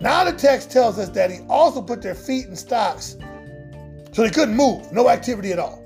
now 0.00 0.22
the 0.24 0.32
text 0.32 0.70
tells 0.70 0.98
us 0.98 1.08
that 1.10 1.30
he 1.30 1.40
also 1.48 1.82
put 1.82 2.00
their 2.00 2.14
feet 2.14 2.46
in 2.46 2.54
stocks 2.54 3.16
so 4.12 4.22
they 4.22 4.30
couldn't 4.30 4.56
move, 4.56 4.92
no 4.92 5.08
activity 5.08 5.52
at 5.52 5.58
all. 5.58 5.82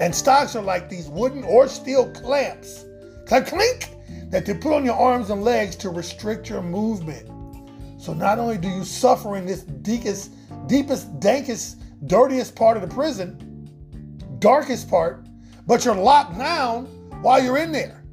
And 0.00 0.14
stocks 0.14 0.56
are 0.56 0.62
like 0.62 0.88
these 0.88 1.08
wooden 1.08 1.44
or 1.44 1.68
steel 1.68 2.10
clamps, 2.12 2.84
clink, 3.26 3.46
clink, 3.46 3.90
that 4.30 4.46
they 4.46 4.54
put 4.54 4.72
on 4.72 4.84
your 4.84 4.96
arms 4.96 5.30
and 5.30 5.44
legs 5.44 5.76
to 5.76 5.90
restrict 5.90 6.48
your 6.48 6.62
movement. 6.62 7.28
So 8.00 8.12
not 8.12 8.38
only 8.38 8.58
do 8.58 8.68
you 8.68 8.84
suffer 8.84 9.36
in 9.36 9.46
this 9.46 9.62
deepest, 9.62 10.32
deepest, 10.66 11.20
dankest, 11.20 11.76
dirtiest 12.06 12.56
part 12.56 12.76
of 12.76 12.86
the 12.86 12.94
prison, 12.94 13.68
darkest 14.40 14.90
part, 14.90 15.26
but 15.66 15.84
you're 15.84 15.94
locked 15.94 16.36
down 16.36 16.86
while 17.22 17.42
you're 17.42 17.58
in 17.58 17.72
there. 17.72 18.03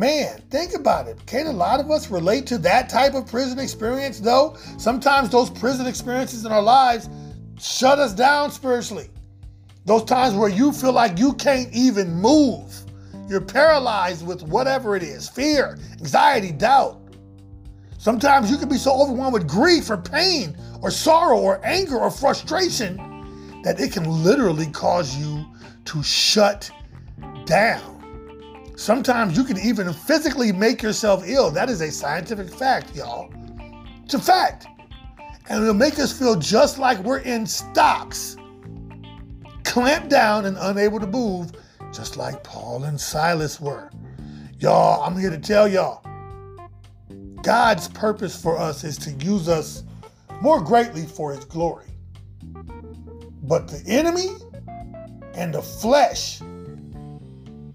Man, 0.00 0.40
think 0.48 0.72
about 0.74 1.08
it. 1.08 1.18
Can 1.26 1.46
a 1.46 1.52
lot 1.52 1.78
of 1.78 1.90
us 1.90 2.10
relate 2.10 2.46
to 2.46 2.56
that 2.56 2.88
type 2.88 3.12
of 3.12 3.26
prison 3.26 3.58
experience, 3.58 4.18
though? 4.18 4.56
Sometimes 4.78 5.28
those 5.28 5.50
prison 5.50 5.86
experiences 5.86 6.46
in 6.46 6.52
our 6.52 6.62
lives 6.62 7.10
shut 7.58 7.98
us 7.98 8.14
down 8.14 8.50
spiritually. 8.50 9.10
Those 9.84 10.04
times 10.04 10.34
where 10.34 10.48
you 10.48 10.72
feel 10.72 10.94
like 10.94 11.18
you 11.18 11.34
can't 11.34 11.70
even 11.74 12.14
move. 12.14 12.74
You're 13.28 13.42
paralyzed 13.42 14.26
with 14.26 14.42
whatever 14.42 14.96
it 14.96 15.02
is 15.02 15.28
fear, 15.28 15.78
anxiety, 15.98 16.50
doubt. 16.50 16.98
Sometimes 17.98 18.50
you 18.50 18.56
can 18.56 18.70
be 18.70 18.78
so 18.78 19.02
overwhelmed 19.02 19.34
with 19.34 19.46
grief 19.46 19.90
or 19.90 19.98
pain 19.98 20.56
or 20.80 20.90
sorrow 20.90 21.38
or 21.38 21.60
anger 21.62 21.98
or 21.98 22.10
frustration 22.10 22.96
that 23.64 23.78
it 23.78 23.92
can 23.92 24.04
literally 24.24 24.68
cause 24.68 25.14
you 25.14 25.44
to 25.84 26.02
shut 26.02 26.70
down. 27.44 27.89
Sometimes 28.80 29.36
you 29.36 29.44
can 29.44 29.58
even 29.58 29.92
physically 29.92 30.52
make 30.52 30.82
yourself 30.82 31.22
ill. 31.26 31.50
That 31.50 31.68
is 31.68 31.82
a 31.82 31.92
scientific 31.92 32.48
fact, 32.48 32.96
y'all. 32.96 33.30
It's 34.06 34.14
a 34.14 34.18
fact. 34.18 34.66
And 35.50 35.62
it'll 35.62 35.74
make 35.74 35.98
us 35.98 36.18
feel 36.18 36.34
just 36.36 36.78
like 36.78 36.98
we're 37.00 37.18
in 37.18 37.44
stocks, 37.44 38.38
clamped 39.64 40.08
down 40.08 40.46
and 40.46 40.56
unable 40.58 40.98
to 40.98 41.06
move, 41.06 41.52
just 41.92 42.16
like 42.16 42.42
Paul 42.42 42.84
and 42.84 42.98
Silas 42.98 43.60
were. 43.60 43.90
Y'all, 44.58 45.02
I'm 45.02 45.14
here 45.14 45.28
to 45.28 45.38
tell 45.38 45.68
y'all 45.68 46.02
God's 47.42 47.86
purpose 47.86 48.40
for 48.40 48.56
us 48.56 48.82
is 48.82 48.96
to 48.96 49.10
use 49.22 49.46
us 49.46 49.84
more 50.40 50.58
greatly 50.58 51.04
for 51.04 51.34
his 51.34 51.44
glory. 51.44 51.88
But 53.42 53.68
the 53.68 53.82
enemy 53.86 54.28
and 55.34 55.52
the 55.52 55.60
flesh 55.60 56.40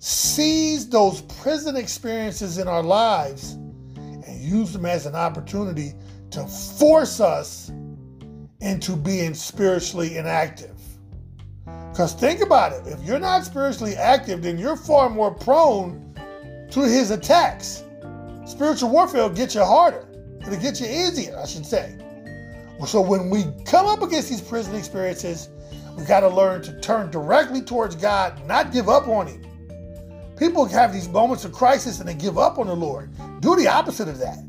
sees 0.05 0.87
those 0.87 1.21
prison 1.21 1.75
experiences 1.75 2.59
in 2.59 2.67
our 2.67 2.83
lives 2.83 3.53
and 3.53 4.39
use 4.39 4.71
them 4.71 4.85
as 4.85 5.07
an 5.07 5.15
opportunity 5.15 5.93
to 6.29 6.45
force 6.45 7.19
us 7.19 7.71
into 8.61 8.95
being 8.95 9.33
spiritually 9.33 10.17
inactive. 10.17 10.79
Because 11.89 12.13
think 12.13 12.41
about 12.41 12.71
it 12.71 12.85
if 12.85 13.01
you're 13.03 13.17
not 13.17 13.45
spiritually 13.45 13.95
active, 13.95 14.43
then 14.43 14.59
you're 14.59 14.75
far 14.75 15.09
more 15.09 15.33
prone 15.33 16.15
to 16.69 16.81
his 16.81 17.09
attacks. 17.09 17.83
Spiritual 18.45 18.91
warfare 18.91 19.23
will 19.23 19.29
get 19.29 19.55
you 19.55 19.63
harder, 19.63 20.07
it'll 20.41 20.61
get 20.61 20.79
you 20.79 20.85
easier, 20.85 21.35
I 21.39 21.47
should 21.47 21.65
say. 21.65 21.97
So 22.85 23.01
when 23.01 23.31
we 23.31 23.45
come 23.65 23.87
up 23.87 24.03
against 24.03 24.29
these 24.29 24.41
prison 24.41 24.75
experiences, 24.75 25.49
we 25.97 26.05
got 26.05 26.19
to 26.19 26.29
learn 26.29 26.61
to 26.61 26.79
turn 26.79 27.09
directly 27.09 27.63
towards 27.63 27.95
God, 27.95 28.45
not 28.45 28.71
give 28.71 28.87
up 28.87 29.07
on 29.07 29.25
Him. 29.25 29.41
People 30.37 30.65
have 30.65 30.91
these 30.91 31.07
moments 31.07 31.45
of 31.45 31.53
crisis 31.53 31.99
and 31.99 32.09
they 32.09 32.13
give 32.13 32.37
up 32.37 32.59
on 32.59 32.67
the 32.67 32.75
Lord. 32.75 33.09
Do 33.41 33.55
the 33.55 33.67
opposite 33.67 34.09
of 34.09 34.19
that. 34.19 34.39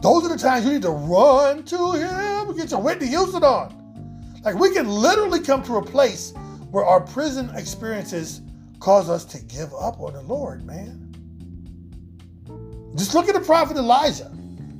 Those 0.00 0.24
are 0.24 0.28
the 0.28 0.38
times 0.38 0.64
you 0.64 0.72
need 0.72 0.82
to 0.82 0.90
run 0.90 1.62
to 1.64 1.92
Him, 1.92 2.56
get 2.56 2.70
your 2.70 2.80
Whitney 2.80 3.08
Houston 3.08 3.44
on. 3.44 4.40
Like 4.42 4.56
we 4.56 4.72
can 4.72 4.88
literally 4.88 5.40
come 5.40 5.62
to 5.64 5.76
a 5.76 5.82
place 5.82 6.32
where 6.70 6.84
our 6.84 7.00
prison 7.00 7.50
experiences 7.54 8.42
cause 8.80 9.08
us 9.08 9.24
to 9.26 9.42
give 9.44 9.72
up 9.74 10.00
on 10.00 10.14
the 10.14 10.22
Lord, 10.22 10.66
man. 10.66 11.00
Just 12.96 13.14
look 13.14 13.28
at 13.28 13.34
the 13.34 13.40
prophet 13.40 13.76
Elijah, 13.76 14.30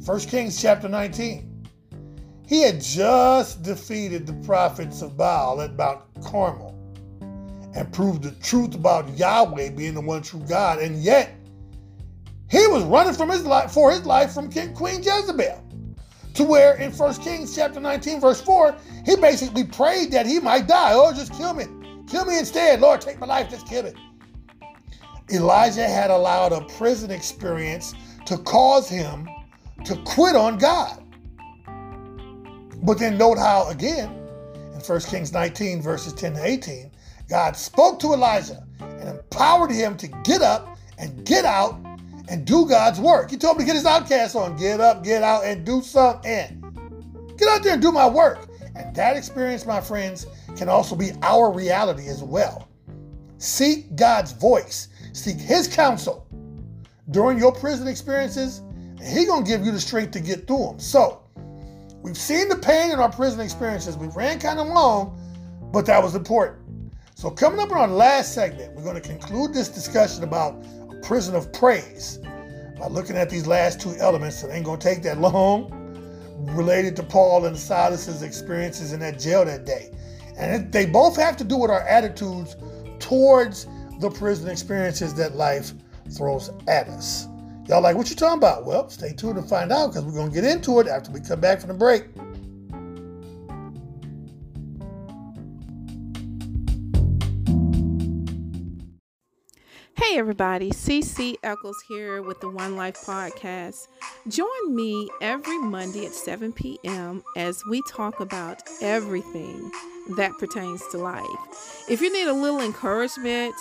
1 0.05 0.21
Kings 0.21 0.61
chapter 0.61 0.89
19. 0.89 1.67
He 2.47 2.63
had 2.63 2.81
just 2.81 3.63
defeated 3.63 4.27
the 4.27 4.35
prophets 4.47 5.03
of 5.03 5.17
Baal 5.17 5.61
at 5.63 5.75
Mount 5.75 6.03
Carmel 6.23 6.74
and 7.75 7.93
proved 7.93 8.23
the 8.23 8.31
truth 8.43 8.75
about 8.75 9.19
Yahweh 9.19 9.71
being 9.71 9.95
the 9.95 10.01
one 10.01 10.23
true 10.23 10.45
God, 10.49 10.79
and 10.79 10.97
yet 11.03 11.35
he 12.51 12.67
was 12.69 12.85
running 12.85 13.15
from 13.15 13.31
his 13.31 13.45
life 13.45 13.73
for 13.73 13.91
his 13.91 14.07
life 14.07 14.33
from 14.33 14.51
King, 14.51 14.75
Queen 14.75 15.03
Jezebel. 15.03 15.61
To 16.35 16.45
where 16.45 16.77
in 16.77 16.91
1 16.93 17.15
Kings 17.23 17.55
chapter 17.55 17.81
19, 17.81 18.21
verse 18.21 18.41
4, 18.41 18.77
he 19.07 19.17
basically 19.17 19.65
prayed 19.65 20.11
that 20.13 20.27
he 20.27 20.41
might 20.41 20.67
die. 20.67 20.93
Oh, 20.93 21.13
just 21.13 21.33
kill 21.33 21.55
me. 21.55 21.67
Kill 22.09 22.25
me 22.25 22.39
instead. 22.39 22.81
Lord, 22.81 23.01
take 23.01 23.21
my 23.21 23.27
life, 23.27 23.49
just 23.51 23.69
kill 23.69 23.85
me. 23.85 23.93
Elijah 25.33 25.89
had 25.89 26.11
allowed 26.11 26.53
a 26.53 26.63
prison 26.77 27.11
experience 27.11 27.95
to 28.27 28.37
cause 28.39 28.89
him 28.89 29.29
to 29.85 29.97
quit 30.05 30.37
on 30.37 30.59
God. 30.59 31.03
But 32.83 32.99
then 32.99 33.17
note 33.17 33.39
how, 33.39 33.69
again, 33.69 34.11
in 34.75 34.81
1 34.81 35.01
Kings 35.03 35.33
19, 35.33 35.81
verses 35.81 36.13
10 36.13 36.35
to 36.35 36.45
18, 36.45 36.91
God 37.29 37.57
spoke 37.57 37.99
to 38.01 38.13
Elijah 38.13 38.65
and 38.81 39.09
empowered 39.09 39.71
him 39.71 39.97
to 39.99 40.09
get 40.25 40.43
up 40.43 40.77
and 40.99 41.25
get 41.25 41.45
out 41.45 41.79
and 42.29 42.45
do 42.45 42.67
God's 42.67 43.01
work. 43.01 43.31
He 43.31 43.37
told 43.37 43.57
him 43.57 43.61
to 43.61 43.67
get 43.67 43.75
his 43.77 43.85
OutKast 43.85 44.35
on. 44.35 44.57
Get 44.57 44.81
up, 44.81 45.05
get 45.05 45.23
out, 45.23 45.45
and 45.45 45.65
do 45.65 45.83
something. 45.83 46.61
Get 47.37 47.49
out 47.49 47.63
there 47.63 47.75
and 47.75 47.83
do 47.83 47.93
my 47.93 48.09
work. 48.09 48.49
And 48.75 48.95
that 48.97 49.17
experience, 49.17 49.67
my 49.67 49.81
friends, 49.81 50.27
can 50.57 50.69
also 50.69 50.97
be 50.97 51.13
our 51.23 51.53
reality 51.53 52.09
as 52.09 52.23
well. 52.23 52.69
Seek 53.39 53.95
God's 53.97 54.33
voice, 54.33 54.89
seek 55.13 55.37
his 55.37 55.69
counsel 55.69 56.27
during 57.11 57.39
your 57.39 57.53
prison 57.53 57.87
experiences, 57.89 58.59
and 58.59 59.03
he 59.03 59.27
gonna 59.27 59.45
give 59.45 59.65
you 59.65 59.73
the 59.73 59.81
strength 59.81 60.13
to 60.13 60.21
get 60.21 60.47
through 60.47 60.67
them. 60.67 60.81
So, 60.81 61.21
we've 62.03 62.17
seen 62.17 62.49
the 62.49 62.57
pain 62.57 62.91
in 62.91 62.99
our 62.99 63.11
prison 63.11 63.41
experiences. 63.41 63.97
We 63.97 64.09
ran 64.09 64.39
kind 64.39 64.59
of 64.59 64.69
long, 64.69 65.21
but 65.73 65.85
that 65.87 66.03
was 66.03 66.15
important. 66.15 66.64
So, 67.25 67.31
coming 67.31 67.59
up 67.59 67.71
in 67.71 67.79
our 67.79 67.89
last 67.89 68.35
segment, 68.35 68.75
we're 68.75 68.83
going 68.83 69.01
to 69.01 69.09
conclude 69.09 69.55
this 69.55 69.71
discussion 69.71 70.25
about 70.25 70.63
a 70.91 70.97
prison 70.97 71.35
of 71.35 71.51
praise 71.55 72.19
by 72.79 72.87
looking 72.89 73.17
at 73.17 73.31
these 73.31 73.47
last 73.47 73.81
two 73.81 73.95
elements. 73.99 74.43
It 74.43 74.51
ain't 74.53 74.67
going 74.67 74.79
to 74.79 74.87
take 74.87 75.03
that 75.05 75.19
long, 75.19 75.71
related 76.55 76.95
to 76.97 77.03
Paul 77.03 77.47
and 77.47 77.57
Silas's 77.57 78.21
experiences 78.21 78.93
in 78.93 79.01
that 79.01 79.19
jail 79.19 79.43
that 79.47 79.65
day. 79.65 79.91
And 80.37 80.71
they 80.71 80.85
both 80.85 81.17
have 81.17 81.35
to 81.39 81.45
do 81.45 81.57
with 81.57 81.71
our 81.71 81.81
attitudes 81.89 82.57
towards 82.99 83.69
the 84.01 84.11
prison 84.11 84.51
experiences 84.51 85.15
that 85.15 85.35
life 85.35 85.73
throws 86.11 86.51
at 86.69 86.89
us. 86.89 87.27
Y'all 87.69 87.81
like 87.81 87.97
what 87.97 88.11
you 88.11 88.17
talking 88.17 88.37
about? 88.37 88.67
Well, 88.67 88.91
stay 88.91 89.15
tuned 89.15 89.37
to 89.37 89.43
find 89.49 89.73
out 89.73 89.93
because 89.93 90.05
we're 90.05 90.13
going 90.13 90.29
to 90.29 90.35
get 90.35 90.45
into 90.45 90.79
it 90.79 90.89
after 90.89 91.11
we 91.11 91.21
come 91.21 91.41
back 91.41 91.61
from 91.61 91.69
the 91.69 91.75
break. 91.75 92.05
Hey 100.07 100.19
everybody, 100.19 100.71
CC 100.71 101.37
Eccles 101.43 101.83
here 101.89 102.21
with 102.21 102.39
the 102.41 102.49
One 102.51 102.77
Life 102.77 102.97
Podcast. 103.07 103.89
Join 104.29 104.77
me 104.77 105.09
every 105.23 105.59
Monday 105.59 106.05
at 106.05 106.13
7 106.13 106.53
p.m. 106.53 107.25
as 107.39 107.63
we 107.71 107.83
talk 107.91 108.21
about 108.21 108.63
everything 108.83 109.71
that 110.17 110.33
pertains 110.39 110.87
to 110.91 110.99
life. 110.99 111.87
If 111.89 112.03
you 112.03 112.13
need 112.13 112.29
a 112.29 112.35
little 112.35 112.61
encouragement 112.61 113.55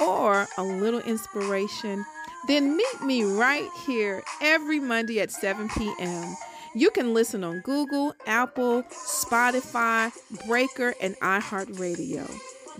or 0.00 0.48
a 0.56 0.62
little 0.62 1.00
inspiration, 1.00 2.04
then 2.48 2.78
meet 2.78 3.02
me 3.02 3.22
right 3.22 3.68
here 3.86 4.22
every 4.40 4.80
Monday 4.80 5.20
at 5.20 5.30
7 5.30 5.68
p.m. 5.68 6.34
You 6.74 6.90
can 6.90 7.12
listen 7.12 7.44
on 7.44 7.60
Google, 7.60 8.14
Apple, 8.26 8.84
Spotify, 8.84 10.12
Breaker, 10.46 10.94
and 11.02 11.14
iHeartRadio. 11.16 12.26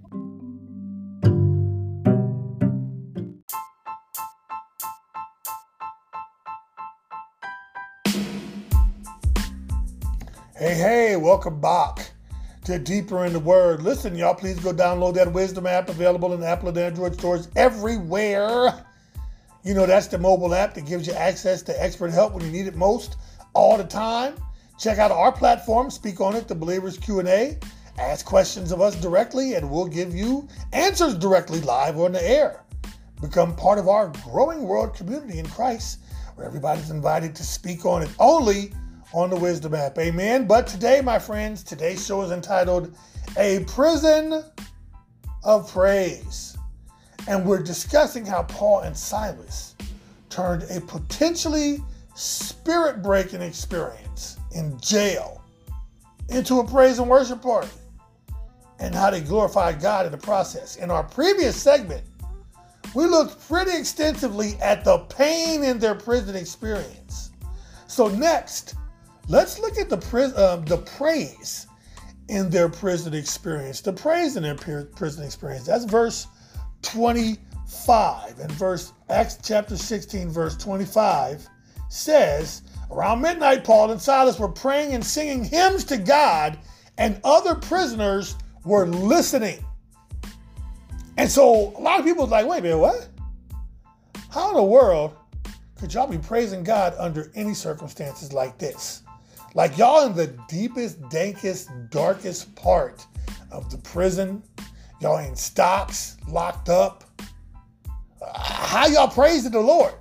Hey, 10.58 10.74
hey, 10.74 11.14
welcome 11.14 11.60
back 11.60 12.10
to 12.64 12.80
Deeper 12.80 13.24
in 13.24 13.32
the 13.32 13.38
Word. 13.38 13.80
Listen, 13.80 14.16
y'all, 14.16 14.34
please 14.34 14.58
go 14.58 14.72
download 14.72 15.14
that 15.14 15.32
Wisdom 15.32 15.68
app 15.68 15.88
available 15.88 16.34
in 16.34 16.42
Apple 16.42 16.70
and 16.70 16.76
Android 16.76 17.14
stores 17.14 17.48
everywhere. 17.54 18.84
You 19.62 19.74
know, 19.74 19.86
that's 19.86 20.08
the 20.08 20.18
mobile 20.18 20.52
app 20.52 20.74
that 20.74 20.84
gives 20.84 21.06
you 21.06 21.12
access 21.12 21.62
to 21.62 21.80
expert 21.80 22.10
help 22.10 22.32
when 22.32 22.44
you 22.44 22.50
need 22.50 22.66
it 22.66 22.74
most 22.74 23.18
all 23.52 23.76
the 23.76 23.84
time. 23.84 24.34
Check 24.80 24.98
out 24.98 25.12
our 25.12 25.30
platform, 25.30 25.92
speak 25.92 26.20
on 26.20 26.34
it, 26.34 26.48
the 26.48 26.56
Believers 26.56 26.98
Q&A. 26.98 27.56
Ask 27.96 28.26
questions 28.26 28.72
of 28.72 28.80
us 28.80 29.00
directly 29.00 29.54
and 29.54 29.70
we'll 29.70 29.86
give 29.86 30.12
you 30.12 30.48
answers 30.72 31.14
directly 31.14 31.60
live 31.60 32.00
on 32.00 32.10
the 32.10 32.28
air. 32.28 32.64
Become 33.20 33.54
part 33.54 33.78
of 33.78 33.86
our 33.86 34.08
growing 34.24 34.64
world 34.64 34.92
community 34.92 35.38
in 35.38 35.46
Christ 35.46 36.00
where 36.34 36.48
everybody's 36.48 36.90
invited 36.90 37.36
to 37.36 37.44
speak 37.44 37.86
on 37.86 38.02
it 38.02 38.10
only 38.18 38.72
on 39.12 39.30
the 39.30 39.36
Wisdom 39.36 39.74
app. 39.74 39.98
Amen. 39.98 40.46
But 40.46 40.66
today, 40.66 41.00
my 41.00 41.18
friends, 41.18 41.62
today's 41.62 42.04
show 42.04 42.22
is 42.22 42.30
entitled 42.30 42.96
A 43.36 43.64
Prison 43.64 44.44
of 45.44 45.72
Praise. 45.72 46.56
And 47.26 47.44
we're 47.44 47.62
discussing 47.62 48.24
how 48.24 48.44
Paul 48.44 48.80
and 48.80 48.96
Silas 48.96 49.74
turned 50.30 50.64
a 50.70 50.80
potentially 50.80 51.82
spirit 52.14 53.02
breaking 53.02 53.42
experience 53.42 54.38
in 54.54 54.78
jail 54.80 55.42
into 56.28 56.60
a 56.60 56.66
praise 56.66 56.98
and 56.98 57.08
worship 57.08 57.42
party 57.42 57.68
and 58.80 58.94
how 58.94 59.10
they 59.10 59.20
glorified 59.20 59.80
God 59.80 60.06
in 60.06 60.12
the 60.12 60.18
process. 60.18 60.76
In 60.76 60.90
our 60.90 61.02
previous 61.02 61.60
segment, 61.60 62.04
we 62.94 63.06
looked 63.06 63.46
pretty 63.48 63.76
extensively 63.76 64.56
at 64.60 64.84
the 64.84 64.98
pain 65.10 65.64
in 65.64 65.78
their 65.78 65.94
prison 65.94 66.36
experience. 66.36 67.30
So 67.86 68.08
next, 68.08 68.74
let's 69.28 69.58
look 69.58 69.78
at 69.78 69.88
the 69.88 69.96
um, 70.36 70.64
the 70.64 70.78
praise 70.78 71.66
in 72.28 72.50
their 72.50 72.68
prison 72.68 73.14
experience. 73.14 73.80
The 73.80 73.92
praise 73.92 74.36
in 74.36 74.42
their 74.42 74.54
prison 74.54 75.24
experience. 75.24 75.66
That's 75.66 75.84
verse 75.84 76.26
25. 76.82 78.38
And 78.38 78.52
verse 78.52 78.92
Acts 79.08 79.38
chapter 79.42 79.76
16, 79.76 80.28
verse 80.30 80.56
25 80.56 81.46
says, 81.88 82.62
Around 82.90 83.20
midnight, 83.20 83.64
Paul 83.64 83.90
and 83.90 84.00
Silas 84.00 84.38
were 84.38 84.48
praying 84.48 84.94
and 84.94 85.04
singing 85.04 85.44
hymns 85.44 85.84
to 85.84 85.98
God, 85.98 86.58
and 86.96 87.20
other 87.24 87.54
prisoners 87.54 88.36
were 88.64 88.86
listening. 88.86 89.64
And 91.16 91.30
so 91.30 91.74
a 91.76 91.80
lot 91.80 91.98
of 91.98 92.06
people 92.06 92.24
was 92.24 92.30
like, 92.30 92.46
wait 92.46 92.60
a 92.60 92.62
minute, 92.62 92.78
what? 92.78 93.08
How 94.30 94.50
in 94.50 94.56
the 94.56 94.62
world 94.62 95.16
could 95.78 95.92
y'all 95.92 96.06
be 96.06 96.18
praising 96.18 96.62
God 96.62 96.94
under 96.98 97.30
any 97.34 97.54
circumstances 97.54 98.32
like 98.32 98.58
this? 98.58 99.02
Like 99.54 99.76
y'all 99.78 100.06
in 100.06 100.14
the 100.14 100.28
deepest, 100.48 101.00
dankest, 101.02 101.90
darkest 101.90 102.54
part 102.54 103.06
of 103.50 103.70
the 103.70 103.78
prison. 103.78 104.42
Y'all 105.00 105.18
in 105.18 105.36
stocks, 105.36 106.16
locked 106.28 106.68
up. 106.68 107.04
How 108.34 108.86
y'all 108.86 109.08
praising 109.08 109.52
the 109.52 109.60
Lord? 109.60 109.94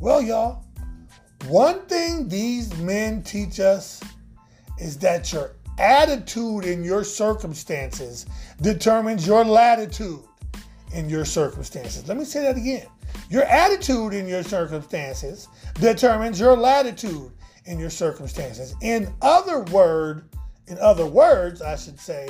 Well, 0.00 0.22
y'all, 0.22 0.64
one 1.46 1.80
thing 1.86 2.28
these 2.28 2.76
men 2.78 3.22
teach 3.22 3.60
us 3.60 4.02
is 4.78 4.96
that 4.98 5.32
your 5.32 5.56
attitude 5.78 6.64
in 6.64 6.82
your 6.82 7.04
circumstances 7.04 8.26
determines 8.60 9.26
your 9.26 9.44
latitude 9.44 10.20
in 10.94 11.08
your 11.08 11.24
circumstances. 11.24 12.08
Let 12.08 12.16
me 12.16 12.24
say 12.24 12.42
that 12.42 12.56
again. 12.56 12.86
Your 13.30 13.44
attitude 13.44 14.14
in 14.14 14.26
your 14.26 14.42
circumstances 14.42 15.48
determines 15.74 16.40
your 16.40 16.56
latitude 16.56 17.30
in 17.68 17.78
your 17.78 17.90
circumstances. 17.90 18.74
In 18.80 19.12
other 19.22 19.60
word, 19.64 20.24
in 20.66 20.78
other 20.78 21.06
words, 21.06 21.62
I 21.62 21.76
should 21.76 22.00
say, 22.00 22.28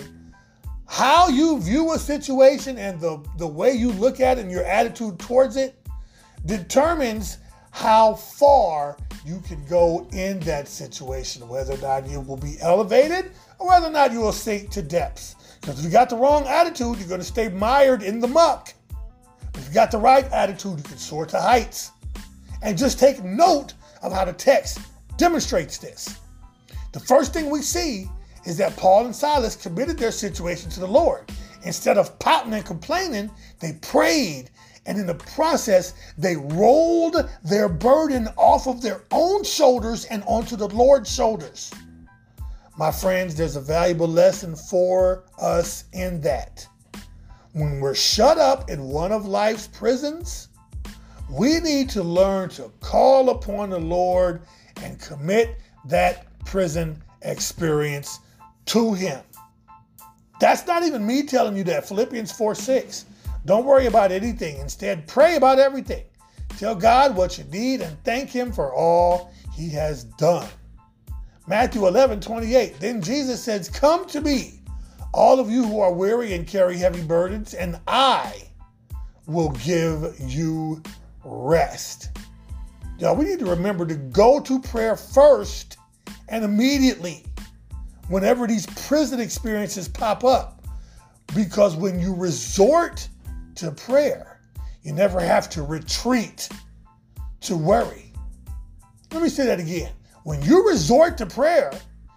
how 0.86 1.28
you 1.28 1.60
view 1.60 1.92
a 1.92 1.98
situation 1.98 2.78
and 2.78 3.00
the, 3.00 3.22
the 3.36 3.46
way 3.46 3.72
you 3.72 3.92
look 3.92 4.20
at 4.20 4.38
it 4.38 4.42
and 4.42 4.50
your 4.50 4.64
attitude 4.64 5.18
towards 5.18 5.56
it 5.56 5.86
determines 6.46 7.38
how 7.70 8.14
far 8.14 8.96
you 9.24 9.40
can 9.46 9.64
go 9.66 10.08
in 10.12 10.40
that 10.40 10.66
situation, 10.66 11.46
whether 11.48 11.74
or 11.74 11.78
not 11.78 12.08
you 12.08 12.20
will 12.20 12.36
be 12.36 12.56
elevated 12.60 13.32
or 13.58 13.68
whether 13.68 13.86
or 13.86 13.90
not 13.90 14.12
you 14.12 14.20
will 14.20 14.32
sink 14.32 14.70
to 14.70 14.82
depths. 14.82 15.36
Because 15.60 15.78
if 15.78 15.84
you 15.84 15.90
got 15.90 16.08
the 16.08 16.16
wrong 16.16 16.46
attitude, 16.46 16.98
you're 16.98 17.08
going 17.08 17.20
to 17.20 17.26
stay 17.26 17.48
mired 17.48 18.02
in 18.02 18.20
the 18.20 18.28
muck. 18.28 18.72
If 19.54 19.68
you 19.68 19.74
got 19.74 19.90
the 19.90 19.98
right 19.98 20.24
attitude, 20.32 20.78
you 20.78 20.84
can 20.84 20.98
soar 20.98 21.26
to 21.26 21.40
heights. 21.40 21.90
And 22.62 22.78
just 22.78 22.98
take 22.98 23.22
note 23.22 23.74
of 24.02 24.12
how 24.12 24.24
the 24.24 24.32
text 24.32 24.80
demonstrates 25.18 25.76
this. 25.76 26.18
The 26.92 27.00
first 27.00 27.34
thing 27.34 27.50
we 27.50 27.60
see 27.60 28.08
is 28.46 28.56
that 28.56 28.76
Paul 28.76 29.04
and 29.04 29.14
Silas 29.14 29.56
committed 29.56 29.98
their 29.98 30.12
situation 30.12 30.70
to 30.70 30.80
the 30.80 30.86
Lord. 30.86 31.30
Instead 31.64 31.98
of 31.98 32.18
pouting 32.18 32.54
and 32.54 32.64
complaining, 32.64 33.30
they 33.60 33.74
prayed. 33.82 34.50
And 34.86 34.98
in 34.98 35.06
the 35.06 35.16
process, 35.16 35.92
they 36.16 36.36
rolled 36.36 37.28
their 37.44 37.68
burden 37.68 38.28
off 38.38 38.66
of 38.66 38.80
their 38.80 39.02
own 39.10 39.44
shoulders 39.44 40.06
and 40.06 40.22
onto 40.26 40.56
the 40.56 40.68
Lord's 40.68 41.12
shoulders. 41.12 41.70
My 42.78 42.90
friends, 42.90 43.34
there's 43.34 43.56
a 43.56 43.60
valuable 43.60 44.08
lesson 44.08 44.54
for 44.54 45.24
us 45.38 45.84
in 45.92 46.20
that. 46.22 46.66
When 47.52 47.80
we're 47.80 47.94
shut 47.94 48.38
up 48.38 48.70
in 48.70 48.84
one 48.84 49.12
of 49.12 49.26
life's 49.26 49.66
prisons, 49.66 50.48
we 51.28 51.60
need 51.60 51.90
to 51.90 52.02
learn 52.02 52.48
to 52.50 52.72
call 52.80 53.30
upon 53.30 53.70
the 53.70 53.78
Lord 53.78 54.42
and 54.82 55.00
commit 55.00 55.58
that 55.86 56.26
prison 56.44 57.02
experience 57.22 58.20
to 58.66 58.94
Him. 58.94 59.20
That's 60.40 60.66
not 60.66 60.82
even 60.84 61.06
me 61.06 61.24
telling 61.24 61.56
you 61.56 61.64
that. 61.64 61.88
Philippians 61.88 62.32
4 62.32 62.54
6. 62.54 63.04
Don't 63.44 63.64
worry 63.64 63.86
about 63.86 64.12
anything. 64.12 64.58
Instead, 64.58 65.06
pray 65.06 65.36
about 65.36 65.58
everything. 65.58 66.04
Tell 66.58 66.74
God 66.74 67.16
what 67.16 67.38
you 67.38 67.44
need 67.44 67.80
and 67.80 68.02
thank 68.04 68.30
Him 68.30 68.52
for 68.52 68.74
all 68.74 69.32
He 69.54 69.68
has 69.70 70.04
done. 70.04 70.48
Matthew 71.46 71.86
11 71.86 72.20
28. 72.20 72.78
Then 72.78 73.00
Jesus 73.00 73.42
says, 73.42 73.68
Come 73.68 74.06
to 74.06 74.20
me, 74.20 74.60
all 75.14 75.40
of 75.40 75.50
you 75.50 75.64
who 75.64 75.80
are 75.80 75.92
weary 75.92 76.34
and 76.34 76.46
carry 76.46 76.76
heavy 76.76 77.02
burdens, 77.02 77.54
and 77.54 77.80
I 77.86 78.42
will 79.26 79.50
give 79.50 80.14
you 80.20 80.82
rest. 81.24 82.10
Y'all, 82.98 83.14
we 83.14 83.24
need 83.24 83.38
to 83.38 83.46
remember 83.46 83.86
to 83.86 83.94
go 83.94 84.40
to 84.40 84.60
prayer 84.60 84.96
first 84.96 85.76
and 86.28 86.44
immediately 86.44 87.24
whenever 88.08 88.46
these 88.46 88.66
prison 88.88 89.20
experiences 89.20 89.86
pop 89.86 90.24
up. 90.24 90.64
Because 91.34 91.76
when 91.76 92.00
you 92.00 92.14
resort 92.14 93.08
to 93.54 93.70
prayer, 93.70 94.40
you 94.82 94.92
never 94.92 95.20
have 95.20 95.48
to 95.50 95.62
retreat 95.62 96.48
to 97.42 97.56
worry. 97.56 98.12
Let 99.12 99.22
me 99.22 99.28
say 99.28 99.46
that 99.46 99.60
again. 99.60 99.92
When 100.24 100.42
you 100.42 100.66
resort 100.68 101.16
to 101.18 101.26
prayer, 101.26 101.70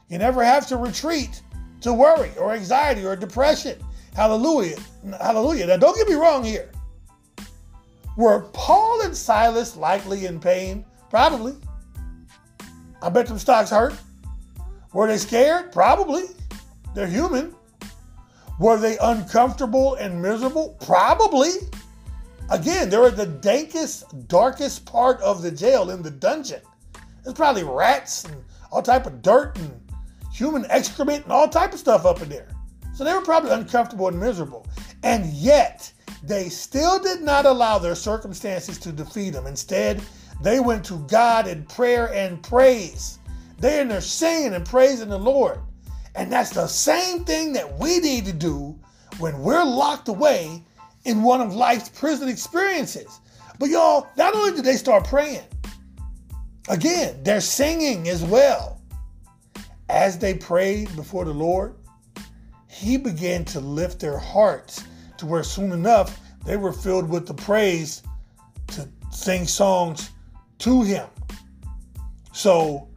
you 0.09 0.17
never 0.17 0.43
have 0.43 0.65
to 0.67 0.77
retreat 0.77 1.41
to 1.81 1.93
worry 1.93 2.31
or 2.39 2.53
anxiety 2.53 3.05
or 3.05 3.15
depression. 3.15 3.77
Hallelujah. 4.15 4.77
Hallelujah. 5.19 5.67
Now, 5.67 5.77
don't 5.77 5.95
get 5.95 6.07
me 6.07 6.15
wrong 6.15 6.43
here. 6.43 6.71
Were 8.17 8.41
Paul 8.53 9.01
and 9.03 9.15
Silas 9.15 9.77
likely 9.77 10.25
in 10.25 10.39
pain? 10.39 10.85
Probably. 11.09 11.53
I 13.01 13.09
bet 13.09 13.27
them 13.27 13.39
stocks 13.39 13.69
hurt. 13.69 13.95
Were 14.93 15.07
they 15.07 15.17
scared? 15.17 15.71
Probably. 15.71 16.23
They're 16.93 17.07
human. 17.07 17.55
Were 18.59 18.77
they 18.77 18.97
uncomfortable 18.99 19.95
and 19.95 20.21
miserable? 20.21 20.77
Probably. 20.85 21.51
Again, 22.49 22.89
they're 22.89 23.07
at 23.07 23.15
the 23.15 23.25
dankest, 23.25 24.27
darkest 24.27 24.85
part 24.85 25.21
of 25.21 25.41
the 25.41 25.51
jail 25.51 25.89
in 25.89 26.01
the 26.01 26.11
dungeon. 26.11 26.61
There's 27.23 27.33
probably 27.33 27.63
rats 27.63 28.25
and 28.25 28.43
all 28.71 28.81
type 28.81 29.05
of 29.05 29.21
dirt 29.21 29.57
and 29.57 29.81
human 30.33 30.65
excrement 30.69 31.23
and 31.23 31.31
all 31.31 31.47
type 31.47 31.73
of 31.73 31.79
stuff 31.79 32.05
up 32.05 32.21
in 32.21 32.29
there. 32.29 32.49
So 32.93 33.03
they 33.03 33.13
were 33.13 33.21
probably 33.21 33.51
uncomfortable 33.51 34.09
and 34.09 34.19
miserable. 34.19 34.67
And 35.03 35.25
yet, 35.27 35.91
they 36.23 36.49
still 36.49 36.99
did 36.99 37.21
not 37.21 37.45
allow 37.45 37.79
their 37.79 37.95
circumstances 37.95 38.77
to 38.79 38.91
defeat 38.91 39.31
them. 39.31 39.47
Instead, 39.47 40.01
they 40.41 40.59
went 40.59 40.85
to 40.85 40.99
God 41.07 41.47
in 41.47 41.65
prayer 41.65 42.13
and 42.13 42.41
praise. 42.43 43.19
They're 43.57 43.81
in 43.81 43.87
there 43.87 44.01
singing 44.01 44.53
and 44.53 44.65
praising 44.65 45.09
the 45.09 45.17
Lord. 45.17 45.59
And 46.15 46.31
that's 46.31 46.49
the 46.51 46.67
same 46.67 47.25
thing 47.25 47.53
that 47.53 47.79
we 47.79 47.99
need 47.99 48.25
to 48.25 48.33
do 48.33 48.77
when 49.19 49.39
we're 49.39 49.63
locked 49.63 50.07
away 50.09 50.63
in 51.05 51.23
one 51.23 51.41
of 51.41 51.55
life's 51.55 51.89
prison 51.89 52.27
experiences. 52.27 53.19
But 53.59 53.69
y'all, 53.69 54.07
not 54.17 54.35
only 54.35 54.51
did 54.51 54.65
they 54.65 54.75
start 54.75 55.05
praying, 55.05 55.43
again, 56.69 57.23
they're 57.23 57.41
singing 57.41 58.09
as 58.09 58.23
well. 58.23 58.81
As 59.89 60.17
they 60.17 60.33
prayed 60.33 60.95
before 60.95 61.25
the 61.25 61.33
Lord, 61.33 61.75
He 62.67 62.97
began 62.97 63.45
to 63.45 63.59
lift 63.59 63.99
their 63.99 64.17
hearts 64.17 64.85
to 65.21 65.27
where 65.27 65.43
soon 65.43 65.71
enough 65.71 66.19
they 66.45 66.57
were 66.57 66.73
filled 66.73 67.07
with 67.07 67.27
the 67.27 67.33
praise 67.33 68.01
to 68.67 68.89
sing 69.11 69.45
songs 69.45 70.09
to 70.57 70.81
Him. 70.81 71.07
So 72.33 72.89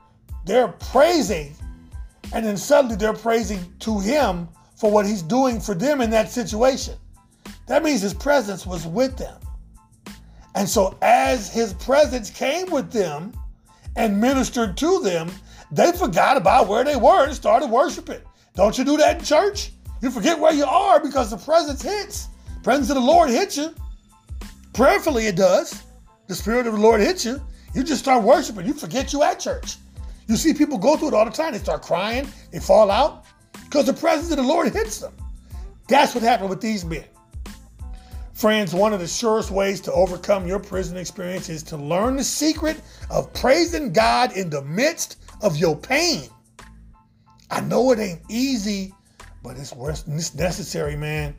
they're 0.47 0.69
praising, 0.69 1.55
and 2.33 2.45
then 2.45 2.57
suddenly 2.57 2.97
they're 2.97 3.13
praising 3.13 3.61
to 3.81 4.01
Him 4.01 4.49
for 4.75 4.91
what 4.91 5.07
He's 5.07 5.23
doing 5.23 5.61
for 5.61 5.75
them 5.75 6.01
in 6.01 6.11
that 6.11 6.31
situation. 6.31 6.95
That 7.67 7.85
means 7.85 8.01
His 8.01 8.15
presence 8.15 8.67
was 8.67 8.87
with 8.87 9.17
them. 9.17 9.39
And 10.55 10.67
so, 10.69 10.97
as 11.03 11.53
His 11.53 11.75
presence 11.75 12.31
came 12.31 12.71
with 12.71 12.91
them 12.91 13.35
and 13.97 14.19
ministered 14.19 14.79
to 14.79 15.01
them, 15.01 15.31
they 15.71 15.93
forgot 15.93 16.39
about 16.39 16.69
where 16.69 16.85
they 16.85 16.97
were 16.97 17.27
and 17.27 17.35
started 17.35 17.69
worshiping. 17.69 18.23
Don't 18.55 18.79
you 18.79 18.85
do 18.85 18.97
that 18.97 19.19
in 19.19 19.25
church? 19.25 19.73
You 20.05 20.11
forget 20.11 20.39
where 20.39 20.53
you 20.53 20.67
are 20.67 21.01
because 21.01 21.31
the 21.31 21.39
presence 21.39 21.81
hits. 21.81 22.29
Presence 22.63 22.91
of 22.91 22.97
the 22.97 23.01
Lord 23.01 23.31
hits 23.31 23.57
you. 23.57 23.75
Prayerfully, 24.75 25.29
it 25.29 25.35
does. 25.35 25.83
The 26.27 26.35
Spirit 26.35 26.67
of 26.67 26.75
the 26.75 26.79
Lord 26.79 27.01
hits 27.01 27.25
you. 27.25 27.41
You 27.75 27.83
just 27.83 28.03
start 28.03 28.23
worshiping. 28.23 28.67
You 28.67 28.75
forget 28.75 29.15
you 29.15 29.23
at 29.23 29.41
church. 29.41 29.77
You 30.29 30.37
see 30.37 30.53
people 30.53 30.77
go 30.77 30.99
through 30.99 31.09
it 31.09 31.15
all 31.15 31.25
the 31.25 31.31
time. 31.31 31.53
They 31.53 31.59
start 31.59 31.81
crying, 31.81 32.29
they 32.53 32.61
fall 32.61 32.91
out 32.91 33.25
because 33.63 33.87
the 33.87 33.95
presence 33.95 34.31
of 34.31 34.37
the 34.37 34.43
Lord 34.43 34.71
hits 34.75 34.99
them. 34.99 35.15
That's 35.89 36.15
what 36.15 36.23
happened 36.23 36.51
with 36.51 36.61
these 36.61 36.85
men. 36.85 37.05
Friends, 38.35 38.75
one 38.75 38.93
of 38.93 39.01
the 39.01 39.09
surest 39.09 39.51
ways 39.51 39.81
to 39.83 39.93
overcome 39.95 40.47
your 40.47 40.59
prison 40.59 40.99
experience 40.99 41.49
is 41.49 41.63
to 41.63 41.79
learn 41.79 42.17
the 42.17 42.25
secret 42.25 42.79
of 43.11 43.33
praising 43.33 43.91
God 43.91 44.37
in 44.37 44.51
the 44.51 44.61
midst 44.65 45.17
of 45.41 45.57
your 45.57 45.75
pain. 45.75 46.29
I 47.51 47.63
know 47.63 47.91
it 47.93 47.99
ain't 47.99 48.21
easy, 48.29 48.93
but 49.45 49.59
it's 49.59 49.73
it's 50.09 50.35
necessary, 50.35 50.97
man. 50.97 51.37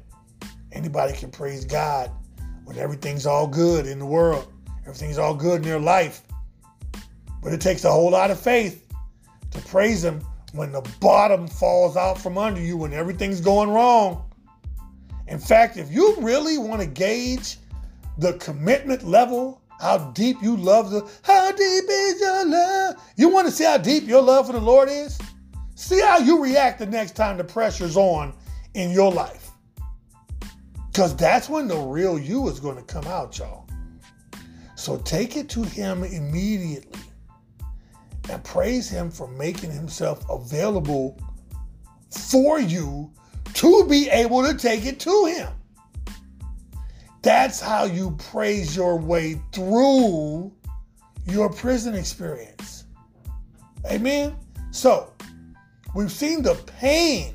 Anybody 0.72 1.12
can 1.12 1.32
praise 1.32 1.66
God 1.66 2.12
when 2.64 2.78
everything's 2.78 3.26
all 3.26 3.48
good 3.48 3.88
in 3.88 4.00
the 4.00 4.06
world, 4.06 4.54
everything's 4.84 5.18
all 5.18 5.34
good 5.34 5.58
in 5.58 5.64
their 5.64 5.80
life. 5.80 6.22
But 7.44 7.52
it 7.52 7.60
takes 7.60 7.84
a 7.84 7.92
whole 7.92 8.12
lot 8.12 8.32
of 8.32 8.40
faith 8.40 8.88
to 9.52 9.60
praise 9.62 10.04
Him 10.04 10.22
when 10.54 10.72
the 10.72 10.82
bottom 11.00 11.48
falls 11.48 11.98
out 11.98 12.20
from 12.20 12.38
under 12.38 12.62
you, 12.62 12.78
when 12.78 12.94
everything's 12.94 13.42
going 13.42 13.70
wrong. 13.70 14.24
In 15.28 15.40
fact, 15.40 15.76
if 15.76 15.92
you 15.92 16.16
really 16.20 16.60
want 16.60 16.82
to 16.82 16.88
gauge 16.88 17.58
the 18.20 18.34
commitment 18.34 19.04
level, 19.04 19.62
how 19.80 19.98
deep 20.12 20.38
you 20.42 20.56
love 20.56 20.92
the, 20.92 21.02
how 21.24 21.52
deep 21.52 21.84
is 21.90 22.22
your 22.22 22.46
love? 22.46 22.96
You 23.16 23.30
want 23.30 23.48
to 23.48 23.52
see 23.52 23.64
how 23.64 23.78
deep 23.78 24.08
your 24.08 24.22
love 24.22 24.46
for 24.46 24.54
the 24.54 24.60
Lord 24.60 24.90
is? 24.90 25.20
See 25.76 26.00
how 26.00 26.18
you 26.18 26.42
react 26.42 26.80
the 26.80 26.86
next 26.86 27.16
time 27.16 27.38
the 27.38 27.44
pressure's 27.44 27.98
on 27.98 28.34
in 28.74 28.92
your 28.92 29.12
life. 29.12 29.52
Because 30.88 31.16
that's 31.16 31.50
when 31.50 31.68
the 31.68 31.78
real 31.78 32.18
you 32.18 32.48
is 32.48 32.60
going 32.60 32.78
to 32.78 32.84
come 32.84 33.06
out, 33.06 33.38
y'all. 33.38 33.68
So 34.76 34.98
take 34.98 35.36
it 35.36 35.50
to 35.50 35.64
Him 35.64 36.04
immediately 36.04 37.02
and 38.30 38.42
praise 38.44 38.90
Him 38.90 39.12
for 39.12 39.28
making 39.28 39.72
Himself 39.72 40.24
available 40.30 41.20
for 42.10 42.60
you 42.60 43.12
to 43.56 43.88
be 43.88 44.10
able 44.10 44.44
to 44.44 44.58
take 44.58 44.86
it 44.86 45.00
to 45.02 45.26
Him. 45.26 45.52
That's 47.22 47.60
how 47.60 47.86
you 47.86 48.16
praise 48.32 48.76
your 48.76 48.98
way 48.98 49.42
through 49.52 50.54
your 51.26 51.50
prison 51.52 51.96
experience. 51.96 52.86
Amen? 53.92 54.36
So, 54.72 55.12
we've 55.96 56.12
seen 56.12 56.44
the 56.44 56.54
pain 56.80 57.34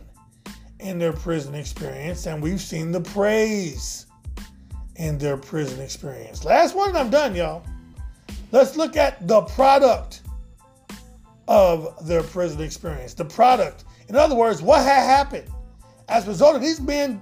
in 0.78 0.98
their 0.98 1.12
prison 1.12 1.54
experience, 1.54 2.26
and 2.26 2.40
we've 2.40 2.60
seen 2.60 2.92
the 2.92 3.00
praise 3.00 4.06
in 4.96 5.18
their 5.18 5.36
prison 5.36 5.80
experience. 5.80 6.44
Last 6.44 6.76
one, 6.76 6.94
I'm 6.94 7.10
done, 7.10 7.34
y'all. 7.34 7.64
Let's 8.52 8.76
look 8.76 8.96
at 8.96 9.26
the 9.26 9.40
product 9.42 10.22
of 11.48 12.06
their 12.06 12.22
prison 12.22 12.60
experience. 12.60 13.14
The 13.14 13.24
product. 13.24 13.84
In 14.08 14.16
other 14.16 14.34
words, 14.34 14.62
what 14.62 14.82
had 14.82 15.04
happened 15.04 15.48
as 16.08 16.26
a 16.26 16.28
result 16.28 16.54
of 16.54 16.62
these 16.62 16.80
men 16.80 17.20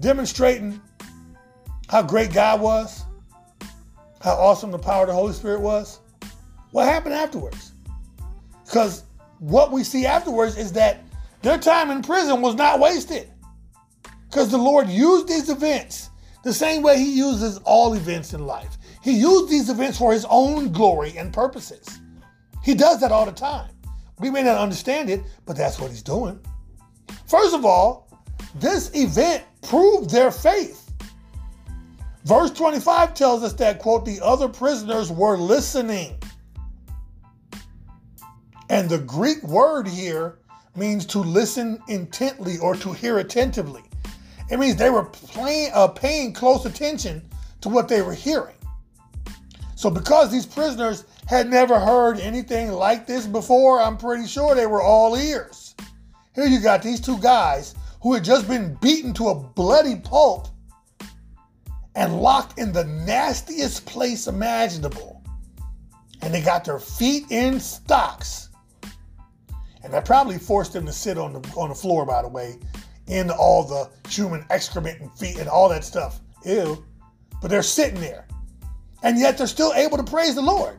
demonstrating 0.00 0.80
how 1.88 2.02
great 2.02 2.32
God 2.32 2.60
was, 2.60 3.04
how 4.20 4.34
awesome 4.34 4.70
the 4.70 4.78
power 4.78 5.02
of 5.02 5.08
the 5.08 5.14
Holy 5.14 5.32
Spirit 5.32 5.60
was, 5.60 6.00
what 6.70 6.86
happened 6.86 7.14
afterwards? 7.14 7.72
Because 8.64 9.04
what 9.38 9.72
we 9.72 9.84
see 9.84 10.06
afterwards 10.06 10.56
is 10.56 10.72
that 10.72 11.04
their 11.42 11.58
time 11.58 11.90
in 11.90 12.02
prison 12.02 12.42
was 12.42 12.54
not 12.54 12.80
wasted. 12.80 13.30
Because 14.28 14.50
the 14.50 14.58
Lord 14.58 14.88
used 14.88 15.28
these 15.28 15.48
events 15.48 16.10
the 16.44 16.52
same 16.52 16.82
way 16.82 16.98
He 16.98 17.16
uses 17.16 17.58
all 17.58 17.94
events 17.94 18.34
in 18.34 18.46
life. 18.46 18.76
He 19.02 19.12
used 19.12 19.48
these 19.48 19.70
events 19.70 19.98
for 19.98 20.12
His 20.12 20.26
own 20.28 20.72
glory 20.72 21.16
and 21.16 21.32
purposes. 21.32 22.00
He 22.62 22.74
does 22.74 23.00
that 23.00 23.12
all 23.12 23.24
the 23.24 23.32
time. 23.32 23.70
We 24.18 24.30
may 24.30 24.42
not 24.42 24.58
understand 24.58 25.10
it, 25.10 25.22
but 25.46 25.56
that's 25.56 25.80
what 25.80 25.90
He's 25.90 26.02
doing. 26.02 26.38
First 27.26 27.54
of 27.54 27.64
all, 27.64 28.08
this 28.56 28.90
event 28.94 29.44
proved 29.62 30.10
their 30.10 30.30
faith. 30.30 30.90
Verse 32.24 32.50
25 32.50 33.14
tells 33.14 33.42
us 33.42 33.54
that, 33.54 33.78
quote, 33.78 34.04
the 34.04 34.20
other 34.22 34.48
prisoners 34.48 35.10
were 35.10 35.38
listening. 35.38 36.17
And 38.70 38.88
the 38.88 38.98
Greek 38.98 39.42
word 39.42 39.88
here 39.88 40.38
means 40.76 41.06
to 41.06 41.18
listen 41.18 41.82
intently 41.88 42.58
or 42.58 42.74
to 42.76 42.92
hear 42.92 43.18
attentively. 43.18 43.82
It 44.50 44.58
means 44.58 44.76
they 44.76 44.90
were 44.90 45.04
playing, 45.04 45.70
uh, 45.74 45.88
paying 45.88 46.32
close 46.32 46.64
attention 46.64 47.22
to 47.60 47.68
what 47.68 47.88
they 47.88 48.02
were 48.02 48.14
hearing. 48.14 48.54
So, 49.74 49.90
because 49.90 50.30
these 50.32 50.46
prisoners 50.46 51.04
had 51.26 51.48
never 51.48 51.78
heard 51.78 52.18
anything 52.18 52.72
like 52.72 53.06
this 53.06 53.26
before, 53.26 53.80
I'm 53.80 53.96
pretty 53.96 54.26
sure 54.26 54.54
they 54.54 54.66
were 54.66 54.82
all 54.82 55.16
ears. 55.16 55.74
Here 56.34 56.46
you 56.46 56.60
got 56.60 56.82
these 56.82 57.00
two 57.00 57.18
guys 57.18 57.74
who 58.02 58.14
had 58.14 58.24
just 58.24 58.48
been 58.48 58.74
beaten 58.80 59.12
to 59.14 59.28
a 59.28 59.34
bloody 59.34 59.96
pulp 59.96 60.48
and 61.94 62.20
locked 62.20 62.58
in 62.58 62.72
the 62.72 62.84
nastiest 62.84 63.84
place 63.86 64.26
imaginable. 64.26 65.22
And 66.22 66.32
they 66.32 66.40
got 66.40 66.64
their 66.64 66.78
feet 66.78 67.26
in 67.30 67.60
stocks. 67.60 68.47
And 69.88 69.94
that 69.94 70.04
probably 70.04 70.36
forced 70.36 70.74
them 70.74 70.84
to 70.84 70.92
sit 70.92 71.16
on 71.16 71.32
the 71.32 71.40
on 71.56 71.70
the 71.70 71.74
floor, 71.74 72.04
by 72.04 72.20
the 72.20 72.28
way, 72.28 72.58
in 73.06 73.30
all 73.30 73.64
the 73.64 73.88
human 74.10 74.44
excrement 74.50 75.00
and 75.00 75.10
feet 75.14 75.38
and 75.38 75.48
all 75.48 75.66
that 75.70 75.82
stuff. 75.82 76.20
Ew. 76.44 76.84
But 77.40 77.50
they're 77.50 77.62
sitting 77.62 77.98
there. 77.98 78.26
And 79.02 79.18
yet 79.18 79.38
they're 79.38 79.46
still 79.46 79.72
able 79.72 79.96
to 79.96 80.02
praise 80.02 80.34
the 80.34 80.42
Lord. 80.42 80.78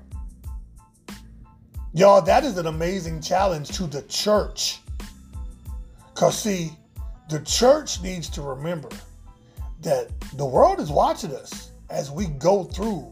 Y'all, 1.91 2.21
that 2.21 2.43
is 2.43 2.59
an 2.59 2.67
amazing 2.67 3.19
challenge 3.19 3.69
to 3.69 3.87
the 3.87 4.03
church. 4.03 4.77
Because, 6.13 6.37
see, 6.37 6.69
the 7.31 7.39
church 7.39 8.03
needs 8.03 8.29
to 8.29 8.43
remember 8.43 8.89
that 9.81 10.11
the 10.33 10.45
world 10.45 10.79
is 10.79 10.91
watching 10.91 11.33
us 11.33 11.71
as 11.89 12.11
we 12.11 12.27
go 12.27 12.63
through 12.63 13.11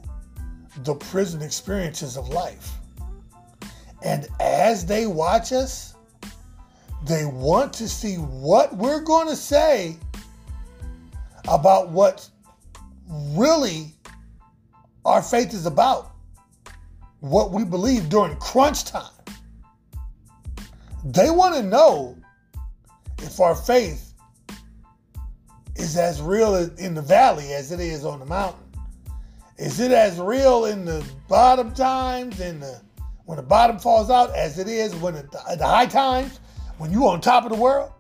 the 0.84 0.94
prison 0.94 1.42
experiences 1.42 2.18
of 2.18 2.30
life. 2.30 2.74
And 4.04 4.28
as 4.40 4.86
they 4.86 5.08
watch 5.08 5.52
us, 5.52 5.96
they 7.06 7.26
want 7.26 7.74
to 7.74 7.88
see 7.88 8.16
what 8.16 8.76
we're 8.76 9.02
going 9.02 9.28
to 9.28 9.36
say 9.36 9.98
about 11.48 11.90
what 11.90 12.30
really 13.08 13.94
our 15.06 15.22
faith 15.22 15.54
is 15.54 15.66
about, 15.66 16.12
what 17.22 17.52
we 17.52 17.64
believe 17.64 18.10
during 18.10 18.36
crunch 18.38 18.86
time. 18.86 19.12
They 21.06 21.30
want 21.30 21.56
to 21.56 21.64
know 21.64 22.18
if 23.20 23.40
our 23.40 23.56
faith 23.56 24.08
is 25.78 25.96
as 25.96 26.22
real 26.22 26.56
in 26.56 26.94
the 26.94 27.02
valley 27.02 27.54
as 27.54 27.72
it 27.72 27.80
is 27.80 28.04
on 28.04 28.20
the 28.20 28.26
mountain? 28.26 28.64
Is 29.58 29.80
it 29.80 29.92
as 29.92 30.20
real 30.20 30.66
in 30.66 30.86
the 30.86 31.06
bottom 31.28 31.74
times, 31.74 32.40
in 32.40 32.60
the 32.60 32.82
when 33.28 33.36
the 33.36 33.44
bottom 33.44 33.78
falls 33.78 34.10
out, 34.10 34.34
as 34.34 34.58
it 34.58 34.70
is 34.70 34.96
when 34.96 35.14
it, 35.14 35.26
at 35.50 35.60
the 35.60 35.68
high 35.68 35.86
times, 35.86 36.40
when 36.78 36.92
you're 36.92 37.10
on 37.10 37.20
top 37.20 37.44
of 37.44 37.52
the 37.52 37.58
world? 37.58 37.92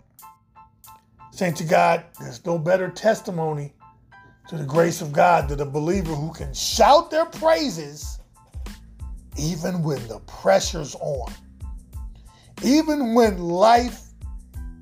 Saints 1.32 1.59
of 1.59 1.67
God, 1.67 2.05
there's 2.17 2.43
no 2.45 2.57
better 2.57 2.89
testimony 2.89 3.73
to 4.47 4.55
the 4.55 4.63
grace 4.63 5.01
of 5.01 5.11
God 5.11 5.49
than 5.49 5.59
a 5.59 5.65
believer 5.65 6.15
who 6.15 6.32
can 6.32 6.53
shout 6.53 7.11
their 7.11 7.25
praises 7.25 8.19
even 9.38 9.84
when 9.84 10.07
the 10.07 10.19
pressure's 10.19 10.95
on. 10.95 11.34
Even 12.63 13.13
when 13.13 13.38
life 13.38 14.03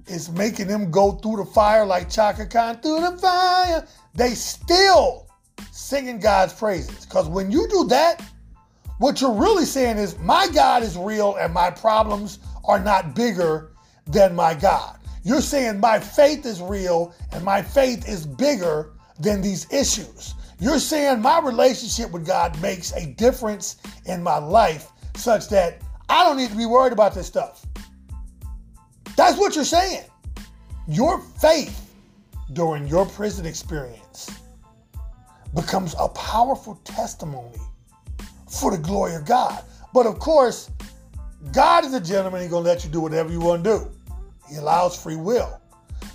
is 0.06 0.30
making 0.30 0.68
them 0.68 0.92
go 0.92 1.14
through 1.14 1.38
the 1.38 1.46
fire 1.46 1.88
like 1.88 2.08
Chaka 2.08 2.46
Khan 2.46 2.80
through 2.82 3.00
the 3.02 3.18
fire. 3.18 3.88
They 4.14 4.36
still 4.36 5.28
singing 5.72 6.20
God's 6.20 6.54
praises. 6.54 7.04
Because 7.04 7.28
when 7.28 7.52
you 7.52 7.68
do 7.68 7.86
that, 7.86 8.24
what 8.98 9.20
you're 9.20 9.34
really 9.34 9.66
saying 9.66 9.98
is, 9.98 10.18
my 10.20 10.48
God 10.54 10.84
is 10.84 10.98
real 10.98 11.36
and 11.36 11.54
my 11.54 11.70
problems 11.70 12.40
are 12.64 12.80
not 12.80 13.16
bigger 13.16 13.72
than 14.08 14.36
my 14.36 14.54
God. 14.54 15.00
You're 15.24 15.42
saying 15.42 15.80
my 15.80 16.00
faith 16.00 16.46
is 16.46 16.62
real 16.62 17.14
and 17.32 17.44
my 17.44 17.62
faith 17.62 18.08
is 18.08 18.26
bigger 18.26 18.94
than 19.20 19.42
these 19.42 19.72
issues. 19.72 20.36
You're 20.60 20.80
saying 20.80 21.22
my 21.22 21.40
relationship 21.40 22.12
with 22.12 22.26
God 22.26 22.60
makes 22.62 22.94
a 22.94 23.08
difference 23.14 23.78
in 24.06 24.24
my 24.24 24.38
life 24.38 24.92
such 25.16 25.50
that 25.50 25.82
I 26.08 26.24
don't 26.24 26.38
need 26.38 26.52
to 26.52 26.58
be 26.58 26.66
worried 26.66 26.94
about 26.94 27.14
this 27.14 27.28
stuff. 27.28 27.66
That's 29.18 29.38
what 29.38 29.56
you're 29.56 29.66
saying. 29.66 30.04
Your 30.88 31.20
faith 31.20 31.94
during 32.54 32.88
your 32.88 33.06
prison 33.06 33.46
experience 33.46 34.30
becomes 35.54 35.96
a 36.00 36.08
powerful 36.10 36.76
testimony 36.84 37.58
for 38.50 38.72
the 38.72 38.78
glory 38.78 39.16
of 39.16 39.26
God. 39.26 39.64
But 39.94 40.06
of 40.06 40.20
course, 40.20 40.70
God 41.54 41.86
is 41.86 41.94
a 41.94 42.02
gentleman. 42.02 42.42
He's 42.42 42.50
going 42.50 42.64
to 42.64 42.70
let 42.70 42.84
you 42.84 42.90
do 42.90 43.02
whatever 43.02 43.32
you 43.32 43.40
want 43.40 43.64
to 43.64 43.70
do. 43.70 43.92
He 44.50 44.58
allows 44.58 45.02
free 45.02 45.16
will. 45.16 45.60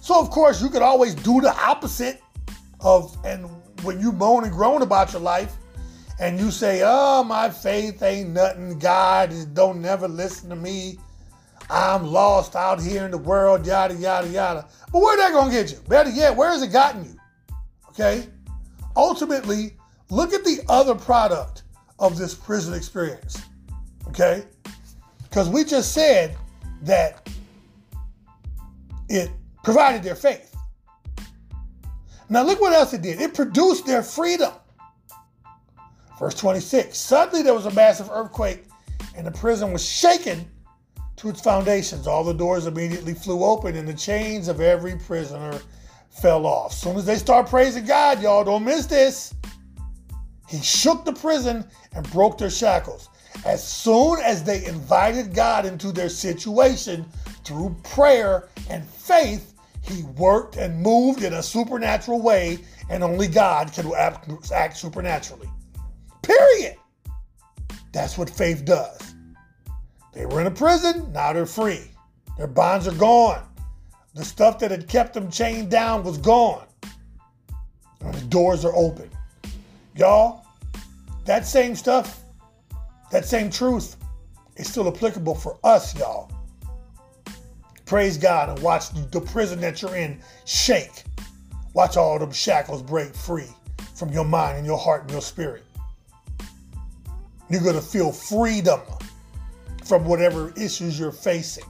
So, 0.00 0.18
of 0.18 0.30
course, 0.30 0.62
you 0.62 0.68
could 0.68 0.82
always 0.82 1.14
do 1.14 1.40
the 1.40 1.54
opposite 1.54 2.22
of, 2.80 3.16
and 3.24 3.46
when 3.82 4.00
you 4.00 4.12
moan 4.12 4.44
and 4.44 4.52
groan 4.52 4.82
about 4.82 5.12
your 5.12 5.22
life, 5.22 5.56
and 6.18 6.38
you 6.38 6.50
say, 6.50 6.82
oh, 6.84 7.24
my 7.24 7.48
faith 7.48 8.02
ain't 8.02 8.30
nothing. 8.30 8.78
God 8.78 9.32
don't 9.54 9.80
never 9.80 10.06
listen 10.06 10.50
to 10.50 10.56
me. 10.56 10.98
I'm 11.70 12.04
lost 12.04 12.56
out 12.56 12.82
here 12.82 13.06
in 13.06 13.10
the 13.10 13.18
world, 13.18 13.66
yada, 13.66 13.94
yada, 13.94 14.28
yada. 14.28 14.68
But 14.92 15.00
where 15.00 15.16
that 15.16 15.32
going 15.32 15.50
to 15.50 15.54
get 15.54 15.70
you? 15.72 15.78
Better 15.88 16.10
yet, 16.10 16.36
where 16.36 16.50
has 16.50 16.62
it 16.62 16.72
gotten 16.72 17.04
you? 17.04 17.16
Okay? 17.88 18.26
ultimately, 18.96 19.76
look 20.10 20.32
at 20.32 20.44
the 20.44 20.60
other 20.68 20.94
product 20.94 21.62
of 22.00 22.18
this 22.18 22.34
prison 22.34 22.74
experience. 22.74 23.42
Okay? 24.08 24.44
Because 25.22 25.48
we 25.48 25.62
just 25.62 25.92
said 25.92 26.36
that 26.82 27.28
it 29.08 29.30
provided 29.62 30.02
their 30.02 30.14
faith. 30.14 30.56
Now, 32.28 32.42
look 32.42 32.60
what 32.60 32.72
else 32.72 32.92
it 32.92 33.02
did 33.02 33.20
it 33.20 33.34
produced 33.34 33.86
their 33.86 34.02
freedom. 34.02 34.52
Verse 36.18 36.34
26 36.34 36.96
Suddenly 36.96 37.42
there 37.42 37.54
was 37.54 37.66
a 37.66 37.72
massive 37.72 38.08
earthquake, 38.10 38.64
and 39.16 39.26
the 39.26 39.32
prison 39.32 39.72
was 39.72 39.84
shaken 39.84 40.48
to 41.16 41.28
its 41.28 41.40
foundations. 41.40 42.06
All 42.06 42.24
the 42.24 42.32
doors 42.32 42.66
immediately 42.66 43.14
flew 43.14 43.44
open, 43.44 43.76
and 43.76 43.86
the 43.86 43.94
chains 43.94 44.48
of 44.48 44.60
every 44.60 44.96
prisoner 44.96 45.58
fell 46.08 46.46
off. 46.46 46.72
As 46.72 46.80
soon 46.80 46.96
as 46.96 47.04
they 47.04 47.16
start 47.16 47.48
praising 47.48 47.84
God, 47.84 48.22
y'all 48.22 48.44
don't 48.44 48.64
miss 48.64 48.86
this. 48.86 49.34
He 50.50 50.60
shook 50.60 51.04
the 51.04 51.12
prison 51.12 51.64
and 51.94 52.10
broke 52.10 52.36
their 52.36 52.50
shackles. 52.50 53.08
As 53.44 53.66
soon 53.66 54.18
as 54.18 54.42
they 54.42 54.64
invited 54.66 55.32
God 55.32 55.64
into 55.64 55.92
their 55.92 56.08
situation 56.08 57.06
through 57.44 57.76
prayer 57.84 58.48
and 58.68 58.84
faith, 58.84 59.54
he 59.82 60.02
worked 60.16 60.56
and 60.56 60.82
moved 60.82 61.22
in 61.22 61.34
a 61.34 61.42
supernatural 61.42 62.20
way, 62.20 62.58
and 62.90 63.04
only 63.04 63.28
God 63.28 63.72
can 63.72 63.92
act 63.94 64.76
supernaturally. 64.76 65.48
Period. 66.22 66.76
That's 67.92 68.18
what 68.18 68.28
faith 68.28 68.64
does. 68.64 69.14
They 70.12 70.26
were 70.26 70.40
in 70.40 70.48
a 70.48 70.50
prison, 70.50 71.12
now 71.12 71.32
they're 71.32 71.46
free. 71.46 71.92
Their 72.36 72.48
bonds 72.48 72.88
are 72.88 72.94
gone. 72.94 73.46
The 74.14 74.24
stuff 74.24 74.58
that 74.58 74.72
had 74.72 74.88
kept 74.88 75.14
them 75.14 75.30
chained 75.30 75.70
down 75.70 76.02
was 76.02 76.18
gone. 76.18 76.66
And 78.00 78.12
the 78.12 78.26
doors 78.26 78.64
are 78.64 78.74
open. 78.74 79.08
Y'all, 79.96 80.39
that 81.30 81.46
same 81.46 81.76
stuff, 81.76 82.24
that 83.12 83.24
same 83.24 83.50
truth 83.50 83.96
is 84.56 84.68
still 84.68 84.88
applicable 84.88 85.36
for 85.36 85.60
us, 85.62 85.96
y'all. 85.96 86.28
Praise 87.86 88.18
God 88.18 88.48
and 88.48 88.58
watch 88.58 88.90
the 89.12 89.20
prison 89.20 89.60
that 89.60 89.80
you're 89.80 89.94
in 89.94 90.20
shake. 90.44 91.04
Watch 91.72 91.96
all 91.96 92.18
them 92.18 92.32
shackles 92.32 92.82
break 92.82 93.14
free 93.14 93.46
from 93.94 94.10
your 94.10 94.24
mind 94.24 94.58
and 94.58 94.66
your 94.66 94.76
heart 94.76 95.02
and 95.02 95.12
your 95.12 95.20
spirit. 95.20 95.62
You're 97.48 97.62
going 97.62 97.76
to 97.76 97.80
feel 97.80 98.10
freedom 98.10 98.80
from 99.84 100.04
whatever 100.06 100.52
issues 100.56 100.98
you're 100.98 101.12
facing. 101.12 101.62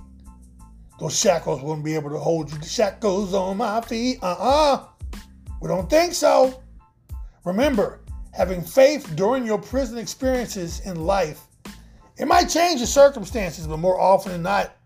Those 0.99 1.21
shackles 1.21 1.61
won't 1.61 1.85
be 1.85 1.95
able 1.95 2.09
to 2.09 2.19
hold 2.19 2.51
you. 2.51 2.57
The 2.57 2.67
shackles 2.67 3.35
on 3.35 3.59
my 3.59 3.83
feet. 3.83 4.21
Uh 4.23 4.37
uh-uh. 4.39 4.75
uh. 4.77 4.85
We 5.61 5.69
don't 5.69 5.91
think 5.91 6.15
so. 6.15 6.63
Remember, 7.45 8.00
having 8.33 8.63
faith 8.63 9.13
during 9.17 9.45
your 9.45 9.59
prison 9.59 9.99
experiences 9.99 10.81
in 10.81 11.05
life, 11.05 11.43
it 12.17 12.27
might 12.27 12.49
change 12.49 12.81
the 12.81 12.87
circumstances, 12.87 13.67
but 13.67 13.79
more 13.79 13.99
often 13.99 14.33
than 14.33 14.43
not, 14.43 14.77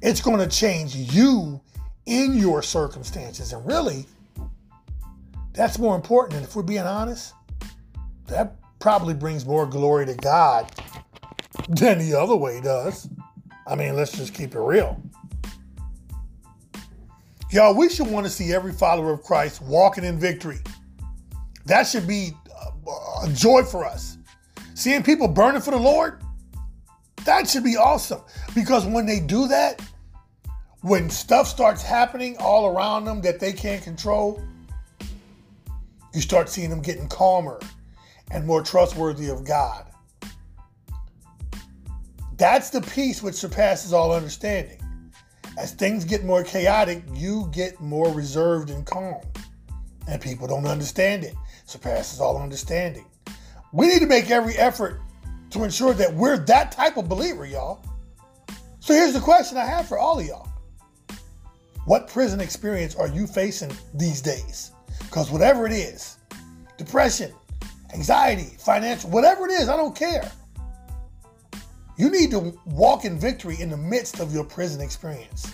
it's 0.00 0.20
going 0.20 0.38
to 0.38 0.48
change 0.48 0.94
you 0.96 1.60
in 2.06 2.36
your 2.36 2.62
circumstances. 2.62 3.52
And 3.52 3.64
really, 3.64 4.06
that's 5.52 5.78
more 5.78 5.94
important. 5.94 6.38
And 6.38 6.44
if 6.44 6.56
we're 6.56 6.62
being 6.62 6.80
honest, 6.80 7.34
that 8.26 8.56
probably 8.80 9.14
brings 9.14 9.46
more 9.46 9.66
glory 9.66 10.06
to 10.06 10.14
God 10.14 10.72
than 11.68 11.98
the 11.98 12.18
other 12.18 12.34
way 12.34 12.60
does. 12.60 13.08
I 13.66 13.76
mean, 13.76 13.94
let's 13.94 14.12
just 14.12 14.34
keep 14.34 14.54
it 14.54 14.60
real. 14.60 15.00
Y'all, 17.50 17.76
we 17.76 17.88
should 17.88 18.06
want 18.06 18.24
to 18.26 18.30
see 18.30 18.52
every 18.52 18.72
follower 18.72 19.12
of 19.12 19.22
Christ 19.22 19.62
walking 19.62 20.04
in 20.04 20.18
victory. 20.18 20.58
That 21.66 21.86
should 21.86 22.08
be 22.08 22.32
a 22.86 23.28
joy 23.32 23.62
for 23.62 23.84
us. 23.84 24.18
Seeing 24.74 25.02
people 25.02 25.28
burning 25.28 25.60
for 25.60 25.70
the 25.70 25.76
Lord, 25.76 26.22
that 27.24 27.48
should 27.48 27.64
be 27.64 27.76
awesome. 27.76 28.20
Because 28.54 28.86
when 28.86 29.06
they 29.06 29.20
do 29.20 29.48
that, 29.48 29.80
when 30.80 31.08
stuff 31.08 31.46
starts 31.46 31.82
happening 31.82 32.36
all 32.38 32.66
around 32.66 33.04
them 33.04 33.20
that 33.22 33.38
they 33.38 33.52
can't 33.52 33.82
control, 33.82 34.42
you 36.12 36.20
start 36.20 36.48
seeing 36.48 36.70
them 36.70 36.82
getting 36.82 37.08
calmer 37.08 37.60
and 38.30 38.46
more 38.46 38.62
trustworthy 38.62 39.28
of 39.28 39.44
God. 39.44 39.86
That's 42.36 42.70
the 42.70 42.80
peace 42.80 43.22
which 43.22 43.36
surpasses 43.36 43.92
all 43.92 44.12
understanding. 44.12 44.78
As 45.58 45.72
things 45.72 46.04
get 46.04 46.24
more 46.24 46.42
chaotic, 46.42 47.04
you 47.14 47.48
get 47.52 47.80
more 47.80 48.10
reserved 48.12 48.70
and 48.70 48.84
calm. 48.84 49.20
And 50.08 50.20
people 50.20 50.48
don't 50.48 50.66
understand 50.66 51.24
it. 51.24 51.34
Surpasses 51.72 52.20
all 52.20 52.36
understanding. 52.36 53.06
We 53.72 53.86
need 53.86 54.00
to 54.00 54.06
make 54.06 54.30
every 54.30 54.54
effort 54.58 55.00
to 55.48 55.64
ensure 55.64 55.94
that 55.94 56.12
we're 56.12 56.36
that 56.36 56.70
type 56.70 56.98
of 56.98 57.08
believer, 57.08 57.46
y'all. 57.46 57.82
So 58.80 58.92
here's 58.92 59.14
the 59.14 59.20
question 59.20 59.56
I 59.56 59.64
have 59.64 59.88
for 59.88 59.96
all 59.96 60.18
of 60.18 60.26
y'all. 60.26 60.50
What 61.86 62.08
prison 62.08 62.42
experience 62.42 62.94
are 62.94 63.08
you 63.08 63.26
facing 63.26 63.72
these 63.94 64.20
days? 64.20 64.72
Because 64.98 65.30
whatever 65.30 65.64
it 65.64 65.72
is, 65.72 66.18
depression, 66.76 67.32
anxiety, 67.94 68.54
financial, 68.58 69.08
whatever 69.08 69.46
it 69.46 69.52
is, 69.52 69.70
I 69.70 69.76
don't 69.78 69.96
care. 69.96 70.30
You 71.96 72.10
need 72.10 72.30
to 72.32 72.52
walk 72.66 73.06
in 73.06 73.18
victory 73.18 73.58
in 73.58 73.70
the 73.70 73.78
midst 73.78 74.20
of 74.20 74.34
your 74.34 74.44
prison 74.44 74.82
experience. 74.82 75.50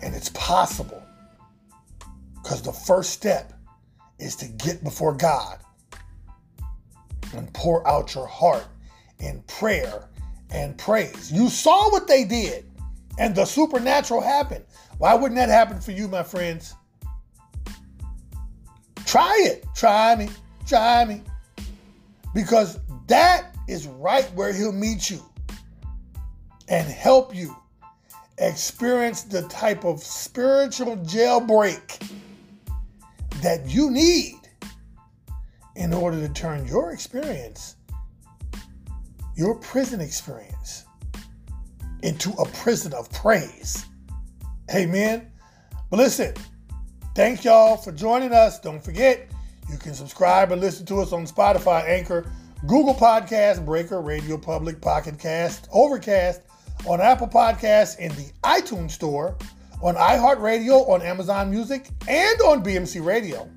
And 0.00 0.14
it's 0.14 0.30
possible. 0.30 1.02
Because 2.36 2.62
the 2.62 2.72
first 2.72 3.10
step 3.10 3.52
is 4.18 4.36
to 4.36 4.48
get 4.48 4.82
before 4.82 5.14
God 5.14 5.58
and 7.34 7.52
pour 7.52 7.86
out 7.86 8.14
your 8.14 8.26
heart 8.26 8.66
in 9.18 9.42
prayer 9.46 10.08
and 10.50 10.76
praise. 10.78 11.30
You 11.32 11.48
saw 11.48 11.90
what 11.90 12.08
they 12.08 12.24
did, 12.24 12.64
and 13.18 13.34
the 13.34 13.44
supernatural 13.44 14.20
happened. 14.20 14.64
Why 14.98 15.14
wouldn't 15.14 15.36
that 15.36 15.48
happen 15.48 15.80
for 15.80 15.92
you, 15.92 16.08
my 16.08 16.22
friends? 16.22 16.74
Try 19.06 19.40
it. 19.44 19.66
Try 19.74 20.16
me. 20.16 20.28
Try 20.66 21.04
me. 21.04 21.22
Because 22.34 22.78
that 23.06 23.56
is 23.66 23.86
right 23.86 24.30
where 24.34 24.52
he'll 24.52 24.72
meet 24.72 25.10
you 25.10 25.20
and 26.68 26.86
help 26.86 27.34
you 27.34 27.56
experience 28.38 29.22
the 29.22 29.42
type 29.42 29.84
of 29.84 30.00
spiritual 30.00 30.96
jailbreak 30.98 32.06
that 33.42 33.68
you 33.68 33.90
need 33.90 34.34
in 35.76 35.94
order 35.94 36.20
to 36.20 36.32
turn 36.32 36.66
your 36.66 36.92
experience, 36.92 37.76
your 39.36 39.54
prison 39.56 40.00
experience, 40.00 40.84
into 42.02 42.30
a 42.32 42.46
prison 42.46 42.92
of 42.92 43.10
praise. 43.12 43.86
Amen. 44.74 45.30
But 45.90 45.98
listen, 45.98 46.34
thank 47.14 47.44
y'all 47.44 47.76
for 47.76 47.92
joining 47.92 48.32
us. 48.32 48.58
Don't 48.58 48.82
forget, 48.82 49.28
you 49.70 49.78
can 49.78 49.94
subscribe 49.94 50.52
and 50.52 50.60
listen 50.60 50.84
to 50.86 50.96
us 50.96 51.12
on 51.12 51.26
Spotify, 51.26 51.88
Anchor, 51.88 52.30
Google 52.66 52.94
Podcast, 52.94 53.64
Breaker, 53.64 54.00
Radio 54.00 54.36
Public, 54.36 54.80
Pocket 54.80 55.18
Cast, 55.18 55.68
Overcast, 55.72 56.42
on 56.86 57.00
Apple 57.00 57.28
Podcasts, 57.28 57.98
in 57.98 58.10
the 58.12 58.30
iTunes 58.42 58.92
Store, 58.92 59.36
on 59.82 59.94
iHeartRadio, 59.94 60.88
on 60.88 61.02
Amazon 61.02 61.50
Music, 61.50 61.88
and 62.08 62.40
on 62.42 62.64
BMC 62.64 63.04
Radio, 63.04 63.48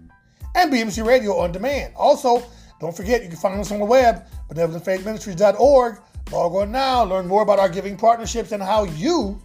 and 0.55 0.71
BMC 0.71 1.05
Radio 1.05 1.37
on 1.37 1.51
demand. 1.51 1.93
Also, 1.95 2.43
don't 2.79 2.95
forget 2.95 3.23
you 3.23 3.29
can 3.29 3.37
find 3.37 3.59
us 3.59 3.71
on 3.71 3.79
the 3.79 3.85
web, 3.85 4.25
benevolentfaithministries.org. 4.49 5.99
Log 6.31 6.55
on 6.55 6.71
now, 6.71 7.03
learn 7.03 7.27
more 7.27 7.41
about 7.41 7.59
our 7.59 7.69
giving 7.69 7.97
partnerships 7.97 8.51
and 8.51 8.63
how 8.63 8.83
you 8.83 9.41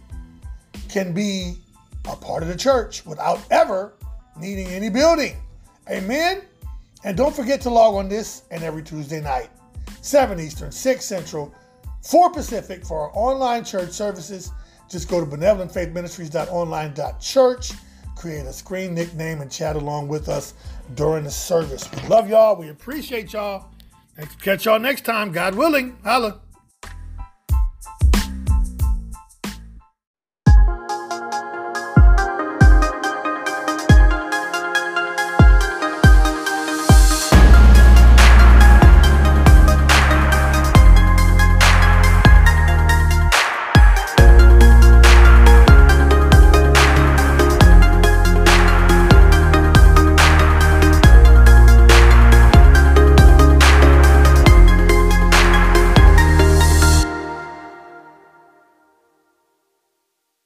can 0.89 1.13
be 1.13 1.57
a 2.09 2.15
part 2.15 2.43
of 2.43 2.49
the 2.49 2.55
church 2.55 3.05
without 3.05 3.39
ever 3.51 3.93
needing 4.39 4.67
any 4.67 4.89
building. 4.89 5.35
Amen. 5.89 6.41
And 7.03 7.15
don't 7.15 7.35
forget 7.35 7.61
to 7.61 7.69
log 7.69 7.95
on 7.95 8.09
this 8.09 8.43
and 8.51 8.63
every 8.63 8.83
Tuesday 8.83 9.21
night, 9.21 9.49
7 10.01 10.39
Eastern, 10.39 10.71
6 10.71 11.05
Central, 11.05 11.53
4 12.03 12.31
Pacific 12.31 12.85
for 12.85 13.01
our 13.01 13.11
online 13.13 13.63
church 13.63 13.91
services. 13.91 14.51
Just 14.89 15.09
go 15.09 15.19
to 15.19 15.25
benevolentfaithministries.online.church, 15.25 17.71
create 18.15 18.45
a 18.45 18.53
screen 18.53 18.93
nickname, 18.93 19.41
and 19.41 19.51
chat 19.51 19.75
along 19.75 20.07
with 20.07 20.29
us 20.29 20.53
during 20.95 21.23
the 21.23 21.31
service. 21.31 21.89
We 21.91 22.07
love 22.07 22.29
y'all. 22.29 22.55
We 22.55 22.69
appreciate 22.69 23.33
y'all. 23.33 23.69
Catch 24.41 24.65
y'all 24.65 24.79
next 24.79 25.05
time, 25.05 25.31
God 25.31 25.55
willing. 25.55 25.97
Holla. 26.03 26.39